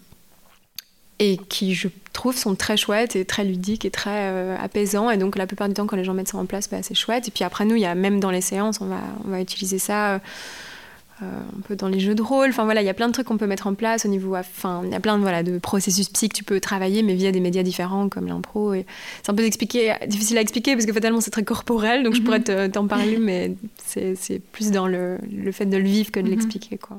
et 1.21 1.37
qui, 1.37 1.75
je 1.75 1.87
trouve, 2.13 2.35
sont 2.35 2.55
très 2.55 2.77
chouettes 2.77 3.15
et 3.15 3.25
très 3.25 3.43
ludiques 3.43 3.85
et 3.85 3.91
très 3.91 4.29
euh, 4.31 4.57
apaisants. 4.59 5.11
Et 5.11 5.17
donc, 5.17 5.37
la 5.37 5.45
plupart 5.45 5.67
du 5.67 5.75
temps, 5.75 5.85
quand 5.85 5.95
les 5.95 6.03
gens 6.03 6.15
mettent 6.15 6.29
ça 6.29 6.37
en 6.39 6.47
place, 6.47 6.67
bah, 6.67 6.77
c'est 6.81 6.95
chouette. 6.95 7.27
Et 7.27 7.31
puis 7.31 7.43
après, 7.43 7.63
nous, 7.63 7.75
il 7.75 7.81
y 7.81 7.85
a 7.85 7.93
même 7.93 8.19
dans 8.19 8.31
les 8.31 8.41
séances, 8.41 8.81
on 8.81 8.87
va, 8.87 9.01
on 9.23 9.29
va 9.29 9.39
utiliser 9.39 9.77
ça. 9.77 10.15
Euh, 10.15 11.25
un 11.55 11.61
peu 11.61 11.75
dans 11.75 11.87
les 11.87 11.99
jeux 11.99 12.15
de 12.15 12.23
rôle. 12.23 12.49
Enfin 12.49 12.63
voilà, 12.63 12.81
il 12.81 12.85
y 12.85 12.89
a 12.89 12.95
plein 12.95 13.07
de 13.07 13.13
trucs 13.13 13.27
qu'on 13.27 13.37
peut 13.37 13.45
mettre 13.45 13.67
en 13.67 13.75
place 13.75 14.07
au 14.07 14.09
niveau. 14.09 14.35
Enfin, 14.35 14.81
il 14.83 14.89
y 14.89 14.95
a 14.95 14.99
plein 14.99 15.17
de, 15.17 15.21
voilà, 15.21 15.43
de 15.43 15.59
processus 15.59 16.09
psy 16.09 16.29
que 16.29 16.35
tu 16.35 16.43
peux 16.43 16.59
travailler, 16.59 17.03
mais 17.03 17.13
via 17.13 17.31
des 17.31 17.39
médias 17.39 17.61
différents 17.61 18.09
comme 18.09 18.25
l'impro. 18.25 18.73
Et 18.73 18.87
c'est 19.21 19.29
un 19.31 19.35
peu 19.35 19.47
difficile 19.47 20.37
à 20.39 20.41
expliquer 20.41 20.73
parce 20.73 20.87
que 20.87 20.93
fatalement 20.93 21.21
c'est 21.21 21.29
très 21.29 21.43
corporel, 21.43 22.01
donc 22.01 22.15
je 22.15 22.21
mhm. 22.21 22.25
pourrais 22.25 22.69
t'en 22.69 22.87
parler, 22.87 23.17
mais 23.19 23.53
c'est 23.85 24.41
plus 24.51 24.71
dans 24.71 24.87
le, 24.87 25.19
le, 25.31 25.51
fait 25.51 25.67
de 25.67 25.77
le 25.77 25.83
vivre 25.83 26.09
que 26.09 26.19
de 26.19 26.25
mhm. 26.25 26.31
l'expliquer. 26.31 26.77
quoi. 26.79 26.97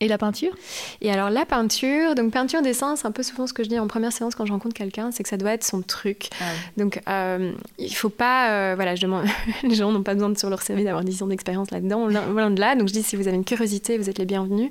Et 0.00 0.06
la 0.06 0.16
peinture? 0.16 0.52
Et 1.00 1.10
alors 1.10 1.28
la 1.28 1.44
peinture, 1.44 2.14
donc 2.14 2.32
peinture 2.32 2.62
dessin, 2.62 2.94
c'est 2.94 3.06
un 3.06 3.10
peu 3.10 3.24
souvent 3.24 3.48
ce 3.48 3.52
que 3.52 3.64
je 3.64 3.68
dis 3.68 3.80
en 3.80 3.88
première 3.88 4.12
séance 4.12 4.36
quand 4.36 4.46
je 4.46 4.52
rencontre 4.52 4.76
quelqu'un, 4.76 5.10
c'est 5.10 5.24
que 5.24 5.28
ça 5.28 5.36
doit 5.36 5.50
être 5.50 5.64
son 5.64 5.82
truc. 5.82 6.28
Ah 6.40 6.44
donc 6.76 7.00
euh, 7.08 7.52
il 7.78 7.92
faut 7.92 8.08
pas, 8.08 8.52
euh, 8.52 8.74
voilà, 8.76 8.94
je 8.94 9.02
demande, 9.02 9.24
les 9.64 9.74
gens 9.74 9.90
n'ont 9.90 10.04
pas 10.04 10.14
besoin 10.14 10.30
de 10.30 10.38
sur 10.38 10.50
leur 10.50 10.62
CV 10.62 10.84
d'avoir 10.84 11.02
10 11.02 11.24
ans 11.24 11.26
d'expérience 11.26 11.72
là-dedans, 11.72 12.06
loin 12.06 12.50
de 12.50 12.60
là. 12.60 12.76
Donc 12.76 12.86
je 12.86 12.92
dis 12.92 13.02
si 13.02 13.16
vous 13.16 13.26
avez 13.26 13.36
une 13.36 13.44
curiosité, 13.44 13.98
vous 13.98 14.08
êtes 14.08 14.18
les 14.18 14.24
bienvenus. 14.24 14.70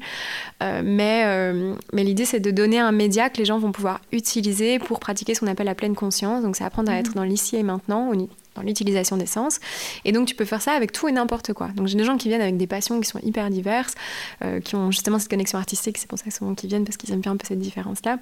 Euh, 0.63 0.81
mais 0.81 1.23
euh, 1.25 1.75
mais 1.91 2.05
l'idée 2.05 2.23
c'est 2.23 2.39
de 2.39 2.51
donner 2.51 2.79
un 2.79 2.93
média 2.93 3.29
que 3.29 3.37
les 3.37 3.45
gens 3.45 3.59
vont 3.59 3.73
pouvoir 3.73 3.99
utiliser 4.13 4.79
pour 4.79 5.01
pratiquer 5.01 5.35
ce 5.35 5.41
qu'on 5.41 5.47
appelle 5.47 5.65
la 5.65 5.75
pleine 5.75 5.95
conscience. 5.95 6.41
Donc 6.41 6.55
c'est 6.55 6.63
apprendre 6.63 6.89
à 6.89 6.93
mhm. 6.93 6.99
être 6.99 7.13
dans 7.15 7.25
l'ici 7.25 7.57
et 7.57 7.63
maintenant, 7.63 8.13
dans 8.57 8.63
l'utilisation 8.63 9.17
des 9.17 9.25
sens. 9.25 9.59
Et 10.05 10.11
donc, 10.11 10.27
tu 10.27 10.35
peux 10.35 10.45
faire 10.45 10.61
ça 10.61 10.73
avec 10.73 10.91
tout 10.91 11.07
et 11.07 11.11
n'importe 11.11 11.53
quoi. 11.53 11.69
Donc, 11.69 11.87
j'ai 11.87 11.97
des 11.97 12.03
gens 12.03 12.17
qui 12.17 12.27
viennent 12.27 12.41
avec 12.41 12.57
des 12.57 12.67
passions 12.67 12.99
qui 12.99 13.07
sont 13.07 13.19
hyper 13.19 13.49
diverses, 13.49 13.95
euh, 14.43 14.59
qui 14.59 14.75
ont 14.75 14.91
justement 14.91 15.19
cette 15.19 15.29
connexion 15.29 15.57
artistique. 15.57 15.97
C'est 15.97 16.07
pour 16.07 16.19
ça 16.19 16.29
souvent 16.31 16.55
qu'ils 16.55 16.69
viennent 16.69 16.85
parce 16.85 16.97
qu'ils 16.97 17.11
aiment 17.11 17.21
bien 17.21 17.31
un 17.31 17.37
peu 17.37 17.47
cette 17.47 17.59
différence-là. 17.59 18.17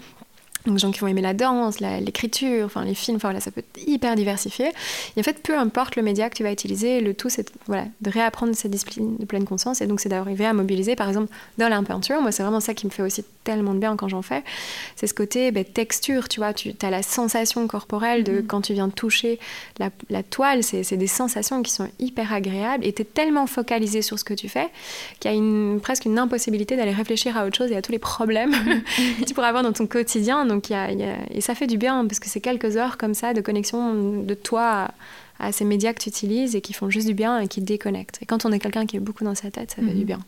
Donc, 0.65 0.77
gens 0.77 0.91
qui 0.91 0.99
vont 0.99 1.07
aimer 1.07 1.21
la 1.21 1.33
danse, 1.33 1.79
l'écriture, 1.79 2.65
enfin 2.65 2.83
les 2.83 2.95
films, 2.95 3.17
enfin 3.17 3.29
voilà, 3.29 3.39
ça 3.39 3.51
peut 3.51 3.59
être 3.59 3.87
hyper 3.87 4.15
diversifié. 4.15 4.71
Et 5.15 5.19
en 5.19 5.23
fait, 5.23 5.41
peu 5.41 5.57
importe 5.57 5.95
le 5.95 6.01
média 6.03 6.29
que 6.29 6.35
tu 6.35 6.43
vas 6.43 6.51
utiliser, 6.51 7.01
le 7.01 7.13
tout, 7.13 7.29
c'est 7.29 7.51
voilà, 7.67 7.85
de 8.01 8.09
réapprendre 8.09 8.55
cette 8.55 8.71
discipline 8.71 9.17
de 9.17 9.25
pleine 9.25 9.45
conscience. 9.45 9.81
Et 9.81 9.87
donc, 9.87 9.99
c'est 9.99 10.09
d'arriver 10.09 10.45
à 10.45 10.53
mobiliser, 10.53 10.95
par 10.95 11.07
exemple, 11.07 11.31
dans 11.57 11.69
la 11.69 11.81
peinture. 11.81 12.21
Moi, 12.21 12.31
c'est 12.31 12.43
vraiment 12.43 12.59
ça 12.59 12.73
qui 12.73 12.85
me 12.85 12.91
fait 12.91 13.03
aussi 13.03 13.23
tellement 13.43 13.73
de 13.73 13.79
bien 13.79 13.95
quand 13.95 14.07
j'en 14.07 14.21
fais. 14.21 14.43
C'est 14.95 15.07
ce 15.07 15.13
côté 15.13 15.51
ben, 15.51 15.63
texture, 15.63 16.27
tu 16.27 16.39
vois. 16.39 16.53
Tu 16.53 16.73
as 16.81 16.89
la 16.89 17.03
sensation 17.03 17.67
corporelle 17.67 18.23
de 18.23 18.39
mm-hmm. 18.39 18.47
quand 18.47 18.61
tu 18.61 18.73
viens 18.73 18.89
toucher 18.89 19.39
la, 19.77 19.89
la 20.09 20.23
toile. 20.23 20.63
C'est 20.63 20.97
des 20.97 21.07
sensations 21.07 21.61
qui 21.61 21.71
sont 21.71 21.87
hyper 21.99 22.33
agréables. 22.33 22.85
Et 22.85 22.93
tu 22.93 23.03
es 23.03 23.05
tellement 23.05 23.47
focalisé 23.47 24.01
sur 24.01 24.17
ce 24.19 24.23
que 24.23 24.33
tu 24.33 24.49
fais 24.49 24.67
qu'il 25.19 25.31
y 25.31 25.33
a 25.33 25.37
une, 25.37 25.79
presque 25.81 26.05
une 26.05 26.17
impossibilité 26.17 26.75
d'aller 26.75 26.91
réfléchir 26.91 27.37
à 27.37 27.45
autre 27.45 27.57
chose 27.57 27.71
et 27.71 27.75
à 27.75 27.81
tous 27.81 27.91
les 27.91 27.99
problèmes 27.99 28.51
que 29.19 29.25
tu 29.25 29.33
pourrais 29.33 29.47
avoir 29.47 29.63
dans 29.63 29.73
ton 29.73 29.87
quotidien. 29.87 30.45
Donc, 30.45 30.54
et 31.29 31.41
ça 31.41 31.55
fait 31.55 31.67
du 31.67 31.77
bien 31.77 32.05
parce 32.05 32.19
que 32.19 32.27
c'est 32.27 32.41
quelques 32.41 32.77
heures 32.77 32.97
comme 32.97 33.13
ça 33.13 33.33
de 33.33 33.41
connexion 33.41 34.21
de 34.23 34.33
toi 34.33 34.89
à, 35.39 35.51
ces 35.51 35.65
médias 35.65 35.93
que 35.93 36.01
tu 36.01 36.09
utilises 36.09 36.55
et 36.55 36.61
qui 36.61 36.73
font 36.73 36.89
juste 36.89 37.07
du 37.07 37.13
bien 37.13 37.39
et 37.39 37.47
qui 37.47 37.59
te 37.59 37.65
déconnectent. 37.65 38.19
Et 38.21 38.25
quand 38.25 38.45
on 38.45 38.51
est 38.51 38.59
quelqu'un 38.59 38.85
qui 38.85 38.97
est 38.97 39.01
beaucoup 39.01 39.23
dans 39.23 39.35
sa 39.35 39.51
tête, 39.51 39.71
ça 39.71 39.77
fait 39.77 39.93
du 39.93 39.99
mhm. 39.99 40.05
bien. 40.05 40.19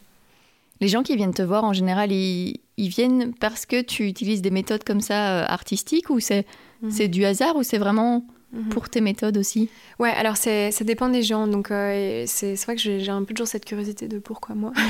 Les 0.79 0.87
gens 0.87 1.01
qui 1.01 1.15
viennent 1.15 1.33
te 1.33 1.41
voir, 1.41 1.63
en 1.63 1.73
général, 1.73 2.11
ils, 2.11 2.59
viennent 2.77 3.33
parce 3.33 3.65
que 3.65 3.81
tu 3.81 4.07
utilises 4.07 4.41
des 4.41 4.51
méthodes 4.51 4.83
comme 4.83 5.01
ça 5.01 5.41
euh, 5.41 5.45
artistiques 5.47 6.09
ou 6.09 6.19
c'est 6.19 6.45
mhm. 6.81 7.07
du 7.07 7.25
hasard 7.25 7.55
ou 7.55 7.63
c'est 7.63 7.79
vraiment 7.79 8.25
Mhm. 8.53 8.69
pour 8.69 8.87
tes 8.87 9.01
méthodes 9.01 9.37
aussi 9.37 9.69
Ouais, 9.99 10.11
alors 10.11 10.37
ça 10.37 10.69
dépend 10.81 11.09
des 11.09 11.21
gens. 11.21 11.47
Donc 11.47 11.69
euh, 11.69 12.23
c'est 12.27 12.55
vrai 12.63 12.75
que 12.75 12.81
j'ai 12.81 13.09
un 13.09 13.23
peu 13.23 13.33
toujours 13.33 13.47
cette 13.47 13.65
curiosité 13.65 14.07
de 14.07 14.19
pourquoi 14.19 14.55
moi. 14.55 14.71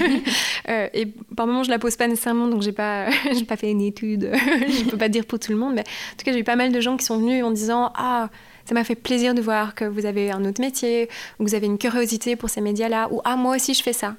Euh, 0.70 0.90
et 0.94 1.06
par 1.06 1.48
moments, 1.48 1.64
je 1.64 1.70
la 1.70 1.80
pose 1.80 1.96
pas 1.96 2.10
nécessairement, 2.10 2.48
donc 2.48 2.62
j'ai 2.62 2.74
pas, 2.74 3.08
pas 3.48 3.56
fait 3.56 3.72
une 3.72 3.80
étude. 3.82 4.32
je 4.34 4.90
peux 4.90 4.98
pas 4.98 5.08
dire 5.08 5.26
pour 5.26 5.40
tout 5.40 5.54
le 5.54 5.58
monde, 5.58 5.76
mais 5.76 5.82
en 5.82 6.18
tout 6.18 6.26
cas, 6.26 6.34
j'ai 6.34 6.40
eu 6.40 6.44
pas 6.44 6.58
mal 6.58 6.74
de 6.74 6.82
gens 6.82 6.98
qui 6.98 7.06
sont 7.06 7.18
venus 7.18 7.42
en 7.42 7.52
disant 7.52 7.94
Ah, 7.96 8.30
ça 8.66 8.74
m'a 8.74 8.84
fait 8.84 8.96
plaisir 8.96 9.34
de 9.34 9.42
voir 9.42 9.76
que 9.76 9.86
vous 9.86 10.06
avez 10.06 10.30
un 10.30 10.44
autre 10.44 10.60
métier, 10.60 11.08
ou 11.40 11.46
que 11.46 11.50
vous 11.50 11.56
avez 11.56 11.68
une 11.68 11.78
curiosité 11.78 12.36
pour 12.36 12.50
ces 12.50 12.60
médias-là, 12.60 13.08
ou 13.12 13.22
Ah, 13.24 13.38
moi 13.38 13.56
aussi, 13.56 13.74
je 13.74 13.82
fais 13.82 13.94
ça 13.94 14.16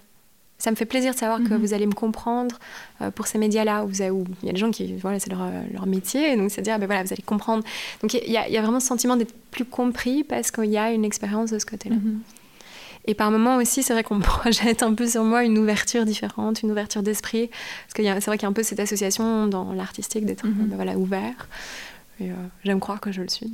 ça 0.59 0.71
me 0.71 0.77
fait 0.77 0.87
plaisir 0.87 1.14
de 1.14 1.18
savoir 1.18 1.38
que 1.38 1.55
mhm. 1.55 1.61
vous 1.61 1.73
allez 1.73 1.87
me 1.87 1.92
comprendre 1.92 2.59
euh, 3.01 3.11
pour 3.11 3.27
ces 3.27 3.38
médias-là, 3.38 3.85
où, 3.85 3.90
il 3.90 4.47
y 4.47 4.49
a 4.49 4.53
des 4.53 4.59
gens 4.59 4.71
qui, 4.71 4.97
voilà, 4.97 5.21
c'est 5.21 5.31
leur, 5.31 5.49
leur, 5.73 5.87
métier, 5.87 6.37
donc 6.37 6.51
c'est 6.51 6.61
à 6.61 6.62
dire, 6.62 6.75
ah, 6.75 6.79
ben 6.79 6.87
voilà, 6.87 7.05
vous 7.05 7.12
allez 7.12 7.23
comprendre. 7.23 7.62
Donc 8.03 8.14
il 8.14 8.29
y, 8.29 8.33
y, 8.33 8.57
a 8.57 8.62
vraiment 8.62 8.81
ce 8.81 8.87
sentiment 8.88 9.16
d'être 9.16 9.35
plus 9.51 9.64
compris 9.64 10.25
parce 10.25 10.51
qu'il 10.51 10.71
y 10.71 10.79
a 10.79 10.90
une 10.90 11.05
expérience 11.05 11.51
de 11.51 11.59
ce 11.59 11.66
côté-là. 11.66 11.97
Mhm. 11.97 12.21
Et 13.07 13.14
par 13.14 13.31
moments 13.31 13.57
aussi, 13.57 13.83
c'est 13.83 13.94
vrai 13.94 14.03
qu'on 14.03 14.21
projette 14.21 14.83
un 14.83 14.94
peu 14.94 15.07
sur 15.07 15.25
moi 15.25 15.44
une 15.44 15.59
ouverture 15.59 16.05
différente, 16.05 16.62
une 16.62 16.71
ouverture 16.71 17.03
d'esprit, 17.03 17.49
parce 17.49 17.94
que 17.94 18.03
c'est 18.03 18.27
vrai 18.27 18.37
qu'il 18.37 18.44
y 18.44 18.47
a 18.47 18.51
un 18.51 18.53
peu 18.53 18.62
cette 18.62 18.81
association 18.81 19.47
dans 19.47 19.73
l'artistique 19.73 20.27
d'être 20.27 20.47
mhm. 20.47 20.66
ben 20.66 20.77
voilà, 20.77 20.99
ouvert. 20.99 21.49
Euh, 22.21 22.33
j'aime 22.64 22.81
croire 22.81 23.01
que 23.01 23.12
je 23.12 23.23
le 23.23 23.29
suis. 23.29 23.53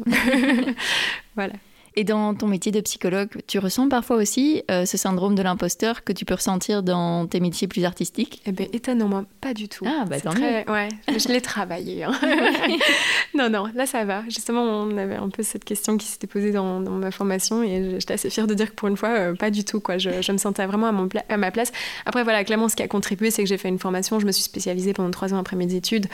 voilà. 1.36 1.52
Et 1.96 2.02
dans 2.02 2.34
ton 2.34 2.48
métier 2.48 2.72
de 2.72 2.80
psychologue, 2.80 3.28
tu 3.46 3.60
ressens 3.60 3.88
parfois 3.88 4.16
aussi 4.16 4.64
euh, 4.68 4.84
ce 4.84 4.96
syndrome 4.96 5.36
de 5.36 5.42
l'imposteur 5.42 6.02
que 6.02 6.12
tu 6.12 6.24
peux 6.24 6.34
ressentir 6.34 6.82
dans 6.82 7.26
tes 7.26 7.38
métiers 7.38 7.68
plus 7.68 7.84
artistiques? 7.84 8.42
Eh 8.46 8.52
bien, 8.52 8.66
étonnamment, 8.72 9.24
pas 9.40 9.54
du 9.54 9.68
tout. 9.68 9.84
Ah, 9.86 10.04
bah 10.04 10.20
tant 10.20 10.30
très... 10.30 10.68
Ouais, 10.68 10.88
je 11.06 11.28
l'ai 11.28 11.40
travaillé. 11.40 12.02
Hein. 12.02 12.12
non, 13.34 13.48
non, 13.48 13.66
là 13.76 13.86
ça 13.86 14.04
va. 14.04 14.24
Justement, 14.24 14.62
on 14.62 14.96
avait 14.96 15.14
un 15.14 15.28
peu 15.28 15.44
cette 15.44 15.64
question 15.64 15.96
qui 15.96 16.06
s'était 16.06 16.26
posée 16.26 16.50
dans, 16.50 16.80
ma 16.80 17.12
formation 17.12 17.62
et 17.62 18.00
j'étais 18.00 18.14
assez 18.14 18.30
fière 18.30 18.48
de 18.48 18.54
dire 18.54 18.70
que 18.70 18.74
pour 18.74 18.88
une 18.88 18.96
fois, 18.96 19.10
euh, 19.10 19.34
pas 19.34 19.50
du 19.50 19.64
tout. 19.64 19.78
Quoi. 19.78 19.98
Je, 19.98 20.32
me 20.32 20.38
sentais 20.38 20.66
vraiment 20.66 20.88
à, 20.88 20.92
mon 20.92 21.08
à 21.28 21.36
ma 21.36 21.52
place. 21.52 21.70
Après, 22.06 22.24
voilà, 22.24 22.42
clairement, 22.42 22.68
ce 22.68 22.74
qui 22.74 22.82
a 22.82 22.88
contribué, 22.88 23.30
c'est 23.30 23.42
que 23.44 23.48
j'ai 23.48 23.58
fait 23.58 23.68
une 23.68 23.78
formation. 23.78 24.18
Je 24.18 24.26
me 24.26 24.32
suis 24.32 24.42
spécialisée 24.42 24.94
pendant 24.94 25.12
trois 25.12 25.32
ans 25.32 25.38
après 25.38 25.54
mes 25.54 25.72
études. 25.72 26.06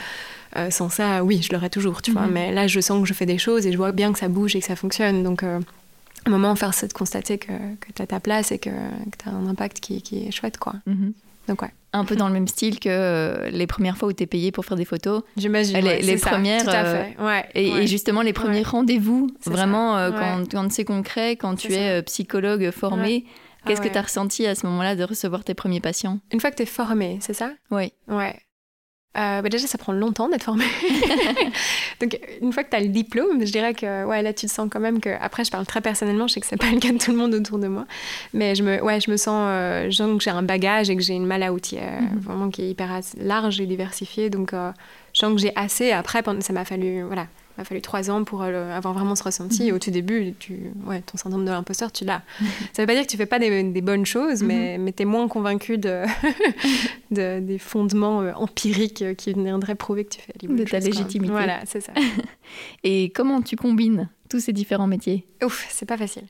Euh, 0.57 0.69
sans 0.69 0.89
ça, 0.89 1.23
oui, 1.23 1.41
je 1.41 1.53
l'aurais 1.53 1.69
toujours, 1.69 2.01
tu 2.01 2.11
vois. 2.11 2.23
Mhm. 2.23 2.31
Mais 2.31 2.51
là, 2.51 2.67
je 2.67 2.79
sens 2.79 3.01
que 3.01 3.07
je 3.07 3.13
fais 3.13 3.25
des 3.25 3.37
choses 3.37 3.65
et 3.65 3.71
je 3.71 3.77
vois 3.77 3.91
bien 3.91 4.11
que 4.11 4.19
ça 4.19 4.27
bouge 4.27 4.55
et 4.55 4.59
que 4.59 4.65
ça 4.65 4.75
fonctionne. 4.75 5.23
Donc, 5.23 5.43
euh, 5.43 5.59
à 6.25 6.29
un 6.29 6.31
moment, 6.31 6.55
faire 6.55 6.73
c'est 6.73 6.87
de 6.87 6.93
constater 6.93 7.37
que, 7.37 7.47
que 7.47 7.91
tu 7.95 8.01
as 8.01 8.07
ta 8.07 8.19
place 8.19 8.51
et 8.51 8.59
que, 8.59 8.69
que 8.69 9.17
tu 9.23 9.29
as 9.29 9.31
un 9.31 9.47
impact 9.47 9.79
qui, 9.79 10.01
qui, 10.01 10.27
est 10.27 10.31
chouette, 10.31 10.57
quoi. 10.57 10.73
Mhm. 10.85 11.13
Donc, 11.47 11.61
ouais. 11.61 11.71
Un 11.93 12.05
peu 12.05 12.15
dans 12.15 12.27
le 12.27 12.33
même 12.33 12.47
style 12.47 12.79
que 12.79 12.87
euh, 12.89 13.49
les 13.49 13.67
premières 13.67 13.97
fois 13.97 14.07
où 14.07 14.13
tu 14.13 14.23
es 14.23 14.25
payé 14.25 14.53
pour 14.53 14.63
faire 14.63 14.77
des 14.77 14.85
photos. 14.85 15.23
J'imagine. 15.35 15.77
Les, 15.79 16.01
les 16.01 16.17
premières. 16.17 16.63
tout 16.63 16.69
à 16.69 16.85
fait. 16.85 17.17
Ouais, 17.19 17.45
et, 17.53 17.85
justement, 17.87 18.21
les 18.21 18.31
premiers 18.31 18.63
rendez-vous, 18.63 19.29
vraiment, 19.45 20.09
quand, 20.11 20.43
quand 20.49 20.71
c'est 20.71 20.85
concret, 20.85 21.35
quand 21.35 21.55
tu 21.55 21.73
es 21.73 22.01
psychologue 22.03 22.71
formé. 22.71 23.25
Qu'est-ce 23.65 23.81
ah 23.81 23.87
que 23.87 23.93
tu 23.93 23.97
as 23.99 24.01
ressenti 24.01 24.47
à 24.47 24.55
ce 24.55 24.65
moment-là 24.65 24.95
de 24.95 25.03
recevoir 25.03 25.43
tes 25.43 25.53
premiers 25.53 25.81
patients? 25.81 26.17
Une 26.31 26.39
fois 26.39 26.49
que 26.49 26.55
tu 26.55 26.63
es 26.63 26.65
formé, 26.65 27.19
c'est 27.21 27.33
ça? 27.33 27.51
Oui. 27.69 27.93
Ouais. 28.07 28.35
Euh, 29.17 29.41
bah 29.41 29.49
déjà, 29.49 29.67
ça 29.67 29.77
prend 29.77 29.91
longtemps 29.91 30.29
d'être 30.29 30.43
formé. 30.43 30.63
Donc, 31.99 32.17
une 32.41 32.53
fois 32.53 32.63
que 32.63 32.69
tu 32.69 32.77
as 32.77 32.79
le 32.79 32.87
diplôme, 32.87 33.45
je 33.45 33.51
dirais 33.51 33.73
que 33.73 34.05
ouais, 34.05 34.21
là, 34.21 34.31
tu 34.31 34.45
te 34.45 34.51
sens 34.51 34.69
quand 34.71 34.79
même 34.79 35.01
que. 35.01 35.09
Après, 35.19 35.43
je 35.43 35.51
parle 35.51 35.65
très 35.65 35.81
personnellement, 35.81 36.27
je 36.27 36.35
sais 36.35 36.39
que 36.39 36.47
c'est 36.47 36.55
pas 36.55 36.71
le 36.71 36.79
cas 36.79 36.93
de 36.93 36.97
tout 36.97 37.11
le 37.11 37.17
monde 37.17 37.33
autour 37.33 37.59
de 37.59 37.67
moi. 37.67 37.85
Mais 38.33 38.55
je 38.55 38.63
me, 38.63 38.81
ouais, 38.81 39.01
je 39.01 39.11
me 39.11 39.17
sens 39.17 39.47
euh, 39.49 39.89
que 39.89 40.23
j'ai 40.23 40.29
un 40.31 40.43
bagage 40.43 40.89
et 40.89 40.95
que 40.95 41.01
j'ai 41.01 41.13
une 41.13 41.25
mal 41.25 41.43
à 41.43 41.51
outils 41.51 41.77
euh, 41.77 41.99
mhm. 41.99 42.19
vraiment 42.19 42.49
qui 42.49 42.61
est 42.63 42.69
hyper 42.69 43.01
large 43.17 43.59
et 43.59 43.65
diversifiée. 43.65 44.29
Donc, 44.29 44.53
je 44.53 45.19
sens 45.19 45.33
que 45.33 45.41
j'ai 45.41 45.51
assez. 45.57 45.91
Après, 45.91 46.23
ça 46.39 46.53
m'a 46.53 46.63
fallu. 46.63 47.03
Voilà, 47.03 47.27
il 47.57 47.61
a 47.61 47.65
fallu 47.65 47.81
trois 47.81 48.09
ans 48.09 48.23
pour 48.23 48.41
euh, 48.41 48.75
avoir 48.75 48.93
vraiment 48.93 49.15
ce 49.15 49.23
ressenti. 49.23 49.69
Mhm. 49.69 49.75
Au 49.75 49.79
tout 49.79 49.91
début, 49.91 50.33
tu, 50.39 50.71
ouais, 50.85 51.01
ton 51.01 51.17
syndrome 51.17 51.45
de 51.45 51.51
l'imposteur, 51.51 51.91
tu 51.91 52.05
l'as. 52.05 52.21
Ça 52.39 52.81
ne 52.81 52.83
veut 52.83 52.87
pas 52.87 52.93
dire 52.93 53.03
que 53.03 53.11
tu 53.11 53.17
fais 53.17 53.25
pas 53.25 53.39
des, 53.39 53.81
bonnes 53.81 54.05
choses, 54.05 54.43
mais, 54.43 54.77
mhm. 54.77 54.83
mais 54.83 54.93
tu 54.93 55.03
es 55.03 55.05
moins 55.05 55.27
convaincu 55.27 55.77
de, 55.77 56.05
des 57.09 57.59
fondements 57.59 58.21
euh, 58.21 58.33
empiriques 58.35 59.15
qui 59.17 59.33
viendraient 59.33 59.75
prouver 59.75 60.05
que 60.05 60.15
tu 60.15 60.21
fais 60.21 60.33
les 60.41 60.47
bonnes 60.47 60.57
de 60.57 60.63
ta 60.63 60.79
légitimité. 60.79 61.31
Voilà, 61.31 61.59
c'est 61.65 61.81
ça. 61.81 61.93
Et 62.83 63.11
comment 63.11 63.41
tu 63.41 63.55
combines 63.55 64.09
tous 64.29 64.39
ces 64.39 64.53
différents 64.53 64.87
métiers? 64.87 65.25
Ouf, 65.43 65.67
c'est 65.69 65.85
pas 65.85 65.97
facile. 65.97 66.23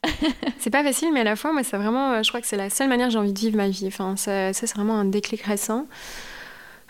c'est 0.59 0.69
pas 0.69 0.83
facile, 0.83 1.09
mais 1.13 1.21
à 1.21 1.23
la 1.23 1.35
fois, 1.35 1.53
moi, 1.53 1.63
c'est 1.63 1.77
vraiment, 1.77 2.11
euh, 2.13 2.23
je 2.23 2.29
crois 2.29 2.41
que 2.41 2.47
c'est 2.47 2.57
la 2.57 2.69
seule 2.69 2.89
manière 2.89 3.07
que 3.07 3.13
j'ai 3.13 3.19
envie 3.19 3.33
de 3.33 3.39
vivre 3.39 3.57
ma 3.57 3.69
vie. 3.69 3.85
Enfin, 3.87 4.15
ça, 4.15 4.53
ça 4.53 4.67
c'est 4.67 4.75
vraiment 4.75 4.97
un 4.97 5.05
déclic 5.05 5.41
récent. 5.41 5.87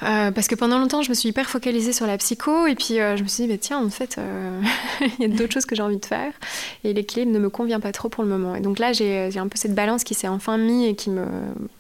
Euh, 0.04 0.32
parce 0.32 0.48
que 0.48 0.56
pendant 0.56 0.80
longtemps, 0.80 1.02
je 1.02 1.10
me 1.10 1.14
suis 1.14 1.30
hyper 1.30 1.50
focalisée 1.50 1.94
sur 1.94 2.08
la 2.08 2.18
psycho, 2.18 2.66
et 2.66 2.76
puis 2.76 3.00
euh, 3.00 3.16
je 3.18 3.24
me 3.24 3.28
suis 3.28 3.44
dit, 3.44 3.50
bah, 3.50 3.58
tiens, 3.60 3.84
en 3.84 3.90
fait, 3.90 4.18
euh, 4.18 4.62
il 5.20 5.22
y 5.22 5.26
a 5.26 5.28
d'autres 5.36 5.54
choses 5.54 5.66
que 5.66 5.76
j'ai 5.76 5.84
envie 5.84 6.00
de 6.00 6.06
faire, 6.06 6.32
et 6.84 6.94
l'équilibre 6.94 7.32
ne 7.32 7.40
me 7.40 7.50
convient 7.50 7.80
pas 7.80 7.92
trop 7.92 8.10
pour 8.10 8.24
le 8.24 8.30
moment. 8.30 8.56
Et 8.56 8.62
donc 8.62 8.80
là, 8.80 8.94
j'ai 8.94 9.38
un 9.38 9.48
peu 9.48 9.58
cette 9.58 9.76
balance 9.76 10.04
qui 10.04 10.14
s'est 10.14 10.28
enfin 10.28 10.58
mise 10.58 10.90
et 10.90 10.96
qui 10.96 11.12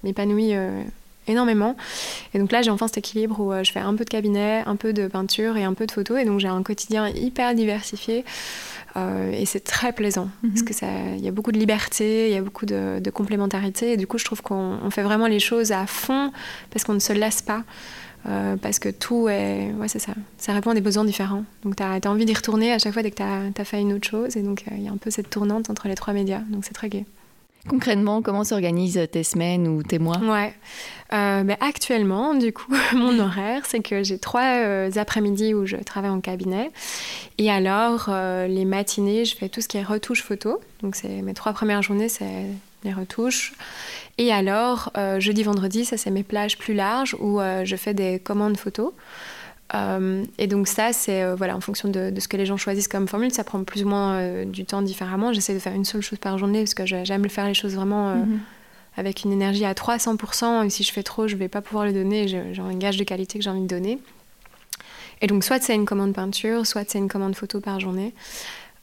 m'épanouit 0.03 0.53
énormément. 1.27 1.75
Et 2.33 2.39
donc 2.39 2.51
là, 2.51 2.61
j'ai 2.61 2.71
enfin 2.71 2.87
cet 2.87 2.99
équilibre 2.99 3.39
où 3.39 3.53
je 3.63 3.71
fais 3.71 3.79
un 3.79 3.95
peu 3.95 4.03
de 4.03 4.09
cabinet, 4.09 4.63
un 4.65 4.75
peu 4.75 4.93
de 4.93 5.07
peinture 5.07 5.57
et 5.57 5.63
un 5.63 5.73
peu 5.73 5.87
de 5.87 5.91
photo, 5.91 6.17
et 6.17 6.25
donc 6.25 6.39
j'ai 6.39 6.47
un 6.47 6.61
quotidien 6.63 7.07
hyper 7.09 7.55
diversifié. 7.55 8.23
et 8.95 9.45
c'est 9.45 9.63
très 9.63 9.93
plaisant 9.93 10.29
mhm. 10.43 10.49
parce 10.51 10.63
que 10.63 10.73
ça, 10.73 10.87
il 11.17 11.23
y 11.23 11.27
a 11.27 11.31
beaucoup 11.31 11.51
de 11.51 11.59
liberté, 11.59 12.27
il 12.27 12.33
y 12.33 12.37
a 12.37 12.41
beaucoup 12.41 12.65
de, 12.67 12.99
de 12.99 13.09
complémentarité. 13.09 13.93
Et 13.93 13.97
du 13.97 14.05
coup, 14.05 14.19
je 14.19 14.25
trouve 14.25 14.41
qu'on 14.41 14.89
fait 14.91 15.03
vraiment 15.03 15.27
les 15.27 15.39
choses 15.39 15.71
à 15.71 15.87
fond 15.87 16.31
parce 16.69 16.83
qu'on 16.83 16.93
ne 16.93 16.99
se 16.99 17.13
lasse 17.13 17.41
pas. 17.41 17.63
Euh, 18.27 18.55
parce 18.55 18.79
que 18.79 18.89
tout 18.89 19.29
est. 19.29 19.71
Ouais, 19.73 19.87
c'est 19.87 19.99
ça. 19.99 20.13
Ça 20.37 20.53
répond 20.53 20.71
à 20.71 20.73
des 20.73 20.81
besoins 20.81 21.05
différents. 21.05 21.43
Donc, 21.63 21.75
tu 21.75 21.83
as, 21.83 21.99
envie 22.05 22.25
d'y 22.25 22.33
retourner 22.33 22.71
à 22.71 22.79
chaque 22.79 22.93
fois 22.93 23.01
dès 23.01 23.11
que 23.11 23.15
tu 23.15 23.23
as, 23.61 23.65
fait 23.65 23.81
une 23.81 23.93
autre 23.93 24.07
chose. 24.07 24.37
Et 24.37 24.41
donc, 24.41 24.63
euh, 24.67 24.75
il 24.77 24.83
y 24.83 24.87
a 24.87 24.91
un 24.91 24.97
peu 24.97 25.09
cette 25.09 25.29
tournante 25.29 25.69
entre 25.69 25.87
les 25.87 25.95
trois 25.95 26.13
médias. 26.13 26.41
Donc, 26.49 26.65
c'est 26.65 26.73
très 26.73 26.89
gai. 26.89 27.05
Concrètement, 27.67 28.23
comment 28.23 28.43
s'organisent 28.43 29.07
tes 29.11 29.23
semaines 29.23 29.67
ou 29.67 29.83
tes 29.83 29.99
mois? 29.99 30.17
Ouais. 30.17 30.53
Euh, 31.13 31.43
ben, 31.43 31.57
actuellement, 31.59 32.33
du 32.33 32.53
coup, 32.53 32.73
mon 32.95 33.19
horaire, 33.19 33.63
c'est 33.65 33.81
que 33.81 34.03
j'ai 34.03 34.19
trois 34.19 34.87
après-midi 34.95 35.53
où 35.53 35.65
je 35.65 35.77
travaille 35.77 36.11
en 36.11 36.21
cabinet. 36.21 36.71
Et 37.37 37.49
alors, 37.49 38.09
les 38.47 38.65
matinées, 38.65 39.25
je 39.25 39.35
fais 39.35 39.49
tout 39.49 39.61
ce 39.61 39.67
qui 39.67 39.77
est 39.77 39.83
retouche 39.83 40.21
photo. 40.21 40.59
Donc, 40.83 40.95
c'est 40.95 41.21
mes 41.21 41.33
trois 41.33 41.53
premières 41.53 41.81
journées, 41.81 42.09
c'est 42.09 42.45
les 42.83 42.93
retouches. 42.93 43.53
Et 44.17 44.31
alors, 44.31 44.91
euh, 44.97 45.19
jeudi, 45.19 45.43
vendredi, 45.43 45.85
ça 45.85 45.97
c'est 45.97 46.11
mes 46.11 46.23
plages 46.23 46.57
plus 46.57 46.73
larges 46.73 47.15
où 47.19 47.39
euh, 47.39 47.65
je 47.65 47.75
fais 47.75 47.93
des 47.93 48.19
commandes 48.19 48.57
photos. 48.57 48.91
Euh, 49.73 50.25
et 50.37 50.47
donc 50.47 50.67
ça, 50.67 50.91
c'est 50.91 51.33
voilà, 51.33 51.55
en 51.55 51.61
fonction 51.61 51.89
de, 51.89 52.13
ce 52.19 52.27
que 52.27 52.35
les 52.35 52.45
gens 52.45 52.57
choisissent 52.57 52.89
comme 52.89 53.07
formule, 53.07 53.31
ça 53.31 53.43
prend 53.43 53.63
plus 53.63 53.83
ou 53.83 53.87
moins 53.87 54.45
du 54.45 54.65
temps 54.65 54.81
différemment. 54.81 55.31
J'essaie 55.31 55.53
de 55.53 55.59
faire 55.59 55.73
une 55.73 55.85
seule 55.85 56.01
chose 56.01 56.19
par 56.19 56.37
journée 56.37 56.59
parce 56.59 56.73
que 56.73 56.85
j'aime 56.85 57.29
faire 57.29 57.47
les 57.47 57.53
choses 57.53 57.75
vraiment 57.75 58.15
mhm. 58.15 58.39
avec 58.97 59.23
une 59.23 59.31
énergie 59.31 59.63
à 59.63 59.73
300%. 59.73 60.65
Et 60.65 60.69
si 60.69 60.83
je 60.83 60.91
fais 60.91 61.03
trop, 61.03 61.27
je 61.27 61.35
ne 61.35 61.39
vais 61.39 61.47
pas 61.47 61.61
pouvoir 61.61 61.85
le 61.85 61.93
donner. 61.93 62.27
J'ai 62.27 62.61
un 62.61 62.75
gage 62.75 62.97
de 62.97 63.05
qualité 63.05 63.39
que 63.39 63.45
j'ai 63.45 63.49
envie 63.49 63.61
de 63.61 63.67
donner. 63.67 63.99
Et 65.21 65.27
donc 65.27 65.43
soit 65.43 65.61
c'est 65.61 65.75
une 65.75 65.85
commande 65.85 66.13
peinture, 66.13 66.65
soit 66.65 66.83
c'est 66.87 66.97
une 66.97 67.07
commande 67.07 67.35
photo 67.35 67.61
par 67.61 67.79
journée. 67.79 68.13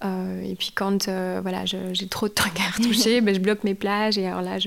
Et 0.02 0.54
puis 0.58 0.72
quand 0.74 1.08
voilà, 1.08 1.64
j'ai 1.64 2.08
trop 2.08 2.28
de 2.28 2.34
trucs 2.34 2.58
à 2.60 2.76
retoucher, 2.76 3.20
ben, 3.22 3.34
je 3.34 3.40
bloque 3.40 3.64
mes 3.64 3.74
plages 3.74 4.18
et 4.18 4.26
alors 4.26 4.42
là, 4.42 4.58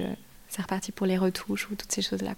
c'est 0.49 0.61
reparti 0.61 0.91
pour 0.91 1.07
les 1.07 1.17
retouches 1.17 1.69
ou 1.69 1.75
toutes 1.75 1.91
ces 1.91 2.01
choses-là. 2.01 2.31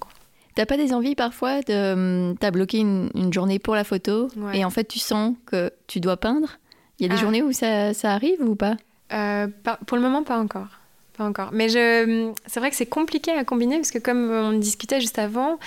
T'as 0.56 0.68
pas 0.68 0.78
des 0.78 0.94
envies 0.94 1.16
parfois 1.16 1.62
de. 1.62 1.94
Hum, 1.94 2.38
t'as 2.40 2.52
bloqué 2.52 2.80
une, 2.80 3.10
journée 3.32 3.60
pour 3.60 3.76
la 3.76 3.84
photo 3.84 4.30
et 4.54 4.64
en 4.64 4.70
fait 4.70 4.86
tu 4.86 5.00
sens 5.00 5.36
que 5.46 5.72
tu 5.88 6.00
dois 6.00 6.18
peindre? 6.18 6.60
Il 7.00 7.04
y 7.04 7.06
a 7.10 7.10
des 7.10 7.20
ah. 7.20 7.22
journées 7.22 7.42
où 7.42 7.52
ça, 7.52 7.94
ça, 7.94 8.14
arrive 8.14 8.40
ou 8.42 8.56
pas? 8.56 8.78
Euh, 9.12 9.48
Pour 9.88 9.98
le 9.98 10.04
moment, 10.04 10.24
pas 10.24 10.38
encore. 10.38 10.68
pas 11.18 11.26
encore. 11.26 11.50
Mais 11.52 11.70
je, 11.70 12.32
c'est 12.46 12.60
vrai 12.60 12.70
que 12.70 12.76
c'est 12.76 12.86
compliqué 12.86 13.32
à 13.32 13.44
combiner 13.44 13.78
parce 13.78 13.92
que 13.92 13.98
comme 13.98 14.30
on 14.30 14.54
discutait 14.54 15.02
juste 15.02 15.18
avant, 15.18 15.58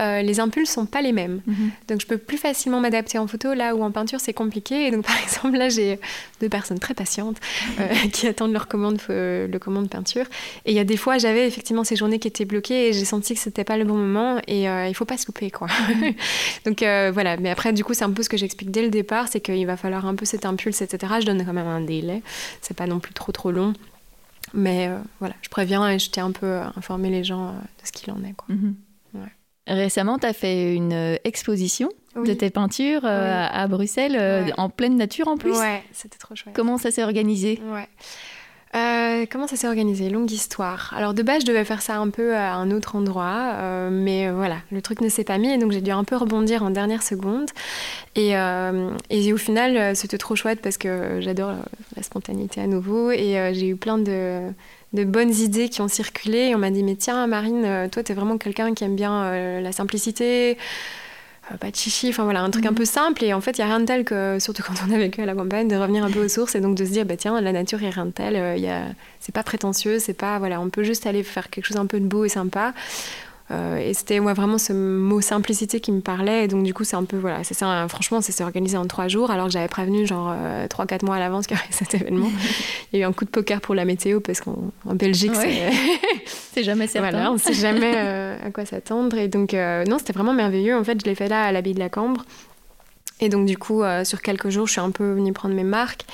euh, 0.00 0.22
les 0.22 0.40
impulses 0.40 0.70
sont 0.70 0.86
pas 0.86 1.02
les 1.02 1.12
mêmes. 1.12 1.40
Mhm. 1.46 1.70
Donc 1.88 2.00
je 2.00 2.06
peux 2.06 2.18
plus 2.18 2.38
facilement 2.38 2.80
m'adapter 2.80 3.18
en 3.18 3.26
photo 3.26 3.54
là 3.54 3.74
où 3.74 3.82
en 3.82 3.90
peinture 3.90 4.20
c'est 4.20 4.32
compliqué. 4.32 4.86
Et 4.86 4.90
donc 4.90 5.04
par 5.06 5.20
exemple 5.20 5.56
là 5.56 5.68
j'ai 5.68 5.98
deux 6.40 6.48
personnes 6.48 6.78
très 6.78 6.94
patientes 6.94 7.38
euh, 7.80 7.88
qui 8.12 8.26
attendent 8.26 8.52
leur 8.52 8.68
commande, 8.68 9.00
euh, 9.10 9.48
le 9.48 9.58
commande 9.58 9.90
peinture. 9.90 10.26
Et 10.64 10.72
il 10.72 10.74
y 10.74 10.78
a 10.78 10.84
des 10.84 10.96
fois 10.96 11.18
j'avais 11.18 11.46
effectivement 11.46 11.84
ces 11.84 11.96
journées 11.96 12.18
qui 12.18 12.28
étaient 12.28 12.44
bloquées 12.44 12.88
et 12.88 12.92
j'ai 12.92 13.04
senti 13.04 13.34
que 13.34 13.40
c'était 13.40 13.64
pas 13.64 13.76
le 13.76 13.84
bon 13.84 13.96
moment 13.96 14.40
et 14.46 14.64
il 14.64 14.94
faut 14.94 15.04
pas 15.04 15.16
se 15.16 15.26
louper 15.26 15.50
quoi. 15.50 15.68
Mhm. 15.88 16.14
donc 16.64 16.78
voilà. 17.12 17.36
Mais 17.38 17.50
après 17.50 17.72
du 17.72 17.84
coup 17.84 17.94
c'est 17.94 18.04
un 18.04 18.12
peu 18.12 18.22
ce 18.22 18.28
que 18.28 18.36
j'explique 18.36 18.70
dès 18.70 18.82
le 18.82 18.90
départ, 18.90 19.28
c'est 19.28 19.40
qu'il 19.40 19.66
va 19.66 19.76
falloir 19.76 20.06
un 20.06 20.14
peu 20.14 20.24
cet 20.24 20.46
impulse 20.46 20.80
etc. 20.82 21.14
Je 21.20 21.26
donne 21.26 21.44
quand 21.44 21.52
même 21.52 21.66
un 21.66 21.80
délai. 21.80 22.22
C'est 22.60 22.76
pas 22.76 22.86
non 22.86 23.00
plus 23.00 23.14
trop 23.14 23.32
trop 23.32 23.50
long. 23.50 23.72
Mais 24.54 24.90
voilà, 25.18 25.34
je 25.42 25.50
préviens 25.50 25.90
et 25.90 25.98
je 25.98 26.10
tiens 26.10 26.26
un 26.26 26.32
peu 26.32 26.54
à 26.54 26.72
informer 26.76 27.10
les 27.10 27.22
gens 27.22 27.52
de 27.52 27.86
ce 27.86 27.92
qu'il 27.92 28.10
en 28.12 28.22
est. 28.24 28.32
Quoi. 28.32 28.54
Mhm. 28.54 28.74
Récemment, 29.68 30.18
tu 30.18 30.26
as 30.26 30.32
fait 30.32 30.74
une 30.74 30.92
euh, 30.92 31.16
exposition 31.24 31.90
de 32.16 32.32
tes 32.32 32.50
peintures 32.50 33.02
euh, 33.04 33.46
à 33.48 33.68
Bruxelles, 33.68 34.16
euh, 34.18 34.46
en 34.56 34.70
pleine 34.70 34.96
nature 34.96 35.28
en 35.28 35.36
plus? 35.36 35.56
Ouais, 35.56 35.82
c'était 35.92 36.18
trop 36.18 36.34
chouette. 36.34 36.54
Comment 36.56 36.78
ça 36.78 36.90
s'est 36.90 37.04
organisé? 37.04 37.60
Ouais. 37.70 37.86
comment 39.30 39.46
ça 39.46 39.56
s'est 39.56 39.68
organisé? 39.68 40.08
Longue 40.08 40.30
histoire. 40.30 40.92
Alors 40.96 41.14
de 41.14 41.22
base, 41.22 41.42
je 41.42 41.46
devais 41.46 41.64
faire 41.64 41.82
ça 41.82 41.98
un 41.98 42.10
peu 42.10 42.34
à 42.34 42.54
un 42.54 42.70
autre 42.70 42.96
endroit, 42.96 43.90
mais 43.90 44.30
voilà, 44.30 44.56
le 44.72 44.82
truc 44.82 45.00
ne 45.00 45.08
s'est 45.08 45.24
pas 45.24 45.38
mis, 45.38 45.50
et 45.52 45.58
donc 45.58 45.72
j'ai 45.72 45.80
dû 45.80 45.90
un 45.90 46.04
peu 46.04 46.16
rebondir 46.16 46.62
en 46.62 46.70
dernière 46.70 47.02
seconde. 47.02 47.50
Et, 48.16 48.32
et 49.10 49.32
au 49.32 49.36
final, 49.36 49.94
c'était 49.94 50.18
trop 50.18 50.34
chouette 50.34 50.60
parce 50.60 50.78
que 50.78 51.20
j'adore 51.20 51.52
la 51.96 52.02
spontanéité 52.02 52.60
à 52.60 52.66
nouveau, 52.66 53.10
et 53.10 53.52
j'ai 53.52 53.68
eu 53.68 53.76
plein 53.76 53.98
de 53.98 54.42
de 54.92 55.04
bonnes 55.04 55.34
idées 55.34 55.68
qui 55.68 55.80
ont 55.80 55.88
circulé. 55.88 56.48
Et 56.48 56.54
on 56.54 56.58
m'a 56.58 56.70
dit, 56.70 56.82
mais 56.82 56.96
tiens, 56.96 57.26
Marine, 57.26 57.64
euh, 57.64 57.88
toi, 57.88 58.02
tu 58.02 58.12
es 58.12 58.14
vraiment 58.14 58.38
quelqu'un 58.38 58.74
qui 58.74 58.84
aime 58.84 58.96
bien 58.96 59.22
euh, 59.24 59.60
la 59.60 59.72
simplicité, 59.72 60.56
euh, 61.50 61.56
pas 61.56 61.70
de 61.70 61.76
chichi, 61.76 62.08
enfin 62.08 62.24
voilà, 62.24 62.42
un 62.42 62.50
truc 62.50 62.66
un 62.66 62.70
mhm. 62.70 62.76
peu 62.76 62.84
simple. 62.84 63.24
Et 63.24 63.34
en 63.34 63.40
fait, 63.40 63.58
il 63.58 63.60
n'y 63.60 63.64
a 63.64 63.68
rien 63.68 63.80
de 63.80 63.84
tel 63.84 64.04
que, 64.04 64.38
surtout 64.38 64.62
quand 64.62 64.74
on 64.88 64.92
a 64.92 64.98
vécu 64.98 65.20
à 65.20 65.26
la 65.26 65.34
campagne, 65.34 65.68
de 65.68 65.76
revenir 65.76 66.04
un 66.04 66.10
peu 66.10 66.24
aux 66.24 66.28
sources 66.28 66.54
et 66.54 66.60
donc 66.60 66.74
de 66.74 66.84
se 66.84 66.90
dire, 66.90 67.04
bah 67.04 67.16
tiens, 67.16 67.40
la 67.40 67.52
nature, 67.52 67.78
il 67.80 67.84
n'y 67.84 67.88
a 67.88 67.94
rien 67.94 68.06
de 68.06 68.10
tel. 68.10 68.58
y 68.58 68.68
a... 68.68 68.82
C'est 69.20 69.34
pas 69.34 69.42
prétentieux, 69.42 69.98
c'est 69.98 70.14
pas, 70.14 70.38
voilà, 70.38 70.60
on 70.60 70.70
peut 70.70 70.84
juste 70.84 71.06
aller 71.06 71.22
faire 71.22 71.50
quelque 71.50 71.66
chose 71.66 71.76
un 71.76 71.86
peu 71.86 72.00
de 72.00 72.06
beau 72.06 72.24
et 72.24 72.28
sympa. 72.28 72.72
Euh, 73.50 73.78
et 73.78 73.94
c'était 73.94 74.18
ouais, 74.18 74.34
vraiment 74.34 74.58
ce 74.58 74.72
mot 74.72 75.20
simplicité 75.20 75.80
qui 75.80 75.90
me 75.92 76.00
parlait. 76.00 76.44
Et 76.44 76.48
donc, 76.48 76.64
du 76.64 76.74
coup, 76.74 76.84
c'est 76.84 76.96
un 76.96 77.04
peu, 77.04 77.16
voilà, 77.16 77.44
c'est 77.44 77.54
ça, 77.54 77.86
franchement, 77.88 78.20
ça 78.20 78.32
s'est 78.32 78.44
organisé 78.44 78.76
en 78.76 78.86
trois 78.86 79.08
jours, 79.08 79.30
alors 79.30 79.46
que 79.46 79.52
j'avais 79.52 79.68
prévenu, 79.68 80.06
genre, 80.06 80.32
euh, 80.34 80.68
trois, 80.68 80.86
quatre 80.86 81.02
mois 81.02 81.16
à 81.16 81.18
l'avance 81.18 81.46
qu'il 81.46 81.56
y 81.56 81.60
aurait 81.60 81.68
cet 81.72 81.94
événement. 81.94 82.30
Il 82.92 82.98
y 82.98 83.02
a 83.02 83.06
eu 83.06 83.08
un 83.08 83.12
coup 83.12 83.24
de 83.24 83.30
poker 83.30 83.60
pour 83.60 83.74
la 83.74 83.84
météo, 83.84 84.20
parce 84.20 84.40
qu'en 84.40 84.70
Belgique, 84.94 85.34
c'est. 85.34 85.70
c'est 86.26 86.62
jamais 86.62 86.86
certain. 86.86 87.10
Voilà, 87.10 87.32
on 87.32 87.38
sait 87.38 87.54
jamais 87.54 87.94
euh, 87.96 88.36
à 88.44 88.50
quoi 88.50 88.66
s'attendre. 88.66 89.16
Et 89.16 89.28
donc, 89.28 89.52
non, 89.52 89.98
c'était 89.98 90.12
vraiment 90.12 90.34
merveilleux. 90.34 90.76
En 90.76 90.84
fait, 90.84 91.00
je 91.00 91.06
l'ai 91.08 91.14
fait 91.14 91.28
là, 91.28 91.44
à 91.44 91.52
l'abbaye 91.52 91.74
de 91.74 91.80
la 91.80 91.88
Cambre. 91.88 92.24
Et 93.20 93.28
donc, 93.28 93.46
du 93.46 93.56
coup, 93.56 93.82
sur 94.04 94.22
quelques 94.22 94.50
jours, 94.50 94.66
je 94.66 94.72
suis 94.72 94.80
un 94.80 94.90
peu 94.90 95.12
venue 95.12 95.32
prendre 95.32 95.54
mes 95.54 95.64
marques. 95.64 96.04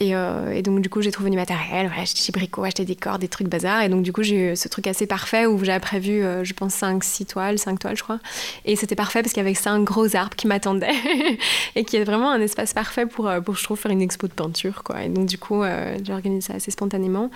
Euh, 0.00 0.52
et, 0.52 0.62
donc, 0.62 0.80
du 0.80 0.88
coup, 0.88 1.02
j'ai 1.02 1.12
trouvé 1.12 1.30
du 1.30 1.36
matériel. 1.36 1.90
J'ai 1.94 2.02
acheté 2.02 2.32
bricot, 2.32 2.64
acheté 2.64 2.84
des 2.84 2.96
cordes, 2.96 3.20
des 3.20 3.28
trucs 3.28 3.48
bazar. 3.48 3.82
Et 3.82 3.88
donc, 3.88 4.02
du 4.02 4.12
coup, 4.12 4.22
j'ai 4.22 4.52
eu 4.52 4.56
ce 4.56 4.68
truc 4.68 4.86
assez 4.86 5.06
parfait 5.06 5.46
où 5.46 5.62
j'avais 5.64 5.80
prévu, 5.80 6.22
euh, 6.22 6.44
je 6.44 6.54
pense, 6.54 6.74
5, 6.74 7.04
6 7.04 7.26
toiles, 7.26 7.58
5 7.58 7.78
toiles, 7.78 7.96
je 7.96 8.02
crois. 8.02 8.18
Et 8.64 8.76
c'était 8.76 8.94
parfait 8.94 9.22
parce 9.22 9.32
qu'il 9.32 9.42
y 9.42 9.46
avait 9.46 9.54
5 9.54 9.84
gros 9.84 10.16
arbres 10.16 10.34
qui 10.34 10.46
m'attendaient 10.46 10.94
et 11.76 11.84
qui 11.84 11.96
est 11.96 12.04
vraiment 12.04 12.30
un 12.30 12.40
espace 12.40 12.72
parfait 12.72 13.06
pour, 13.06 13.28
euh, 13.28 13.40
pour, 13.40 13.56
je 13.56 13.64
trouve, 13.64 13.78
faire 13.78 13.92
une 13.92 14.02
expo 14.02 14.26
de 14.26 14.32
peinture, 14.32 14.82
quoi. 14.82 15.02
Et 15.04 15.08
donc, 15.08 15.26
du 15.26 15.38
coup, 15.38 15.62
j'ai 16.02 16.12
organisé 16.12 16.48
ça 16.48 16.54
assez 16.54 16.70
spontanément. 16.70 17.30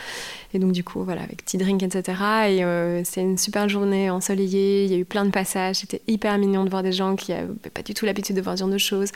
Et 0.55 0.59
donc, 0.59 0.73
du 0.73 0.83
coup, 0.83 1.05
voilà, 1.05 1.23
avec 1.23 1.45
petit 1.45 1.59
drink, 1.59 1.83
etc. 1.83 2.19
Et 2.49 3.05
c'est 3.05 3.21
une 3.21 3.39
super 3.39 3.69
journée 3.69 4.11
ensoleillée. 4.11 4.85
Il 4.85 4.91
y 4.91 4.95
a 4.95 4.99
eu 4.99 5.05
plein 5.05 5.25
de 5.25 5.31
passages. 5.31 5.77
C'était 5.77 6.01
hyper 6.09 6.37
mignon 6.39 6.65
de 6.65 6.71
voir 6.71 6.83
des 6.83 6.93
gens 6.93 7.17
qui 7.17 7.33
n'avaient 7.33 7.71
pas 7.73 7.83
du 7.83 7.95
tout 7.95 8.07
l'habitude 8.07 8.37
de 8.37 8.41
voir 8.41 8.57
ce 8.57 8.61
genre 8.61 8.71
de 8.71 8.79
choses. 8.79 9.11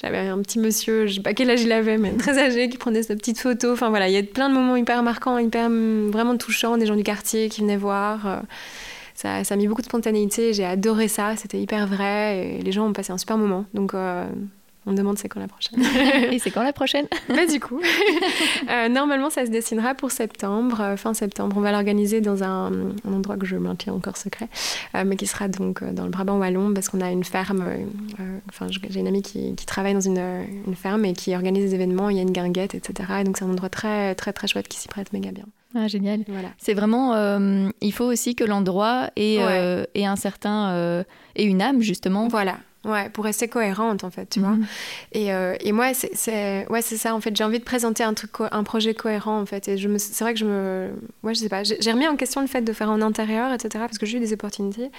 J'avais 0.00 0.18
un 0.18 0.38
petit 0.38 0.58
monsieur, 0.58 1.06
je 1.06 1.14
sais 1.14 1.20
pas 1.20 1.34
quel 1.34 1.50
âge 1.50 1.62
il 1.62 1.72
avait, 1.72 1.98
mais 1.98 2.12
très 2.18 2.38
âgé, 2.38 2.68
prenait 2.86 3.02
sa 3.02 3.16
petite 3.16 3.40
photo. 3.40 3.72
Enfin 3.72 3.88
voilà, 3.88 4.08
il 4.08 4.14
y 4.14 4.16
a 4.16 4.22
plein 4.22 4.48
de 4.48 4.54
moments 4.54 4.76
hyper 4.76 5.02
marquants, 5.02 5.38
hyper 5.38 5.68
mm, 5.68 6.10
vraiment 6.10 6.36
touchants, 6.36 6.76
des 6.78 6.86
gens 6.86 6.94
du 6.94 7.02
quartier 7.02 7.48
qui 7.48 7.62
venaient 7.62 7.76
voir. 7.76 8.26
Euh, 8.26 8.36
ça, 9.14 9.42
ça, 9.42 9.54
a 9.54 9.56
mis 9.56 9.66
beaucoup 9.66 9.80
de 9.80 9.86
spontanéité, 9.86 10.52
j'ai 10.52 10.64
adoré 10.64 11.08
ça, 11.08 11.34
c'était 11.36 11.58
hyper 11.58 11.86
vrai 11.86 12.58
et 12.58 12.62
les 12.62 12.70
gens 12.70 12.86
ont 12.86 12.92
passé 12.92 13.12
un 13.12 13.18
super 13.18 13.38
moment. 13.38 13.64
Donc 13.74 13.94
euh, 13.94 14.24
on 14.86 14.92
me 14.92 14.96
demande 14.96 15.18
c'est 15.18 15.28
quand 15.28 15.40
la 15.40 15.48
prochaine. 15.48 15.82
Et 16.32 16.38
c'est 16.38 16.50
quand 16.50 16.62
la 16.62 16.72
prochaine? 16.72 17.06
Bah, 17.28 17.46
Du 17.46 17.60
coup, 17.60 17.80
euh, 18.70 18.88
normalement 18.88 19.30
ça 19.30 19.44
se 19.44 19.50
dessinera 19.50 19.94
pour 19.94 20.12
septembre, 20.12 20.80
euh, 20.80 20.96
fin 20.96 21.12
septembre. 21.12 21.56
On 21.58 21.60
va 21.60 21.72
l'organiser 21.72 22.20
dans 22.20 22.44
un, 22.44 22.70
endroit 23.06 23.36
que 23.36 23.46
je 23.46 23.56
maintiens 23.56 23.92
encore 23.92 24.16
secret, 24.16 24.48
euh, 24.94 25.04
mais 25.04 25.16
qui 25.16 25.26
sera 25.26 25.48
donc 25.48 25.82
dans 25.82 26.04
le 26.04 26.10
Brabant 26.10 26.38
Wallon 26.38 26.72
parce 26.72 26.88
qu'on 26.88 27.00
a 27.00 27.10
une 27.10 27.24
ferme. 27.24 27.64
Enfin, 28.48 28.66
j'ai 28.70 29.00
une 29.00 29.08
amie 29.08 29.22
qui, 29.22 29.54
travaille 29.66 29.94
dans 29.94 30.00
une, 30.00 30.46
ferme 30.76 31.04
et 31.04 31.12
qui 31.12 31.34
organise 31.34 31.64
des 31.64 31.74
événements. 31.74 32.08
Il 32.08 32.16
y 32.16 32.20
a 32.20 32.22
une 32.22 32.32
guinguette, 32.32 32.74
etc. 32.74 33.10
Et 33.20 33.24
donc 33.24 33.36
c'est 33.36 33.44
un 33.44 33.50
endroit 33.50 33.68
très 33.68 34.14
très 34.14 34.32
très 34.32 34.46
chouette 34.46 34.68
qui 34.68 34.78
s'y 34.78 34.88
prête 34.88 35.12
méga 35.12 35.32
bien. 35.32 35.44
Ah, 35.74 35.88
génial. 35.88 36.20
Voilà. 36.28 36.48
C'est 36.58 36.74
vraiment. 36.74 37.14
il 37.80 37.92
faut 37.92 38.04
aussi 38.04 38.36
que 38.36 38.44
l'endroit 38.44 39.10
ait, 39.16 39.38
ait, 39.94 40.06
un 40.06 40.16
certain. 40.16 41.04
et 41.34 41.44
une 41.44 41.60
âme, 41.60 41.82
justement. 41.82 42.28
Voilà. 42.28 42.58
Ouais, 42.86 43.08
pour 43.10 43.24
rester 43.24 43.48
cohérente 43.48 44.04
en 44.04 44.10
fait, 44.10 44.26
tu 44.30 44.40
vois. 44.40 44.50
Mhm. 44.50 44.66
Et, 45.12 45.32
euh, 45.32 45.56
et, 45.60 45.72
moi, 45.72 45.92
c'est 45.92 46.66
ouais, 46.70 46.82
c'est 46.82 46.96
ça 46.96 47.14
en 47.14 47.20
fait. 47.20 47.36
J'ai 47.36 47.44
envie 47.44 47.58
de 47.58 47.64
présenter 47.64 48.04
un 48.04 48.14
truc, 48.14 48.30
un 48.50 48.62
projet 48.62 48.94
cohérent 48.94 49.40
en 49.40 49.46
fait. 49.46 49.66
Et 49.68 49.76
je 49.76 49.88
me, 49.88 49.98
c'est 49.98 50.22
vrai 50.22 50.34
que 50.34 50.40
je 50.40 50.44
me, 50.44 50.90
ouais, 51.24 51.34
je 51.34 51.40
sais 51.40 51.48
pas. 51.48 51.64
J'ai 51.64 51.92
remis 51.92 52.06
en 52.06 52.16
question 52.16 52.40
le 52.40 52.46
fait 52.46 52.62
de 52.62 52.72
faire 52.72 52.90
en 52.90 53.02
intérieur, 53.02 53.52
etc. 53.52 53.70
Parce 53.86 53.98
que 53.98 54.06
j'ai 54.06 54.18
eu 54.18 54.20
des 54.20 54.32
opportunités. 54.32 54.90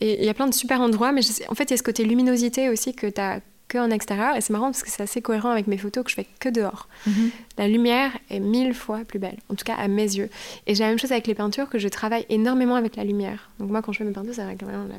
Et 0.00 0.18
il 0.20 0.24
y 0.24 0.28
a 0.28 0.34
plein 0.34 0.48
de 0.48 0.54
super 0.54 0.80
endroits, 0.80 1.12
mais 1.12 1.20
en 1.48 1.54
fait, 1.54 1.64
il 1.64 1.70
y 1.70 1.74
a 1.74 1.76
ce 1.76 1.82
côté 1.82 2.04
luminosité 2.04 2.68
aussi 2.68 2.94
que 2.94 3.06
tu 3.06 3.20
as 3.20 3.40
que 3.70 3.78
en 3.78 3.90
extérieur. 3.90 4.36
Et 4.36 4.42
c'est 4.42 4.52
marrant 4.52 4.66
parce 4.66 4.82
que 4.82 4.90
c'est 4.90 5.02
assez 5.02 5.22
cohérent 5.22 5.50
avec 5.50 5.66
mes 5.66 5.78
photos 5.78 6.04
que 6.04 6.10
je 6.10 6.16
fais 6.16 6.26
que 6.40 6.50
dehors. 6.50 6.88
Mhm. 7.06 7.30
La 7.56 7.68
lumière 7.68 8.10
est 8.28 8.40
mille 8.40 8.74
fois 8.74 8.98
plus 9.06 9.18
belle, 9.18 9.38
en 9.48 9.54
tout 9.54 9.64
cas 9.64 9.76
à 9.76 9.88
mes 9.88 10.02
yeux. 10.02 10.28
Et 10.66 10.74
j'ai 10.74 10.82
la 10.82 10.90
même 10.90 10.98
chose 10.98 11.12
avec 11.12 11.26
les 11.26 11.34
peintures 11.34 11.70
que 11.70 11.78
je 11.78 11.88
travaille 11.88 12.26
énormément 12.28 12.74
avec 12.74 12.96
la 12.96 13.04
lumière. 13.04 13.50
Donc 13.58 13.70
moi, 13.70 13.80
quand 13.80 13.92
je 13.92 13.98
fais 13.98 14.04
mes 14.04 14.12
peintures, 14.12 14.34
c'est 14.34 14.42
vraiment 14.42 14.84
la 14.88 14.98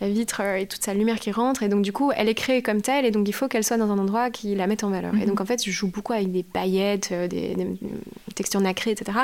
la 0.00 0.08
vitre 0.08 0.40
euh, 0.42 0.56
et 0.56 0.66
toute 0.66 0.82
sa 0.82 0.94
lumière 0.94 1.18
qui 1.18 1.30
rentre. 1.30 1.62
Et 1.62 1.68
donc, 1.68 1.82
du 1.82 1.92
coup, 1.92 2.10
elle 2.14 2.28
est 2.28 2.34
créée 2.34 2.62
comme 2.62 2.82
telle. 2.82 3.04
Et 3.04 3.10
donc, 3.10 3.28
il 3.28 3.32
faut 3.32 3.48
qu'elle 3.48 3.64
soit 3.64 3.76
dans 3.76 3.90
un 3.90 3.98
endroit 3.98 4.30
qui 4.30 4.54
la 4.54 4.66
mette 4.66 4.84
en 4.84 4.90
valeur. 4.90 5.14
Et 5.14 5.18
mhm. 5.18 5.26
donc, 5.26 5.40
en 5.40 5.46
fait, 5.46 5.64
je 5.64 5.70
joue 5.70 5.88
beaucoup 5.88 6.12
avec 6.12 6.30
des 6.30 6.42
paillettes, 6.42 7.10
euh, 7.12 7.28
des, 7.28 7.56
textures 8.34 8.60
nacrées, 8.60 8.92
etc., 8.92 9.18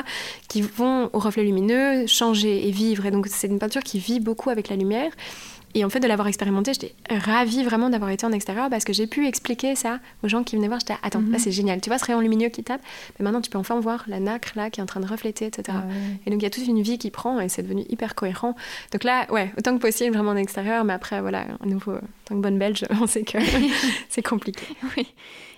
qui 0.49 0.61
vont 0.61 1.09
au 1.13 1.19
reflet 1.19 1.43
lumineux 1.43 2.05
changer 2.07 2.67
et 2.67 2.71
vivre. 2.71 3.05
Et 3.05 3.11
donc, 3.11 3.27
c'est 3.27 3.47
une 3.47 3.59
peinture 3.59 3.83
qui 3.83 3.99
vit 3.99 4.19
beaucoup 4.19 4.49
avec 4.49 4.69
la 4.69 4.75
lumière. 4.75 5.11
Et 5.75 5.83
en 5.83 5.89
fait, 5.89 5.99
de 5.99 6.07
l'avoir 6.07 6.29
expérimenté, 6.29 6.73
j'étais 6.73 6.95
ravie 7.09 7.61
vraiment 7.61 7.89
d'avoir 7.89 8.09
été 8.09 8.25
en 8.25 8.31
extérieur 8.31 8.69
parce 8.69 8.85
que 8.85 8.93
j'ai 8.93 9.07
pu 9.07 9.27
expliquer 9.27 9.75
ça 9.75 9.99
aux 10.23 10.29
gens 10.29 10.43
qui 10.45 10.55
venaient 10.55 10.69
voir. 10.69 10.79
J'étais, 10.79 10.95
attends, 11.03 11.19
là 11.19 11.25
mhm. 11.25 11.39
c'est 11.39 11.51
génial. 11.51 11.81
Tu 11.81 11.89
vois 11.89 11.99
ce 11.99 12.05
rayon 12.05 12.21
lumineux 12.21 12.47
qui 12.47 12.63
tape 12.63 12.81
Mais 13.19 13.25
maintenant, 13.25 13.41
tu 13.41 13.49
peux 13.49 13.57
enfin 13.57 13.77
voir 13.81 14.05
la 14.07 14.21
nacre 14.21 14.53
là 14.55 14.69
qui 14.69 14.79
est 14.79 14.83
en 14.83 14.85
train 14.85 15.01
de 15.01 15.05
refléter, 15.05 15.45
etc. 15.45 15.77
Ah 15.81 15.83
et 16.25 16.31
donc, 16.31 16.39
il 16.39 16.43
y 16.43 16.45
a 16.45 16.49
toute 16.49 16.65
une 16.65 16.81
vie 16.81 16.97
qui 16.97 17.11
prend 17.11 17.41
et 17.41 17.49
c'est 17.49 17.61
devenu 17.61 17.83
hyper 17.89 18.15
cohérent. 18.15 18.55
Donc 18.93 19.03
là, 19.03 19.27
ouais, 19.31 19.51
autant 19.57 19.75
que 19.75 19.81
possible, 19.81 20.15
vraiment 20.15 20.31
en 20.31 20.37
extérieur. 20.37 20.85
Mais 20.85 20.93
après, 20.93 21.19
voilà, 21.19 21.45
à 21.61 21.65
nouveau, 21.65 21.91
en 21.91 21.99
tant 22.23 22.35
que 22.35 22.41
bonne 22.41 22.57
belge, 22.57 22.85
on 23.01 23.05
sait 23.05 23.23
que 23.23 23.37
c'est 24.09 24.23
compliqué. 24.23 24.65
Oui. 24.95 25.05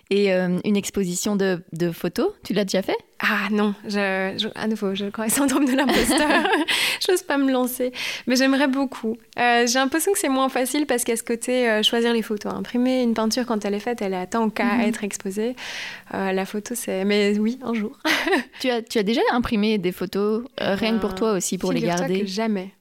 Et 0.10 0.34
euh, 0.34 0.60
une 0.64 0.78
exposition 0.78 1.36
de, 1.36 1.62
de 1.74 1.92
photos, 1.92 2.32
tu 2.44 2.54
l'as 2.54 2.64
déjà 2.64 2.82
fait? 2.82 2.96
Ah 3.20 3.48
non, 3.52 3.74
je, 3.88 4.48
à 4.56 4.68
nouveau, 4.68 4.96
je 4.96 5.06
crois 5.06 5.28
syndrome 5.28 5.66
de 5.66 5.76
l'imposteur. 5.76 6.30
je 7.06 7.12
n'ose 7.12 7.24
pas 7.24 7.38
me 7.38 7.52
lancer. 7.52 7.92
Mais 8.26 8.36
j'aimerais 8.36 8.68
beaucoup. 8.68 9.18
Euh, 9.38 9.68
j'ai 9.68 9.80
l'impression 9.80 10.14
que 10.14 10.20
c'est 10.20 10.30
moins 10.30 10.50
facile 10.50 10.86
parce 10.86 11.04
qu'à 11.04 11.18
ce 11.18 11.24
côté, 11.24 11.70
euh, 11.70 11.84
choisir 11.84 12.14
les 12.14 12.22
photos. 12.22 12.54
Imprimer 12.54 13.02
une 13.02 13.14
peinture 13.14 13.46
quand 13.46 13.66
elle 13.66 13.74
est 13.74 13.80
faite, 13.80 14.02
elle 14.02 14.14
attend 14.14 14.50
qu'à 14.50 14.76
mhm. 14.76 14.82
être 14.82 15.04
exposée. 15.04 15.56
la 16.14 16.46
photo, 16.46 16.74
c'est. 16.76 17.04
Mais 17.04 17.38
oui, 17.38 17.60
un 17.62 17.74
jour. 17.74 17.98
tu, 18.62 18.70
as, 18.70 18.82
tu 18.82 19.00
as 19.00 19.04
déjà 19.04 19.22
imprimé 19.32 19.78
des 19.78 19.92
photos, 19.92 20.44
rien 20.58 20.98
pour 21.00 21.16
toi 21.16 21.34
aussi, 21.34 21.58
pour 21.58 21.74
les 21.74 21.82
garder? 21.82 22.26
Jamais. 22.28 22.77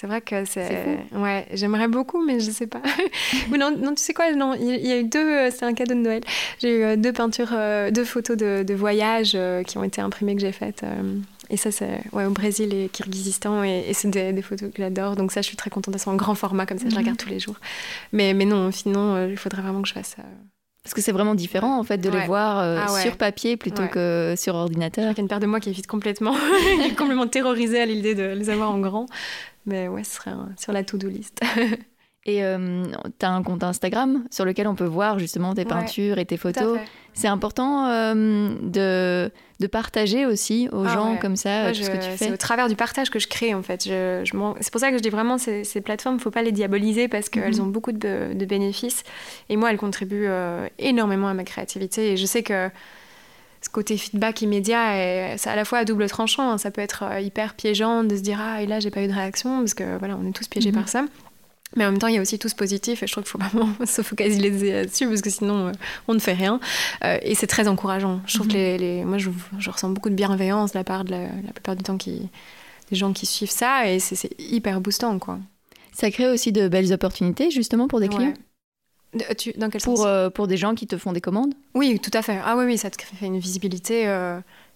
C'est 0.00 0.06
vrai 0.06 0.20
que 0.20 0.44
c'est. 0.44 1.00
Ouais, 1.12 1.44
j'aimerais 1.54 1.88
beaucoup, 1.88 2.24
mais 2.24 2.38
je 2.38 2.52
sais 2.52 2.68
pas. 2.68 2.80
non, 3.50 3.74
non, 3.76 3.96
tu 3.96 4.00
sais 4.04 4.14
quoi 4.14 4.30
Non, 4.30 4.54
il 4.54 4.86
y 4.86 4.92
a 4.92 4.98
eu 5.00 5.02
deux. 5.02 5.18
Euh, 5.18 5.50
c'est 5.50 5.64
un 5.64 5.74
cadeau 5.74 5.94
de 5.94 5.98
Noël. 5.98 6.22
J'ai 6.60 6.78
eu 6.78 6.82
euh, 6.84 6.94
deux 6.94 7.12
peintures, 7.12 7.50
euh, 7.50 7.90
deux 7.90 8.04
photos 8.04 8.36
de, 8.36 8.62
de 8.62 8.74
voyage 8.74 9.36
qui 9.66 9.76
ont 9.76 9.82
été 9.82 10.00
imprimées 10.00 10.36
que 10.36 10.40
j'ai 10.40 10.52
faites. 10.52 10.84
et 11.50 11.56
ça, 11.56 11.72
c'est 11.72 12.00
ouais, 12.12 12.26
au 12.26 12.30
Brésil 12.30 12.72
et 12.72 12.88
Kyrgyzstan. 12.90 13.64
Et, 13.64 13.90
c'est 13.92 14.08
des, 14.08 14.40
photos 14.40 14.70
que 14.72 14.80
j'adore. 14.80 15.16
Donc, 15.16 15.32
ça, 15.32 15.42
je 15.42 15.48
suis 15.48 15.56
très 15.56 15.68
contente. 15.68 15.92
Elles 15.96 16.00
sont 16.00 16.12
en 16.12 16.16
grand 16.16 16.36
format, 16.36 16.64
comme 16.64 16.78
ça, 16.78 16.84
je 16.84 16.92
les 16.92 16.98
regarde 16.98 17.18
mhm. 17.18 17.24
tous 17.24 17.30
les 17.30 17.40
jours. 17.40 17.56
Mais, 18.12 18.34
mais 18.34 18.44
non, 18.44 18.70
sinon, 18.70 19.26
il 19.26 19.36
faudrait 19.36 19.62
vraiment 19.62 19.82
que 19.82 19.88
je 19.88 19.94
fasse 19.94 20.14
ça. 20.16 20.22
Parce 20.84 20.94
que 20.94 21.02
c'est 21.02 21.12
vraiment 21.12 21.34
différent 21.34 21.78
en 21.78 21.82
fait 21.82 21.98
de 21.98 22.08
les 22.08 22.24
voir 22.24 22.60
ah 22.60 22.88
sur 23.02 23.18
papier 23.18 23.58
plutôt 23.58 23.86
que 23.88 24.34
sur 24.38 24.54
ordinateur. 24.54 25.10
Il 25.10 25.16
y 25.16 25.20
a 25.20 25.22
une 25.22 25.28
paire 25.28 25.40
de 25.40 25.46
moi 25.46 25.58
qui 25.60 25.68
évite 25.68 25.88
complètement, 25.88 26.34
complètement 26.96 27.26
terrorisée 27.26 27.80
à 27.80 27.84
l'idée 27.84 28.14
de 28.14 28.22
les 28.22 28.48
avoir 28.48 28.70
en 28.70 28.78
grand. 28.78 29.06
Mais 29.66 29.88
ouais, 29.88 30.04
ce 30.04 30.16
serait 30.16 30.32
sur 30.56 30.72
la 30.72 30.84
to-do 30.84 31.08
list. 31.08 31.40
Et 32.28 32.44
euh, 32.44 32.84
tu 33.18 33.24
as 33.24 33.30
un 33.30 33.42
compte 33.42 33.62
Instagram 33.62 34.26
sur 34.30 34.44
lequel 34.44 34.68
on 34.68 34.74
peut 34.74 34.84
voir 34.84 35.18
justement 35.18 35.54
tes 35.54 35.64
peintures 35.64 36.18
et 36.18 36.26
tes 36.26 36.36
photos. 36.36 36.78
C'est 37.14 37.26
important 37.26 37.88
euh, 37.88 38.54
de, 38.60 39.30
de, 39.60 39.66
partager 39.66 40.26
aussi 40.26 40.68
aux 40.70 40.84
ah 40.84 40.92
gens 40.92 41.16
comme 41.16 41.36
ça 41.36 41.72
ce 41.72 41.88
que 41.88 41.96
tu 41.96 42.02
fais. 42.02 42.16
C'est 42.26 42.30
au 42.30 42.36
travers 42.36 42.68
du 42.68 42.76
partage 42.76 43.08
que 43.08 43.18
je 43.18 43.28
crée 43.28 43.54
en 43.54 43.62
fait. 43.62 43.84
Je, 43.84 44.20
je 44.24 44.32
c'est 44.60 44.70
pour 44.70 44.80
ça 44.80 44.90
que 44.90 44.98
je 44.98 45.02
dis 45.02 45.08
vraiment 45.08 45.38
ces, 45.38 45.64
ces 45.64 45.80
plateformes, 45.80 46.16
il 46.16 46.18
ne 46.18 46.22
faut 46.22 46.30
pas 46.30 46.42
les 46.42 46.52
diaboliser 46.52 47.08
parce 47.08 47.30
qu'elles 47.30 47.56
mhm. 47.56 47.62
ont 47.62 47.66
beaucoup 47.68 47.92
de, 47.92 48.34
de, 48.34 48.44
bénéfices. 48.44 49.04
Et 49.48 49.56
moi, 49.56 49.70
elles 49.70 49.78
contribuent 49.78 50.28
euh, 50.28 50.68
énormément 50.78 51.28
à 51.28 51.34
ma 51.34 51.44
créativité. 51.44 52.12
Et 52.12 52.16
je 52.18 52.26
sais 52.26 52.42
que 52.42 52.68
ce 53.60 53.68
côté 53.68 53.96
feedback 53.96 54.42
immédiat, 54.42 55.36
c'est 55.36 55.50
à 55.50 55.56
la 55.56 55.64
fois 55.64 55.78
à 55.78 55.84
double 55.84 56.08
tranchant. 56.08 56.50
Hein. 56.50 56.58
Ça 56.58 56.70
peut 56.70 56.80
être 56.80 57.04
euh, 57.04 57.20
hyper 57.20 57.54
piégeant 57.54 58.04
de 58.04 58.16
se 58.16 58.22
dire 58.22 58.38
ah 58.40 58.62
et 58.62 58.66
là 58.66 58.80
j'ai 58.80 58.90
pas 58.90 59.02
eu 59.02 59.08
de 59.08 59.12
réaction 59.12 59.58
parce 59.58 59.74
que 59.74 59.98
voilà 59.98 60.16
on 60.16 60.28
est 60.28 60.32
tous 60.32 60.48
piégés 60.48 60.70
mhm. 60.70 60.78
par 60.78 60.88
ça. 60.88 61.04
Mais 61.76 61.84
en 61.84 61.90
même 61.90 61.98
temps, 61.98 62.06
il 62.06 62.14
y 62.14 62.18
a 62.18 62.22
aussi 62.22 62.38
tout 62.38 62.48
ce 62.48 62.54
positif 62.54 63.02
et 63.02 63.06
je 63.06 63.12
trouve 63.12 63.24
qu'il 63.24 63.32
faut 63.32 63.38
vraiment 63.58 63.74
se 63.84 64.00
focaliser 64.00 64.72
là-dessus 64.72 65.06
parce 65.06 65.20
que 65.20 65.28
sinon, 65.28 65.68
euh, 65.68 65.72
on 66.06 66.14
ne 66.14 66.18
fait 66.18 66.32
rien. 66.32 66.60
Euh, 67.04 67.18
et 67.20 67.34
c'est 67.34 67.46
très 67.46 67.68
encourageant. 67.68 68.20
Je 68.26 68.34
trouve 68.36 68.48
que 68.48 68.74
mhm. 68.74 68.80
les, 68.80 69.04
moi, 69.04 69.18
je, 69.18 69.30
ressens 69.70 69.90
beaucoup 69.90 70.08
de 70.08 70.14
bienveillance 70.14 70.72
de 70.72 70.78
la 70.78 70.84
part 70.84 71.04
de 71.04 71.10
la, 71.10 71.28
plupart 71.52 71.76
du 71.76 71.82
temps 71.82 71.98
qui, 71.98 72.30
des 72.90 72.96
gens 72.96 73.12
qui 73.12 73.26
suivent 73.26 73.50
ça 73.50 73.86
et 73.86 73.98
c'est 73.98 74.30
hyper 74.38 74.80
boostant. 74.80 75.18
quoi. 75.18 75.38
Ça 75.92 76.10
crée 76.10 76.28
aussi 76.28 76.52
de 76.52 76.68
belles 76.68 76.92
opportunités 76.92 77.50
justement 77.50 77.86
pour 77.86 78.00
des 78.00 78.08
clients? 78.08 78.32
Tu, 79.36 79.52
dans 79.52 79.70
quel 79.70 79.80
pour, 79.82 79.98
sens 79.98 80.32
Pour 80.34 80.46
des 80.46 80.56
gens 80.56 80.74
qui 80.74 80.86
te 80.86 80.96
font 80.96 81.12
des 81.12 81.20
commandes? 81.20 81.54
Oui, 81.74 81.98
tout 82.00 82.10
à 82.14 82.22
fait. 82.22 82.38
Ah 82.44 82.56
oui, 82.56 82.64
oui, 82.64 82.78
ça 82.78 82.90
te 82.90 83.00
fait 83.00 83.26
une 83.26 83.38
visibilité 83.38 84.06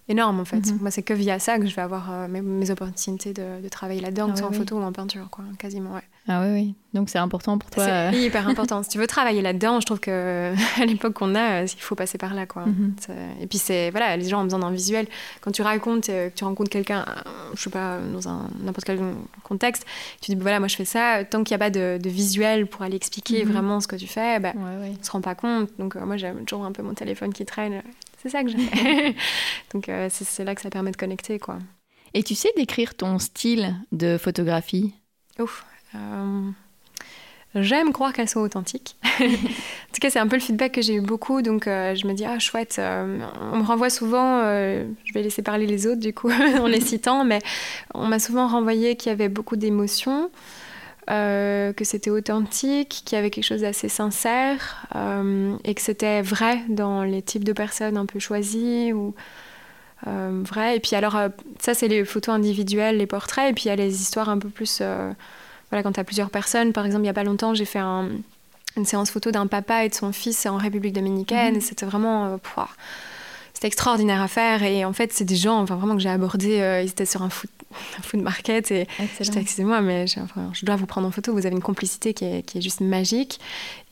énorme 0.08 0.40
en 0.40 0.44
fait. 0.44 0.66
Mhm. 0.66 0.78
Moi, 0.80 0.90
c'est 0.90 1.02
que 1.02 1.14
via 1.14 1.38
ça 1.38 1.58
que 1.58 1.66
je 1.66 1.74
vais 1.74 1.82
avoir 1.82 2.10
euh, 2.10 2.28
mes, 2.28 2.70
opportunités 2.70 3.32
de, 3.32 3.68
travailler 3.68 4.00
là-dedans, 4.00 4.28
ah 4.32 4.36
soit 4.36 4.48
en 4.48 4.52
photo 4.52 4.76
ou 4.76 4.82
en 4.82 4.92
peinture, 4.92 5.28
quoi, 5.30 5.44
quasiment. 5.58 5.94
Ouais. 5.94 6.02
Ah 6.28 6.42
oui, 6.42 6.52
oui. 6.52 6.74
Donc 6.94 7.10
c'est 7.10 7.18
important 7.18 7.58
pour 7.58 7.68
toi. 7.70 7.84
C'est 7.84 7.90
euh. 7.90 8.26
hyper 8.26 8.46
important. 8.48 8.82
si 8.84 8.90
tu 8.90 8.98
veux 8.98 9.06
travailler 9.06 9.42
là-dedans, 9.42 9.80
je 9.80 9.86
trouve 9.86 9.98
que 9.98 10.52
à 10.80 10.84
l'époque 10.86 11.14
qu'on 11.14 11.34
a, 11.34 11.62
euh, 11.62 11.66
il 11.66 11.80
faut 11.80 11.94
passer 11.94 12.16
par 12.18 12.34
là, 12.34 12.46
quoi. 12.46 12.66
Mhm. 12.66 12.94
Et 13.40 13.46
puis 13.46 13.58
c'est 13.58 13.90
voilà, 13.90 14.16
les 14.16 14.28
gens 14.28 14.40
ont 14.40 14.44
besoin 14.44 14.60
d'un 14.60 14.70
visuel. 14.70 15.06
Quand 15.40 15.50
tu 15.50 15.62
racontes, 15.62 16.06
que 16.06 16.28
tu 16.28 16.44
rencontres 16.44 16.70
quelqu'un, 16.70 17.04
je 17.54 17.62
sais 17.62 17.70
pas, 17.70 17.98
dans 17.98 18.28
un 18.28 18.48
n'importe 18.60 18.86
quel 18.86 19.00
contexte, 19.42 19.84
tu 20.20 20.32
dis 20.32 20.40
voilà, 20.40 20.60
moi 20.60 20.68
je 20.68 20.76
fais 20.76 20.84
ça. 20.84 21.24
Tant 21.24 21.42
qu'il 21.42 21.56
n'y 21.56 21.62
a 21.62 21.66
pas 21.66 21.70
de, 21.70 21.98
visuel 22.04 22.66
pour 22.66 22.82
aller 22.82 22.96
expliquer 22.96 23.44
mhm. 23.44 23.52
vraiment 23.52 23.80
ce 23.80 23.88
que 23.88 23.96
tu 23.96 24.06
fais, 24.06 24.38
bah, 24.38 24.52
ouais, 24.54 24.92
on 25.00 25.04
se 25.04 25.10
rend 25.10 25.20
pas 25.20 25.34
compte. 25.34 25.70
Donc 25.78 25.96
moi 25.96 26.16
j'ai 26.16 26.32
toujours 26.46 26.64
un 26.64 26.72
peu 26.72 26.82
mon 26.82 26.94
téléphone 26.94 27.32
qui 27.32 27.44
traîne 27.44 27.82
c'est 28.22 28.28
ça 28.28 28.44
que 28.44 28.50
j'ai. 28.50 29.16
Donc 29.72 29.88
euh, 29.88 30.08
c'est 30.10 30.44
là 30.44 30.54
que 30.54 30.60
ça 30.60 30.70
permet 30.70 30.92
de 30.92 30.96
connecter, 30.96 31.38
quoi. 31.38 31.58
Et 32.14 32.22
tu 32.22 32.34
sais 32.34 32.50
décrire 32.56 32.94
ton 32.94 33.18
style 33.18 33.74
de 33.90 34.16
photographie? 34.16 34.94
Ouf. 35.40 35.64
Euh, 35.94 36.50
j'aime 37.54 37.92
croire 37.92 38.12
qu'elles 38.12 38.28
sont 38.28 38.40
authentiques. 38.40 38.96
en 39.20 39.26
tout 39.26 40.00
cas, 40.00 40.10
c'est 40.10 40.18
un 40.18 40.26
peu 40.26 40.36
le 40.36 40.42
feedback 40.42 40.72
que 40.72 40.82
j'ai 40.82 40.94
eu 40.94 41.00
beaucoup. 41.00 41.42
Donc, 41.42 41.66
euh, 41.66 41.94
je 41.94 42.06
me 42.06 42.12
dis, 42.12 42.24
ah, 42.24 42.38
chouette. 42.38 42.80
on 42.80 43.56
me 43.56 43.64
renvoie 43.64 43.90
souvent, 43.90 44.40
je 44.42 45.12
vais 45.14 45.22
laisser 45.22 45.42
parler 45.42 45.66
les 45.66 45.86
autres, 45.86 46.00
du 46.00 46.12
coup, 46.12 46.30
en 46.60 46.66
les 46.66 46.80
citant, 46.80 47.24
mais 47.24 47.40
on 47.94 48.06
m'a 48.06 48.18
souvent 48.18 48.48
renvoyé 48.48 48.96
qu'il 48.96 49.10
y 49.10 49.12
avait 49.12 49.28
beaucoup 49.28 49.56
d'émotions. 49.56 50.30
Euh, 51.10 51.72
que 51.72 51.84
c'était 51.84 52.10
authentique, 52.10 53.02
qu'il 53.04 53.16
y 53.16 53.18
avait 53.18 53.30
quelque 53.30 53.44
chose 53.44 53.62
d'assez 53.62 53.88
sincère 53.88 54.86
euh, 54.94 55.56
et 55.64 55.74
que 55.74 55.80
c'était 55.80 56.22
vrai 56.22 56.60
dans 56.68 57.02
les 57.02 57.22
types 57.22 57.42
de 57.42 57.52
personnes 57.52 57.96
un 57.96 58.06
peu 58.06 58.20
choisies 58.20 58.92
ou 58.92 59.12
euh, 60.06 60.42
vrai. 60.44 60.76
Et 60.76 60.80
puis 60.80 60.94
alors, 60.94 61.18
ça 61.58 61.74
c'est 61.74 61.88
les 61.88 62.04
photos 62.04 62.32
individuelles, 62.36 62.98
les 62.98 63.08
portraits, 63.08 63.50
et 63.50 63.52
puis 63.52 63.64
il 63.64 63.68
y 63.68 63.70
a 63.72 63.76
les 63.76 64.00
histoires 64.00 64.28
un 64.28 64.38
peu 64.38 64.48
plus... 64.48 64.80
voilà, 65.72 65.82
quand 65.82 65.92
tu 65.92 66.00
as 66.00 66.04
plusieurs 66.04 66.30
personnes, 66.30 66.72
par 66.72 66.86
exemple, 66.86 67.00
il 67.00 67.04
n'y 67.04 67.08
a 67.08 67.14
pas 67.14 67.24
longtemps, 67.24 67.54
j'ai 67.54 67.64
fait 67.64 67.80
une 67.80 68.84
séance 68.84 69.10
photo 69.10 69.30
d'un 69.30 69.46
papa 69.46 69.84
et 69.84 69.88
de 69.88 69.94
son 69.94 70.12
fils 70.12 70.46
en 70.46 70.58
République 70.58 70.92
dominicaine, 70.94 71.54
mhm. 71.54 71.60
c'était 71.60 71.86
vraiment... 71.86 72.38
c'était 73.54 73.66
extraordinaire 73.66 74.20
à 74.20 74.28
faire 74.28 74.62
et 74.62 74.84
en 74.84 74.92
fait 74.92 75.12
c'est 75.12 75.24
des 75.24 75.36
gens 75.36 75.60
enfin 75.60 75.76
vraiment 75.76 75.94
que 75.94 76.00
j'ai 76.00 76.08
abordé 76.08 76.82
ils 76.82 76.90
étaient 76.90 77.06
sur 77.06 77.22
un 77.22 77.30
foot 77.30 77.50
food 78.02 78.22
market 78.22 78.70
et 78.70 78.86
j'étais 79.20 79.40
excusez-moi 79.40 79.80
mais 79.80 80.06
je, 80.06 80.20
je, 80.52 80.64
dois 80.64 80.76
vous 80.76 80.86
prendre 80.86 81.06
en 81.06 81.10
photo. 81.10 81.32
Vous 81.32 81.46
avez 81.46 81.54
une 81.54 81.62
complicité 81.62 82.14
qui 82.14 82.24
est, 82.24 82.42
qui 82.42 82.58
est 82.58 82.60
juste 82.60 82.80
magique. 82.80 83.40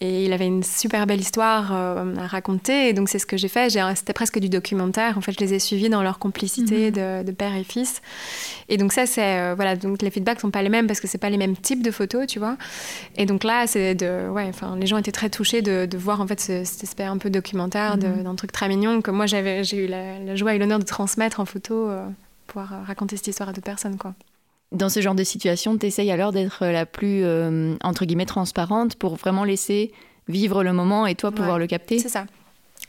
Et 0.00 0.24
il 0.24 0.32
avait 0.32 0.46
une 0.46 0.62
super 0.62 1.06
belle 1.06 1.20
histoire 1.20 1.70
euh, 1.72 2.16
à 2.16 2.26
raconter. 2.26 2.88
Et 2.88 2.92
donc 2.92 3.08
c'est 3.08 3.18
ce 3.18 3.26
que 3.26 3.36
j'ai 3.36 3.48
fait. 3.48 3.70
C'était 3.94 4.12
presque 4.12 4.38
du 4.38 4.48
documentaire. 4.48 5.18
En 5.18 5.20
fait 5.20 5.32
je 5.32 5.38
les 5.38 5.54
ai 5.54 5.58
suivis 5.58 5.88
dans 5.88 6.02
leur 6.02 6.18
complicité 6.18 6.90
mhm. 6.90 7.24
de, 7.24 7.32
père 7.32 7.54
et 7.54 7.64
fils. 7.64 8.00
Et 8.68 8.76
donc 8.76 8.92
ça 8.92 9.06
c'est 9.06 9.38
euh, 9.38 9.54
voilà. 9.54 9.76
Donc 9.76 10.02
les 10.02 10.10
feedbacks 10.10 10.40
sont 10.40 10.50
pas 10.50 10.62
les 10.62 10.68
mêmes 10.68 10.86
parce 10.86 11.00
que 11.00 11.06
c'est 11.06 11.18
pas 11.18 11.30
les 11.30 11.38
mêmes 11.38 11.56
types 11.56 11.82
de 11.82 11.90
photos 11.90 12.26
tu 12.26 12.38
vois. 12.38 12.56
Et 13.16 13.26
donc 13.26 13.44
là 13.44 13.66
c'est 13.66 13.94
de 13.94 14.28
ouais 14.30 14.46
enfin 14.48 14.76
les 14.76 14.86
gens 14.86 14.96
étaient 14.96 15.12
très 15.12 15.30
touchés 15.30 15.62
de, 15.62 15.86
de 15.86 15.98
voir 15.98 16.20
en 16.20 16.26
fait 16.26 16.40
ce, 16.40 16.64
cet 16.64 16.84
aspect 16.84 17.04
un 17.04 17.18
peu 17.18 17.30
documentaire 17.30 17.96
mhm. 17.96 18.22
d'un 18.22 18.34
truc 18.34 18.52
très 18.52 18.68
mignon 18.68 19.00
que 19.02 19.10
moi 19.10 19.26
j'avais 19.26 19.64
j'ai 19.64 19.84
eu 19.84 19.86
la, 19.86 20.34
joie 20.34 20.54
et 20.54 20.58
l'honneur 20.58 20.78
de 20.78 20.84
transmettre 20.84 21.40
en 21.40 21.44
photo 21.44 21.88
euh, 21.88 22.06
pouvoir 22.50 22.72
euh, 22.72 22.82
raconter 22.86 23.16
cette 23.16 23.28
histoire 23.28 23.48
à 23.48 23.52
d'autres 23.52 23.64
personnes. 23.64 23.96
Quoi. 23.96 24.14
Dans 24.72 24.88
ce 24.88 25.00
genre 25.00 25.14
de 25.14 25.24
situation, 25.24 25.76
tu 25.78 25.86
essayes 25.86 26.10
alors 26.10 26.32
d'être 26.32 26.66
la 26.66 26.86
plus, 26.86 27.24
euh, 27.24 27.74
entre 27.82 28.04
guillemets, 28.04 28.26
transparente 28.26 28.96
pour 28.96 29.16
vraiment 29.16 29.44
laisser 29.44 29.92
vivre 30.28 30.62
le 30.62 30.72
moment 30.72 31.06
et 31.06 31.14
toi 31.14 31.32
pouvoir 31.32 31.58
le 31.58 31.66
capter 31.66 31.98
C'est 31.98 32.08
ça. 32.08 32.26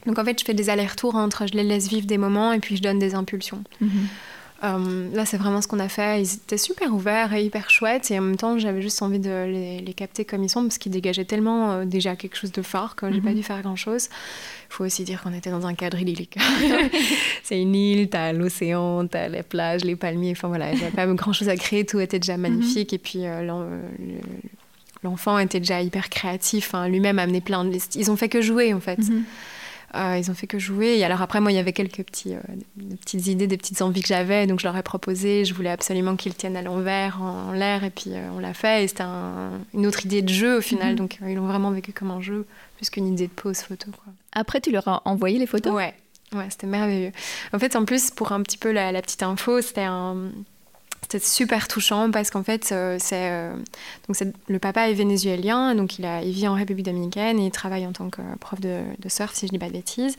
Donc 0.05 0.20
en 0.20 0.26
fait, 0.26 0.39
je 0.39 0.45
fais 0.45 0.53
des 0.53 0.70
allers-retours 0.70 1.16
entre 1.16 1.47
je 1.47 1.53
les 1.53 1.64
laisse 1.64 1.88
vivre 1.88 2.07
des 2.07 2.18
moments 2.18 2.53
et 2.53 2.59
puis 2.59 2.76
je 2.78 2.82
donne 2.82 2.99
des 2.99 3.16
impulsions. 3.16 3.64
Mhm. 3.80 4.07
Euh, 4.64 5.09
là, 5.14 5.26
c'est 5.26 5.38
vraiment 5.38 5.62
ce 5.62 5.68
qu'on 5.68 5.80
a 5.80 5.89
fait. 5.89 6.22
Ils 6.22 6.36
étaient 6.36 6.57
super 6.57 6.93
ouverts 6.93 7.34
et 7.34 7.43
hyper 7.43 7.70
chouettes. 7.70 8.12
Et 8.12 8.20
en 8.20 8.22
même 8.22 8.38
temps, 8.38 8.59
j'avais 8.59 8.82
juste 8.82 9.01
envie 9.01 9.20
de 9.20 9.82
les, 9.84 9.93
capter 9.93 10.24
comme 10.24 10.43
ils 10.43 10.49
sont 10.49 10.62
parce 10.64 10.78
qu'ils 10.78 10.91
dégageaient 10.91 11.26
tellement 11.26 11.72
euh, 11.72 11.86
déjà 11.86 12.16
quelque 12.16 12.36
chose 12.36 12.51
de 12.51 12.62
fort 12.62 12.95
que 12.95 13.12
j'ai 13.12 13.22
pas 13.22 13.30
mhm. 13.30 13.36
dû 13.36 13.43
faire 13.43 13.62
grand-chose. 13.62 14.09
Il 14.70 14.74
faut 14.74 14.86
aussi 14.86 15.03
dire 15.03 15.22
qu'on 15.22 15.34
était 15.34 15.49
dans 15.49 15.66
un 15.66 15.74
cadre 15.74 15.99
idyllique. 15.99 16.38
c'est 17.43 17.59
une 17.59 17.76
île, 17.76 18.09
t'as 18.09 18.34
l'océan, 18.34 19.07
t'as 19.07 19.28
les 19.28 19.43
plages, 19.43 19.84
les 19.84 19.95
palmiers. 19.95 20.32
Enfin 20.32 20.47
voilà, 20.47 20.72
il 20.72 20.78
n'y 20.78 20.84
avait 20.84 20.95
pas 20.95 21.07
grand-chose 21.07 21.49
à 21.49 21.55
créer. 21.55 21.86
Tout 21.86 21.99
était 21.99 22.20
déjà 22.20 22.38
magnifique. 22.38 22.91
Mhm. 22.91 22.95
Et 22.95 22.99
puis 22.99 23.26
euh, 23.26 23.82
l'enfant 25.03 25.39
était 25.39 25.59
déjà 25.59 25.82
hyper 25.82 26.09
créatif. 26.09 26.76
Hein. 26.76 26.88
Lui-même 26.88 27.18
amené 27.18 27.41
plein 27.41 27.66
de... 27.66 27.78
Ils 27.95 28.12
ont 28.12 28.16
fait 28.16 28.30
que 28.30 28.41
jouer 28.41 28.74
en 28.74 28.80
fait. 28.80 28.99
Mhm. 28.99 29.24
Euh, 29.95 30.17
ils 30.17 30.31
ont 30.31 30.33
fait 30.33 30.47
que 30.47 30.59
jouer. 30.59 30.97
Et 30.97 31.03
alors 31.03 31.21
après, 31.21 31.41
moi, 31.41 31.51
il 31.51 31.55
y 31.55 31.59
avait 31.59 31.73
quelques 31.73 32.03
petits, 32.03 32.35
euh, 32.35 32.39
petites 33.01 33.27
idées, 33.27 33.47
des 33.47 33.57
petites 33.57 33.81
envies 33.81 34.01
que 34.01 34.07
j'avais. 34.07 34.47
Donc 34.47 34.59
je 34.59 34.65
leur 34.65 34.77
ai 34.77 34.83
proposé. 34.83 35.43
Je 35.45 35.53
voulais 35.53 35.69
absolument 35.69 36.15
qu'ils 36.15 36.35
tiennent 36.35 36.57
à 36.57 36.61
l'envers, 36.61 37.21
en, 37.21 37.51
l'air. 37.51 37.83
Et 37.83 37.89
puis 37.89 38.11
euh, 38.13 38.29
on 38.35 38.39
l'a 38.39 38.53
fait. 38.53 38.83
Et 38.83 38.87
c'était 38.87 39.03
une 39.73 39.85
autre 39.85 40.05
idée 40.05 40.21
de 40.21 40.29
jeu 40.29 40.57
au 40.57 40.61
final. 40.61 40.91
Mhm. 40.91 40.95
Donc 40.95 41.19
ils 41.27 41.35
l'ont 41.35 41.47
vraiment 41.47 41.71
vécu 41.71 41.91
comme 41.91 42.11
un 42.11 42.21
jeu, 42.21 42.45
plus 42.77 42.89
qu'une 42.89 43.07
idée 43.07 43.27
de 43.27 43.33
pose 43.33 43.59
photo. 43.59 43.91
Quoi. 43.91 44.13
Après, 44.33 44.61
tu 44.61 44.71
leur 44.71 44.87
as 44.87 45.01
envoyé 45.05 45.37
les 45.39 45.47
photos? 45.47 45.73
Ouais. 45.73 45.93
Ouais, 46.33 46.47
c'était 46.49 46.67
merveilleux. 46.67 47.11
En 47.51 47.59
fait, 47.59 47.75
en 47.75 47.83
plus, 47.83 48.09
pour 48.09 48.31
un 48.31 48.41
petit 48.41 48.57
peu 48.57 48.71
la, 48.71 48.93
la 48.93 49.01
petite 49.01 49.21
info, 49.21 49.61
c'était 49.61 49.81
un, 49.81 50.31
c'était 51.01 51.19
super 51.19 51.67
touchant 51.67 52.11
parce 52.11 52.29
qu'en 52.29 52.43
fait, 52.43 52.71
euh, 52.71 52.97
c'est 52.99 53.29
euh, 53.31 53.55
donc 54.07 54.17
le 54.47 54.59
papa 54.59 54.89
est 54.89 54.93
vénézuélien, 54.93 55.75
donc 55.75 55.99
il, 55.99 56.05
a, 56.05 56.21
il 56.21 56.31
vit 56.31 56.47
en 56.47 56.53
République 56.53 56.85
dominicaine 56.85 57.39
et 57.39 57.47
il 57.47 57.51
travaille 57.51 57.85
en 57.85 57.91
tant 57.91 58.09
que 58.09 58.21
prof 58.39 58.61
de, 58.61 58.83
surf, 59.07 59.33
si 59.33 59.47
je 59.47 59.51
dis 59.51 59.59
pas 59.59 59.67
de 59.67 59.73
bêtises. 59.73 60.15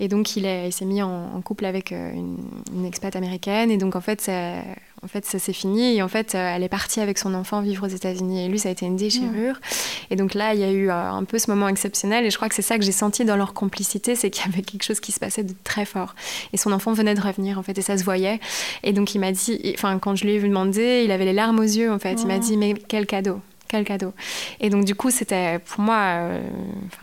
Et 0.00 0.08
donc 0.08 0.36
il, 0.36 0.46
il 0.46 0.72
s'est 0.72 0.84
mis 0.84 1.02
en, 1.02 1.40
couple 1.42 1.66
avec 1.66 1.92
euh, 1.92 2.12
une, 2.12 2.38
une, 2.74 2.86
expat 2.86 3.14
américaine 3.14 3.70
et 3.70 3.76
donc 3.76 3.94
en 3.94 4.00
fait, 4.00 4.20
c'est 4.20 4.64
en 5.04 5.08
fait, 5.08 5.24
ça 5.26 5.38
s'est 5.38 5.52
fini. 5.52 5.96
Et 5.96 6.02
en 6.02 6.08
fait, 6.08 6.34
euh, 6.34 6.54
elle 6.54 6.62
est 6.62 6.68
partie 6.68 7.00
avec 7.00 7.18
son 7.18 7.34
enfant 7.34 7.60
vivre 7.60 7.86
aux 7.86 7.90
États-Unis. 7.90 8.44
Et 8.44 8.48
lui, 8.48 8.58
ça 8.58 8.68
a 8.68 8.72
été 8.72 8.86
une 8.86 8.96
déchirure. 8.96 9.60
Et 10.10 10.16
donc 10.16 10.34
là, 10.34 10.54
il 10.54 10.60
y 10.60 10.64
a 10.64 10.70
eu 10.70 10.90
euh, 10.90 10.94
un 10.94 11.24
peu 11.24 11.38
ce 11.38 11.50
moment 11.50 11.68
exceptionnel. 11.68 12.24
Et 12.24 12.30
je 12.30 12.36
crois 12.36 12.48
que 12.48 12.54
c'est 12.54 12.62
ça 12.62 12.78
que 12.78 12.84
j'ai 12.84 12.92
senti 12.92 13.24
dans 13.24 13.36
leur 13.36 13.52
complicité, 13.52 14.14
c'est 14.14 14.30
qu'il 14.30 14.46
y 14.46 14.48
avait 14.48 14.62
quelque 14.62 14.84
chose 14.84 15.00
qui 15.00 15.10
se 15.10 15.18
passait 15.18 15.42
de 15.42 15.54
très 15.64 15.84
fort. 15.84 16.14
Et 16.52 16.56
son 16.56 16.70
enfant 16.72 16.92
venait 16.92 17.14
de 17.14 17.20
revenir, 17.20 17.58
en 17.58 17.62
fait, 17.62 17.76
et 17.76 17.82
ça 17.82 17.98
se 17.98 18.04
voyait. 18.04 18.38
Et 18.84 18.92
donc 18.92 19.14
il 19.14 19.18
m'a 19.18 19.32
dit, 19.32 19.72
enfin, 19.74 19.98
quand 19.98 20.14
je 20.14 20.24
lui 20.24 20.34
ai 20.34 20.40
demandé, 20.40 21.02
il 21.04 21.10
avait 21.10 21.24
les 21.24 21.32
larmes 21.32 21.58
aux 21.58 21.62
yeux, 21.62 21.90
en 21.90 21.98
fait. 21.98 22.22
Il 22.22 22.28
m'a 22.28 22.38
dit, 22.38 22.56
mais 22.56 22.74
quel 22.74 23.06
cadeau 23.06 23.40
quel 23.72 23.84
cadeau. 23.84 24.12
Et 24.60 24.70
donc, 24.70 24.84
du 24.84 24.94
coup, 24.94 25.10
c'était 25.10 25.58
pour 25.58 25.80
moi 25.80 25.96
euh, 25.96 26.40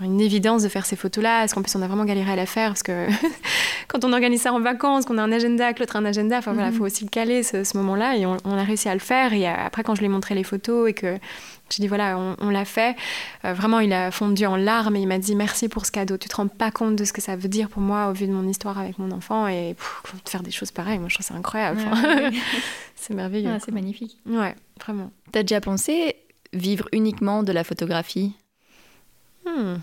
une 0.02 0.22
évidence 0.22 0.64
de 0.64 0.70
faire 0.70 0.86
ces 0.86 0.96
photos-là, 0.96 1.40
parce 1.42 1.54
qu'en 1.54 1.62
plus, 1.62 1.76
on 1.76 1.82
a 1.82 1.88
vraiment 1.88 2.06
galéré 2.06 2.32
à 2.32 2.36
la 2.36 2.46
faire, 2.46 2.70
parce 2.70 2.84
que 2.84 3.08
quand 3.88 4.06
on 4.06 4.14
organise 4.14 4.42
ça 4.42 4.54
en 4.54 4.60
vacances, 4.60 5.06
qu'on 5.06 5.18
a 5.18 5.24
un 5.24 5.32
agenda, 5.32 5.74
que 5.74 5.80
l'autre 5.80 5.96
a 5.96 6.00
un 6.00 6.06
agenda, 6.06 6.38
enfin 6.38 6.54
voilà, 6.54 6.70
il 6.70 6.72
mhm. 6.72 6.78
faut 6.78 6.86
aussi 6.86 7.04
le 7.04 7.10
caler 7.10 7.44
ce, 7.44 7.78
moment-là, 7.78 8.16
et 8.16 8.26
on, 8.26 8.38
a 8.46 8.64
réussi 8.64 8.88
à 8.88 8.94
le 8.94 9.00
faire. 9.00 9.34
Et 9.34 9.48
après, 9.48 9.84
quand 9.84 9.96
je 9.96 10.00
lui 10.00 10.06
ai 10.06 10.10
montré 10.10 10.36
les 10.36 10.44
photos 10.44 10.90
et 10.90 10.94
que 10.94 11.18
j'ai 11.70 11.82
dit 11.82 11.88
voilà, 11.88 12.18
on, 12.40 12.50
l'a 12.50 12.66
fait. 12.66 12.96
Euh, 13.46 13.54
vraiment, 13.54 13.80
il 13.80 13.94
a 13.94 14.12
fondu 14.12 14.46
en 14.46 14.56
larmes 14.56 14.96
et 14.96 15.02
il 15.02 15.08
m'a 15.08 15.20
dit 15.20 15.36
merci 15.36 15.70
pour 15.70 15.86
ce 15.86 15.92
cadeau. 15.92 16.18
Tu 16.18 16.28
te 16.28 16.36
rends 16.36 16.48
pas 16.48 16.72
compte 16.72 16.96
de 16.96 17.06
ce 17.06 17.14
que 17.14 17.22
ça 17.22 17.36
veut 17.36 17.48
dire 17.48 17.70
pour 17.70 17.82
moi 17.82 18.10
au 18.10 18.14
vu 18.14 18.28
de 18.28 18.32
mon 18.32 18.48
histoire 18.48 18.80
avec 18.80 18.98
mon 18.98 19.12
enfant 19.12 19.48
et 19.48 19.76
faire 20.26 20.42
des 20.42 20.52
choses 20.52 20.72
pareilles, 20.72 21.00
moi 21.00 21.10
je 21.10 21.16
trouve 21.16 21.26
ça 21.26 21.36
incroyable. 21.36 21.80
c'est 22.96 23.14
merveilleux. 23.14 23.52
c'est 23.64 23.72
magnifique. 23.72 24.18
Ouais, 24.28 24.56
vraiment. 24.84 25.12
T'as 25.32 25.44
déjà 25.44 25.62
pensé 25.62 26.16
vivre 26.54 26.88
uniquement 26.92 27.44
de 27.44 27.52
la 27.52 27.64
photographie 27.64 28.34
hmm. 29.46 29.76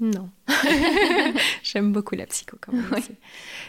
Non. 0.00 0.30
j'aime 1.62 1.92
beaucoup 1.92 2.16
la 2.16 2.26
psycho 2.26 2.56
quand 2.60 2.72
même. 2.72 2.84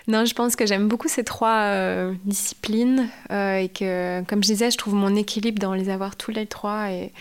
Non, 0.07 0.25
je 0.25 0.33
pense 0.33 0.55
que 0.55 0.65
j'aime 0.65 0.87
beaucoup 0.87 1.07
ces 1.07 1.23
trois 1.23 1.59
euh, 1.61 2.13
disciplines 2.25 3.07
euh, 3.29 3.57
et 3.57 3.69
que, 3.69 4.23
comme 4.23 4.41
je 4.41 4.47
disais, 4.47 4.71
je 4.71 4.77
trouve 4.77 4.95
mon 4.95 5.15
équilibre 5.15 5.59
dans 5.59 5.73
les 5.75 5.89
avoir 5.89 6.15
tous 6.15 6.31
les 6.31 6.47
trois 6.47 6.89
et, 6.91 7.11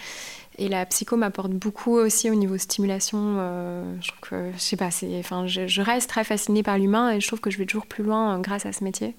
Et 0.56 0.68
la 0.68 0.86
psycho 0.86 1.16
m'apporte 1.16 1.52
beaucoup 1.52 1.92
aussi 1.92 2.30
au 2.30 2.34
niveau 2.34 2.56
stimulation. 2.56 3.36
je 4.00 4.08
trouve 4.08 4.20
que, 4.20 4.50
je 4.54 4.58
sais 4.58 4.76
pas, 4.76 4.88
enfin, 5.18 5.46
je, 5.46 5.66
je, 5.66 5.82
reste 5.82 6.08
très 6.08 6.24
fascinée 6.24 6.62
par 6.62 6.78
l'humain 6.78 7.10
et 7.10 7.20
je 7.20 7.26
trouve 7.26 7.40
que 7.40 7.50
je 7.50 7.58
vais 7.58 7.66
toujours 7.66 7.86
plus 7.86 8.04
loin 8.04 8.38
grâce 8.40 8.64
à 8.64 8.72
ce 8.72 8.82
métier. 8.82 9.14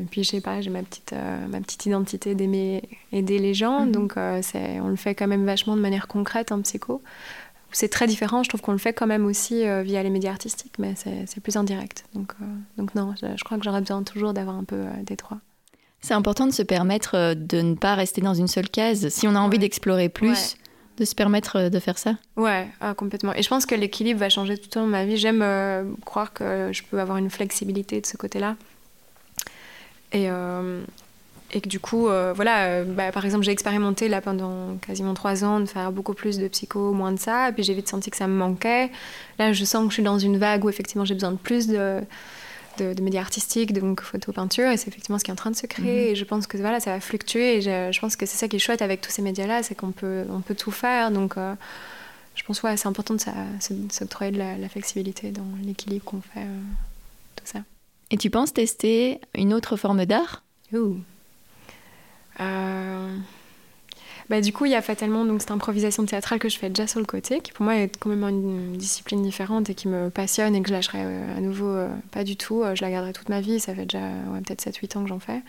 Et 0.00 0.04
puis, 0.10 0.24
je 0.24 0.30
sais 0.30 0.40
pas, 0.40 0.60
j'ai 0.60 0.70
ma 0.70 0.82
petite, 0.82 1.14
ma 1.48 1.60
petite 1.60 1.86
identité 1.86 2.34
d'aimer 2.34 2.82
aider 3.12 3.38
les 3.38 3.54
gens. 3.54 3.86
Mhm. 3.86 3.92
Donc, 3.92 4.14
c'est 4.42 4.80
on 4.80 4.88
le 4.88 4.96
fait 4.96 5.14
quand 5.14 5.26
même 5.26 5.44
vachement 5.44 5.76
de 5.76 5.80
manière 5.80 6.08
concrète 6.08 6.52
en 6.52 6.60
psycho 6.62 7.02
c'est 7.72 7.88
très 7.88 8.06
différent. 8.06 8.42
Je 8.42 8.48
trouve 8.48 8.60
qu'on 8.60 8.72
le 8.72 8.78
fait 8.78 8.92
quand 8.92 9.06
même 9.06 9.24
aussi 9.24 9.66
euh, 9.66 9.82
via 9.82 10.02
les 10.02 10.10
médias 10.10 10.30
artistiques, 10.30 10.78
mais 10.78 10.94
c'est 10.96 11.40
plus 11.40 11.56
indirect. 11.56 12.04
Donc, 12.14 12.32
euh, 12.40 12.44
donc 12.76 12.94
non, 12.94 13.14
je, 13.20 13.42
crois 13.44 13.58
que 13.58 13.64
j'aurais 13.64 13.80
besoin 13.80 14.02
toujours 14.02 14.32
d'avoir 14.32 14.56
un 14.56 14.64
peu 14.64 14.76
euh, 14.76 14.90
des 15.02 15.16
trois. 15.16 15.38
C'est 16.00 16.14
important 16.14 16.46
de 16.46 16.52
se 16.52 16.62
permettre 16.62 17.34
de 17.34 17.60
ne 17.60 17.74
pas 17.74 17.94
rester 17.94 18.20
dans 18.20 18.34
une 18.34 18.48
seule 18.48 18.68
case. 18.68 19.08
Si 19.08 19.28
on 19.28 19.34
a 19.36 19.38
envie 19.38 19.60
d'explorer 19.60 20.08
plus, 20.08 20.56
de 20.98 21.04
se 21.04 21.14
permettre 21.14 21.68
de 21.68 21.78
faire 21.78 21.96
ça. 21.96 22.16
Ouais, 22.36 22.68
ah, 22.80 22.94
complètement. 22.94 23.32
Et 23.34 23.42
je 23.42 23.48
pense 23.48 23.66
que 23.66 23.76
l'équilibre 23.76 24.18
va 24.18 24.28
changer 24.28 24.58
tout 24.58 24.76
au 24.76 24.80
long 24.80 24.86
de 24.86 24.90
ma 24.90 25.04
vie. 25.04 25.16
J'aime 25.16 25.44
croire 26.04 26.32
que 26.32 26.70
je 26.72 26.82
peux 26.82 27.00
avoir 27.00 27.18
une 27.18 27.30
flexibilité 27.30 28.00
de 28.00 28.06
ce 28.06 28.16
côté-là. 28.16 28.56
Et, 30.12 30.28
et 31.52 31.60
que 31.60 31.68
du 31.68 31.80
coup, 31.80 32.08
euh, 32.08 32.32
voilà, 32.34 32.64
euh, 32.64 32.84
bah, 32.84 33.12
par 33.12 33.24
exemple, 33.24 33.44
j'ai 33.44 33.52
expérimenté 33.52 34.08
là 34.08 34.20
pendant 34.20 34.76
quasiment 34.86 35.12
trois 35.12 35.44
ans 35.44 35.60
de 35.60 35.66
faire 35.66 35.92
beaucoup 35.92 36.14
plus 36.14 36.38
de 36.38 36.48
psycho, 36.48 36.92
moins 36.92 37.12
de 37.12 37.18
ça, 37.18 37.50
et 37.50 37.52
puis 37.52 37.62
j'ai 37.62 37.74
vite 37.74 37.88
senti 37.88 38.10
que 38.10 38.16
ça 38.16 38.26
me 38.26 38.34
manquait. 38.34 38.90
Là, 39.38 39.52
je 39.52 39.64
sens 39.64 39.84
que 39.84 39.90
je 39.90 39.94
suis 39.94 40.02
dans 40.02 40.18
une 40.18 40.38
vague 40.38 40.64
où 40.64 40.70
effectivement 40.70 41.04
j'ai 41.04 41.14
besoin 41.14 41.32
de 41.32 41.36
plus 41.36 41.66
de, 41.66 42.00
de, 42.78 43.02
médias 43.02 43.20
artistiques, 43.20 43.74
donc 43.74 44.00
photo, 44.00 44.32
peinture, 44.32 44.70
et 44.70 44.78
c'est 44.78 44.88
effectivement 44.88 45.18
ce 45.18 45.24
qui 45.24 45.30
est 45.30 45.34
en 45.34 45.36
train 45.36 45.50
de 45.50 45.56
se 45.56 45.66
créer. 45.66 46.06
Mhm. 46.06 46.12
Et 46.12 46.14
je 46.14 46.24
pense 46.24 46.46
que 46.46 46.56
voilà, 46.56 46.80
ça 46.80 46.92
va 46.92 47.00
fluctuer, 47.00 47.56
et 47.58 47.60
je, 47.60 48.00
pense 48.00 48.16
que 48.16 48.24
c'est 48.24 48.38
ça 48.38 48.48
qui 48.48 48.56
est 48.56 48.60
chouette 48.60 48.80
avec 48.80 49.02
tous 49.02 49.10
ces 49.10 49.22
médias-là, 49.22 49.62
c'est 49.62 49.74
qu'on 49.74 49.92
peut, 49.92 50.24
on 50.30 50.40
peut 50.40 50.54
tout 50.54 50.70
faire. 50.70 51.10
Donc, 51.10 51.36
euh, 51.36 51.54
je 52.34 52.44
pense 52.44 52.62
ouais, 52.62 52.78
c'est 52.78 52.88
important 52.88 53.12
de 53.12 53.20
s'octroyer 53.90 54.32
de 54.32 54.38
la, 54.38 54.68
flexibilité 54.70 55.32
dans 55.32 55.44
l'équilibre 55.62 56.04
qu'on 56.04 56.22
fait, 56.22 56.46
tout 57.36 57.44
ça. 57.44 57.58
Et 58.12 58.18
tu 58.18 58.28
penses 58.28 58.52
tester 58.52 59.20
une 59.34 59.54
autre 59.54 59.76
forme 59.76 60.04
d'art? 60.04 60.42
Euh, 60.74 60.92
bah, 64.28 64.42
du 64.42 64.52
coup, 64.52 64.66
il 64.66 64.72
y 64.72 64.74
a 64.74 64.82
fatalement 64.82 65.24
donc, 65.24 65.40
cette 65.40 65.50
improvisation 65.50 66.04
théâtrale 66.04 66.38
que 66.38 66.50
je 66.50 66.58
fais 66.58 66.68
déjà 66.68 66.86
sur 66.86 67.00
le 67.00 67.06
côté, 67.06 67.40
qui 67.40 67.52
pour 67.52 67.64
moi 67.64 67.76
est 67.76 67.98
complètement 67.98 68.28
une 68.28 68.76
discipline 68.76 69.22
différente 69.22 69.70
et 69.70 69.74
qui 69.74 69.88
me 69.88 70.10
passionne 70.10 70.54
et 70.54 70.60
que 70.60 70.68
je 70.68 70.74
lâcherai 70.74 70.98
euh, 71.00 71.38
à 71.38 71.40
nouveau 71.40 71.68
euh, 71.68 71.88
pas 72.10 72.22
du 72.22 72.36
tout. 72.36 72.62
je 72.74 72.84
la 72.84 72.90
garderai 72.90 73.14
toute 73.14 73.30
ma 73.30 73.40
vie, 73.40 73.58
ça 73.58 73.74
fait 73.74 73.86
déjà 73.86 74.06
peut-être 74.44 74.62
7-8 74.62 74.98
ans 74.98 75.02
que 75.04 75.08
j'en 75.08 75.18
fais. 75.18 75.40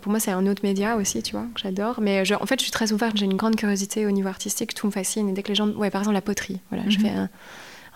pour 0.00 0.10
moi, 0.10 0.18
c'est 0.18 0.30
un 0.30 0.46
autre 0.46 0.62
média 0.62 0.96
aussi, 0.96 1.22
tu 1.22 1.32
vois, 1.32 1.44
que 1.54 1.60
j'adore. 1.60 2.00
Mais 2.00 2.22
en 2.32 2.46
fait, 2.46 2.58
je 2.58 2.64
suis 2.64 2.72
très 2.72 2.92
ouverte, 2.92 3.18
j'ai 3.18 3.26
une 3.26 3.36
grande 3.36 3.56
curiosité 3.56 4.06
au 4.06 4.10
niveau 4.12 4.28
artistique, 4.28 4.72
tout 4.72 4.86
me 4.86 4.92
fascine. 4.92 5.28
Et 5.28 5.32
dès 5.32 5.42
que 5.42 5.48
les 5.48 5.54
gens. 5.54 5.68
Ouais, 5.68 5.90
par 5.90 6.00
exemple, 6.00 6.14
la 6.14 6.22
poterie. 6.22 6.60
Voilà, 6.70 6.88
je 6.88 6.96
mhm. 6.96 7.02
fais 7.02 7.10
un 7.10 7.28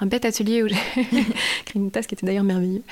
un 0.00 0.06
bête 0.06 0.24
atelier 0.24 0.62
où 0.62 0.68
j'ai 0.68 0.74
créé 1.64 1.76
une 1.76 1.90
tasse 1.90 2.06
qui 2.06 2.14
était 2.14 2.26
d'ailleurs 2.26 2.44
merveilleuse. 2.44 2.82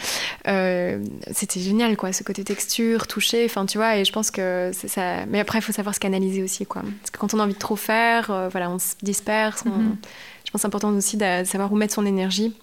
Euh, 0.48 1.04
c'était 1.32 1.60
génial, 1.60 1.96
quoi, 1.96 2.12
ce 2.12 2.22
côté 2.22 2.42
texture, 2.42 3.06
toucher, 3.06 3.44
enfin, 3.44 3.66
tu 3.66 3.78
vois, 3.78 3.96
et 3.96 4.04
je 4.04 4.12
pense 4.12 4.30
que 4.30 4.70
c'est 4.72 4.88
ça. 4.88 5.26
Mais 5.26 5.40
après, 5.40 5.58
il 5.58 5.62
faut 5.62 5.72
savoir 5.72 5.94
se 5.94 6.00
canaliser 6.00 6.42
aussi, 6.42 6.64
quoi. 6.64 6.82
Parce 7.00 7.10
que 7.10 7.18
quand 7.18 7.34
on 7.34 7.38
a 7.38 7.44
envie 7.44 7.54
de 7.54 7.58
trop 7.58 7.76
faire, 7.76 8.30
euh, 8.30 8.48
voilà, 8.48 8.70
on 8.70 8.78
se 8.78 8.94
disperse. 9.02 9.64
Mm-hmm. 9.64 9.96
Je 10.44 10.50
pense 10.50 10.52
que 10.52 10.58
c'est 10.60 10.66
important 10.66 10.90
aussi 10.90 11.16
de 11.16 11.44
savoir 11.44 11.70
où 11.72 11.76
mettre 11.76 11.94
son 11.94 12.06
énergie. 12.06 12.54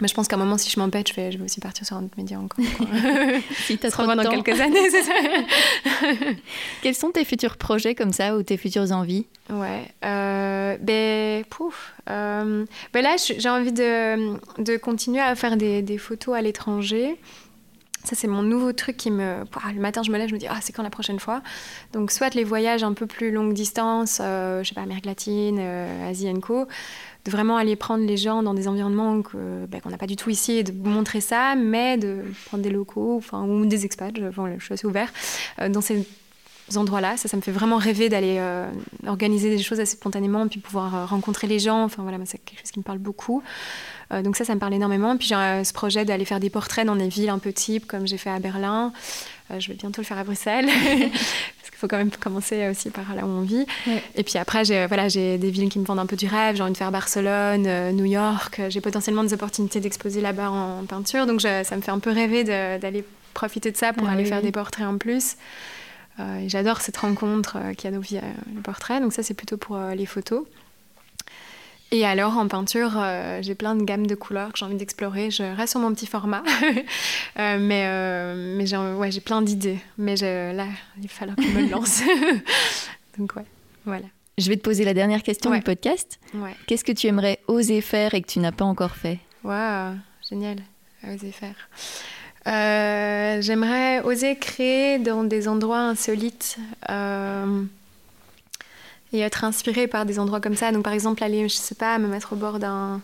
Mais 0.00 0.08
je 0.08 0.14
pense 0.14 0.26
qu'à 0.26 0.36
un 0.36 0.38
moment, 0.38 0.58
si 0.58 0.70
je 0.70 0.80
m'empêche, 0.80 1.10
je 1.10 1.14
vais, 1.14 1.32
je 1.32 1.38
vais 1.38 1.44
aussi 1.44 1.60
partir 1.60 1.86
sur 1.86 1.96
un 1.96 2.04
autre 2.04 2.16
média 2.16 2.38
encore. 2.38 2.64
si 3.66 3.78
tu 3.78 3.86
as 3.86 3.90
trop 3.90 4.06
dans 4.06 4.28
quelques 4.28 4.60
années, 4.60 4.90
c'est 4.90 5.02
ça. 5.02 5.12
Quels 6.82 6.94
sont 6.94 7.10
tes 7.10 7.24
futurs 7.24 7.56
projets 7.56 7.94
comme 7.94 8.12
ça 8.12 8.36
ou 8.36 8.42
tes 8.42 8.56
futures 8.56 8.90
envies? 8.92 9.26
Ouais. 9.50 9.86
Euh, 10.04 10.76
ben, 10.80 11.44
pouf. 11.44 11.94
Euh, 12.10 12.64
ben 12.92 13.02
là, 13.02 13.16
j'ai 13.16 13.48
envie 13.48 13.72
de, 13.72 14.36
de, 14.62 14.76
continuer 14.76 15.20
à 15.20 15.34
faire 15.36 15.56
des, 15.56 15.82
des 15.82 15.98
photos 15.98 16.34
à 16.34 16.42
l'étranger. 16.42 17.16
Ça, 18.04 18.14
c'est 18.14 18.28
mon 18.28 18.42
nouveau 18.42 18.72
truc 18.72 18.98
qui 18.98 19.10
me. 19.10 19.44
le 19.74 19.80
matin, 19.80 20.02
je 20.02 20.10
me 20.10 20.18
lève, 20.18 20.28
je 20.28 20.34
me 20.34 20.38
dis, 20.38 20.46
ah, 20.46 20.58
c'est 20.60 20.72
quand 20.72 20.82
la 20.82 20.90
prochaine 20.90 21.18
fois? 21.18 21.42
Donc, 21.94 22.10
soit 22.10 22.34
les 22.34 22.44
voyages 22.44 22.84
un 22.84 22.92
peu 22.92 23.06
plus 23.06 23.30
longue 23.30 23.54
distance, 23.54 24.18
euh, 24.22 24.62
je 24.62 24.68
sais 24.68 24.74
pas, 24.74 24.82
Amérique 24.82 25.06
latine, 25.06 25.56
euh, 25.58 26.10
Asie 26.10 26.30
Co 26.40 26.66
de 27.24 27.30
vraiment 27.30 27.56
aller 27.56 27.74
prendre 27.74 28.04
les 28.04 28.16
gens 28.16 28.42
dans 28.42 28.54
des 28.54 28.68
environnements 28.68 29.22
ben, 29.68 29.80
qu'on 29.80 29.90
n'a 29.90 29.96
pas 29.96 30.06
du 30.06 30.16
tout 30.16 30.30
ici 30.30 30.52
et 30.52 30.62
de 30.62 30.72
montrer 30.72 31.20
ça, 31.20 31.54
mais 31.54 31.96
de 31.96 32.22
prendre 32.46 32.62
des 32.62 32.70
locaux 32.70 33.16
enfin, 33.16 33.44
ou 33.44 33.64
des 33.64 33.84
expats, 33.84 34.14
je, 34.16 34.24
je 34.58 34.64
suis 34.64 34.74
assez 34.74 34.86
ouvert, 34.86 35.10
euh, 35.60 35.70
dans 35.70 35.80
ces 35.80 36.06
endroits-là. 36.76 37.16
Ça, 37.16 37.28
ça 37.28 37.36
me 37.36 37.42
fait 37.42 37.52
vraiment 37.52 37.78
rêver 37.78 38.10
d'aller 38.10 38.36
euh, 38.38 38.70
organiser 39.06 39.48
des 39.48 39.62
choses 39.62 39.80
assez 39.80 39.96
spontanément, 39.96 40.46
puis 40.48 40.60
pouvoir 40.60 40.94
euh, 40.94 41.04
rencontrer 41.06 41.46
les 41.46 41.58
gens. 41.58 41.84
Enfin 41.84 42.02
voilà, 42.02 42.18
c'est 42.26 42.38
quelque 42.38 42.60
chose 42.60 42.70
qui 42.70 42.78
me 42.78 42.84
parle 42.84 42.98
beaucoup. 42.98 43.42
donc 44.22 44.36
ça, 44.36 44.44
ça 44.44 44.54
me 44.54 44.60
parle 44.60 44.74
énormément. 44.74 45.16
Puis 45.16 45.28
j'ai 45.28 45.64
ce 45.64 45.72
projet 45.72 46.04
d'aller 46.04 46.26
faire 46.26 46.40
des 46.40 46.50
portraits 46.50 46.86
dans 46.86 46.96
des 46.96 47.08
villes 47.08 47.30
un 47.30 47.38
peu 47.38 47.54
types, 47.54 47.86
comme 47.86 48.06
j'ai 48.06 48.18
fait 48.18 48.30
à 48.30 48.38
Berlin. 48.38 48.92
je 49.58 49.68
vais 49.68 49.74
bientôt 49.74 50.02
le 50.02 50.06
faire 50.06 50.18
à 50.18 50.24
Bruxelles. 50.24 50.68
faut 51.76 51.88
quand 51.88 51.96
même 51.96 52.10
commencer 52.10 52.68
aussi 52.68 52.90
par 52.90 53.14
là 53.14 53.24
où 53.24 53.28
on 53.28 53.42
vit. 53.42 53.66
Et 54.14 54.22
puis 54.22 54.38
après, 54.38 54.64
j'ai 54.64 54.86
voilà, 54.86 55.08
des 55.08 55.36
villes 55.36 55.68
qui 55.68 55.78
me 55.78 55.84
vendent 55.84 55.98
un 55.98 56.06
peu 56.06 56.16
du 56.16 56.26
rêve. 56.26 56.56
J'ai 56.56 56.62
envie 56.62 56.72
de 56.72 56.76
faire 56.76 56.92
Barcelone, 56.92 57.66
euh, 57.66 57.92
New 57.92 58.04
York. 58.04 58.60
J'ai 58.68 58.80
potentiellement 58.80 59.24
des 59.24 59.34
opportunités 59.34 59.80
d'exposer 59.80 60.20
là-bas 60.20 60.50
en, 60.50 60.84
peinture. 60.84 61.26
Donc 61.26 61.40
ça 61.40 61.76
me 61.76 61.80
fait 61.80 61.90
un 61.90 61.98
peu 61.98 62.10
rêver 62.10 62.44
d'aller 62.44 63.04
profiter 63.32 63.70
de 63.70 63.76
ça 63.76 63.92
pour 63.92 64.08
ah 64.08 64.12
aller 64.12 64.24
faire 64.24 64.42
des 64.42 64.52
portraits 64.52 64.86
en 64.86 64.98
plus. 64.98 65.36
Euh, 66.20 66.44
j'adore 66.46 66.80
cette 66.80 66.96
rencontre 66.96 67.56
euh, 67.56 67.74
qu'il 67.74 67.90
y 67.90 67.94
a 67.94 67.98
via 67.98 68.20
le 68.54 68.60
portrait. 68.60 69.00
Donc 69.00 69.12
ça, 69.12 69.22
c'est 69.22 69.34
plutôt 69.34 69.56
pour 69.56 69.78
les 69.78 70.06
photos. 70.06 70.44
Et 71.94 72.04
alors 72.04 72.36
en 72.38 72.48
peinture, 72.48 72.94
euh, 72.96 73.38
j'ai 73.40 73.54
plein 73.54 73.76
de 73.76 73.84
gammes 73.84 74.08
de 74.08 74.16
couleurs 74.16 74.52
que 74.52 74.58
j'ai 74.58 74.64
envie 74.64 74.74
d'explorer. 74.74 75.30
Je 75.30 75.44
reste 75.44 75.70
sur 75.70 75.80
mon 75.80 75.94
petit 75.94 76.08
format, 76.08 76.42
euh, 77.38 77.58
mais, 77.60 77.84
euh, 77.86 78.56
mais 78.56 78.66
j'ai 78.66 78.76
ouais, 78.76 79.10
plein 79.24 79.42
d'idées. 79.42 79.78
Mais 79.96 80.16
là, 80.16 80.66
il 80.96 81.02
va 81.02 81.08
falloir 81.08 81.36
que 81.36 81.44
je 81.44 81.50
me 81.50 81.70
lance. 81.70 82.02
Donc 83.18 83.36
ouais, 83.36 83.44
voilà. 83.84 84.06
Je 84.38 84.48
vais 84.48 84.56
te 84.56 84.62
poser 84.62 84.84
la 84.84 84.92
dernière 84.92 85.22
question 85.22 85.52
du 85.52 85.60
podcast. 85.60 86.18
Qu'est-ce 86.66 86.82
que 86.82 86.90
tu 86.90 87.06
aimerais 87.06 87.38
oser 87.46 87.80
faire 87.80 88.12
et 88.14 88.22
que 88.22 88.26
tu 88.26 88.40
n'as 88.40 88.50
pas 88.50 88.64
encore 88.64 88.96
fait? 88.96 89.20
Waouh, 89.44 89.94
génial, 90.28 90.56
oser 91.08 91.30
faire. 91.30 91.54
J'aimerais 93.40 94.00
oser 94.00 94.34
créer 94.34 94.98
dans 94.98 95.22
des 95.22 95.46
endroits 95.46 95.78
insolites 95.78 96.58
et 99.14 99.20
être 99.20 99.44
inspirée 99.44 99.86
par 99.86 100.04
des 100.04 100.18
endroits 100.18 100.40
comme 100.40 100.56
ça. 100.56 100.72
Donc 100.72 100.82
par 100.82 100.92
exemple 100.92 101.22
aller, 101.22 101.48
je 101.48 101.54
sais 101.54 101.76
pas, 101.76 101.98
me 101.98 102.08
mettre 102.08 102.32
au 102.32 102.36
bord 102.36 102.58
d'un, 102.58 103.00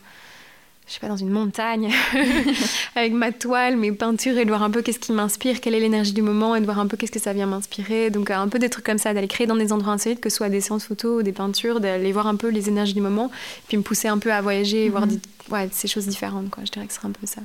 je 0.89 0.95
sais 0.95 1.01
pas, 1.01 1.07
dans 1.07 1.17
une 1.17 1.31
montagne 1.31 1.93
avec 2.97 3.13
ma 3.13 3.31
toile, 3.31 3.77
mes 3.77 3.93
peintures 3.93 4.37
et 4.37 4.45
de 4.45 4.51
voir 4.51 4.65
un 4.65 4.71
peu 4.71 4.83
qu'est-ce 4.83 4.99
qui 4.99 5.13
m'inspire, 5.13 5.61
quelle 5.61 5.77
est 5.77 5.81
l'énergie 5.81 6.13
du 6.13 6.21
moment 6.21 6.57
et 6.57 6.61
de 6.61 6.65
voir 6.65 6.81
un 6.81 6.89
peu 6.89 6.97
qu'est-ce 6.97 7.13
que 7.13 7.21
ça 7.21 7.33
vient 7.33 7.47
m'inspirer. 7.47 8.11
Donc 8.11 8.31
un 8.31 8.49
peu 8.49 8.59
des 8.59 8.69
trucs 8.69 8.85
comme 8.85 8.99
ça, 8.99 9.15
d'aller 9.15 9.29
créer 9.29 9.47
dans 9.47 9.57
des 9.57 9.73
endroits 9.73 9.93
insolites, 9.93 10.21
que 10.21 10.31
ce 10.31 10.39
soit 10.39 10.49
des 10.49 10.61
séances 10.61 10.85
photos 10.85 11.21
ou 11.21 11.23
des 11.23 11.33
peintures, 11.33 11.79
d'aller 11.79 12.11
voir 12.11 12.27
un 12.27 12.37
peu 12.37 12.49
les 12.49 12.69
énergies 12.69 12.95
du 12.95 13.01
moment, 13.01 13.31
puis 13.69 13.77
me 13.77 13.83
pousser 13.83 14.09
un 14.09 14.19
peu 14.19 14.33
à 14.33 14.43
voyager 14.43 14.87
et 14.87 14.89
voir 14.89 15.07
mhm. 15.07 15.21
ouais, 15.51 15.69
ces 15.71 15.87
choses 15.87 16.09
différentes. 16.09 16.51
Quoi. 16.51 16.65
Je 16.67 16.73
dirais 16.73 16.87
que 16.87 16.93
ce 16.93 16.99
serait 16.99 17.09
un 17.09 17.13
peu 17.13 17.27
ça. 17.27 17.41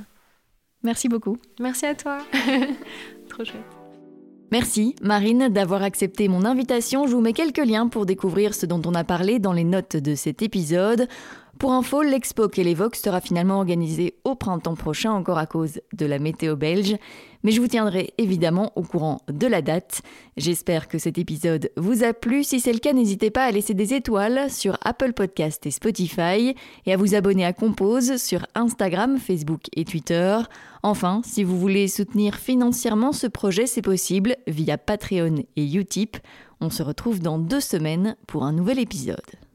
Merci 0.82 1.08
beaucoup. 1.08 1.38
Merci 1.60 1.86
à 1.86 1.94
toi. 1.94 2.18
Trop 3.28 3.44
chouette. 3.44 3.75
Merci 4.52 4.94
Marine 5.02 5.48
d'avoir 5.48 5.82
accepté 5.82 6.28
mon 6.28 6.44
invitation. 6.44 7.06
Je 7.06 7.12
vous 7.12 7.20
mets 7.20 7.32
quelques 7.32 7.64
liens 7.64 7.88
pour 7.88 8.06
découvrir 8.06 8.54
ce 8.54 8.64
dont 8.64 8.80
on 8.86 8.94
a 8.94 9.02
parlé 9.02 9.40
dans 9.40 9.52
les 9.52 9.64
notes 9.64 9.96
de 9.96 10.14
cet 10.14 10.40
épisode. 10.40 11.08
Pour 11.58 11.72
info, 11.72 12.02
l'expo 12.02 12.48
évoque 12.56 12.96
sera 12.96 13.20
finalement 13.20 13.56
organisée 13.56 14.14
au 14.24 14.34
printemps 14.34 14.74
prochain 14.74 15.12
encore 15.12 15.38
à 15.38 15.46
cause 15.46 15.80
de 15.94 16.06
la 16.06 16.18
météo 16.18 16.54
belge 16.54 16.96
mais 17.46 17.52
je 17.52 17.60
vous 17.60 17.68
tiendrai 17.68 18.12
évidemment 18.18 18.72
au 18.74 18.82
courant 18.82 19.20
de 19.28 19.46
la 19.46 19.62
date. 19.62 20.02
J'espère 20.36 20.88
que 20.88 20.98
cet 20.98 21.16
épisode 21.16 21.70
vous 21.76 22.02
a 22.02 22.12
plu. 22.12 22.42
Si 22.42 22.58
c'est 22.58 22.72
le 22.72 22.80
cas, 22.80 22.92
n'hésitez 22.92 23.30
pas 23.30 23.44
à 23.44 23.52
laisser 23.52 23.72
des 23.72 23.94
étoiles 23.94 24.50
sur 24.50 24.76
Apple 24.82 25.12
Podcast 25.12 25.64
et 25.64 25.70
Spotify 25.70 26.56
et 26.86 26.92
à 26.92 26.96
vous 26.96 27.14
abonner 27.14 27.44
à 27.44 27.52
Compose 27.52 28.16
sur 28.16 28.44
Instagram, 28.56 29.18
Facebook 29.18 29.62
et 29.76 29.84
Twitter. 29.84 30.38
Enfin, 30.82 31.20
si 31.24 31.44
vous 31.44 31.56
voulez 31.56 31.86
soutenir 31.86 32.34
financièrement 32.34 33.12
ce 33.12 33.28
projet, 33.28 33.68
c'est 33.68 33.80
possible 33.80 34.34
via 34.48 34.76
Patreon 34.76 35.44
et 35.54 35.72
Utip. 35.72 36.16
On 36.60 36.68
se 36.68 36.82
retrouve 36.82 37.20
dans 37.20 37.38
deux 37.38 37.60
semaines 37.60 38.16
pour 38.26 38.42
un 38.42 38.52
nouvel 38.52 38.80
épisode. 38.80 39.45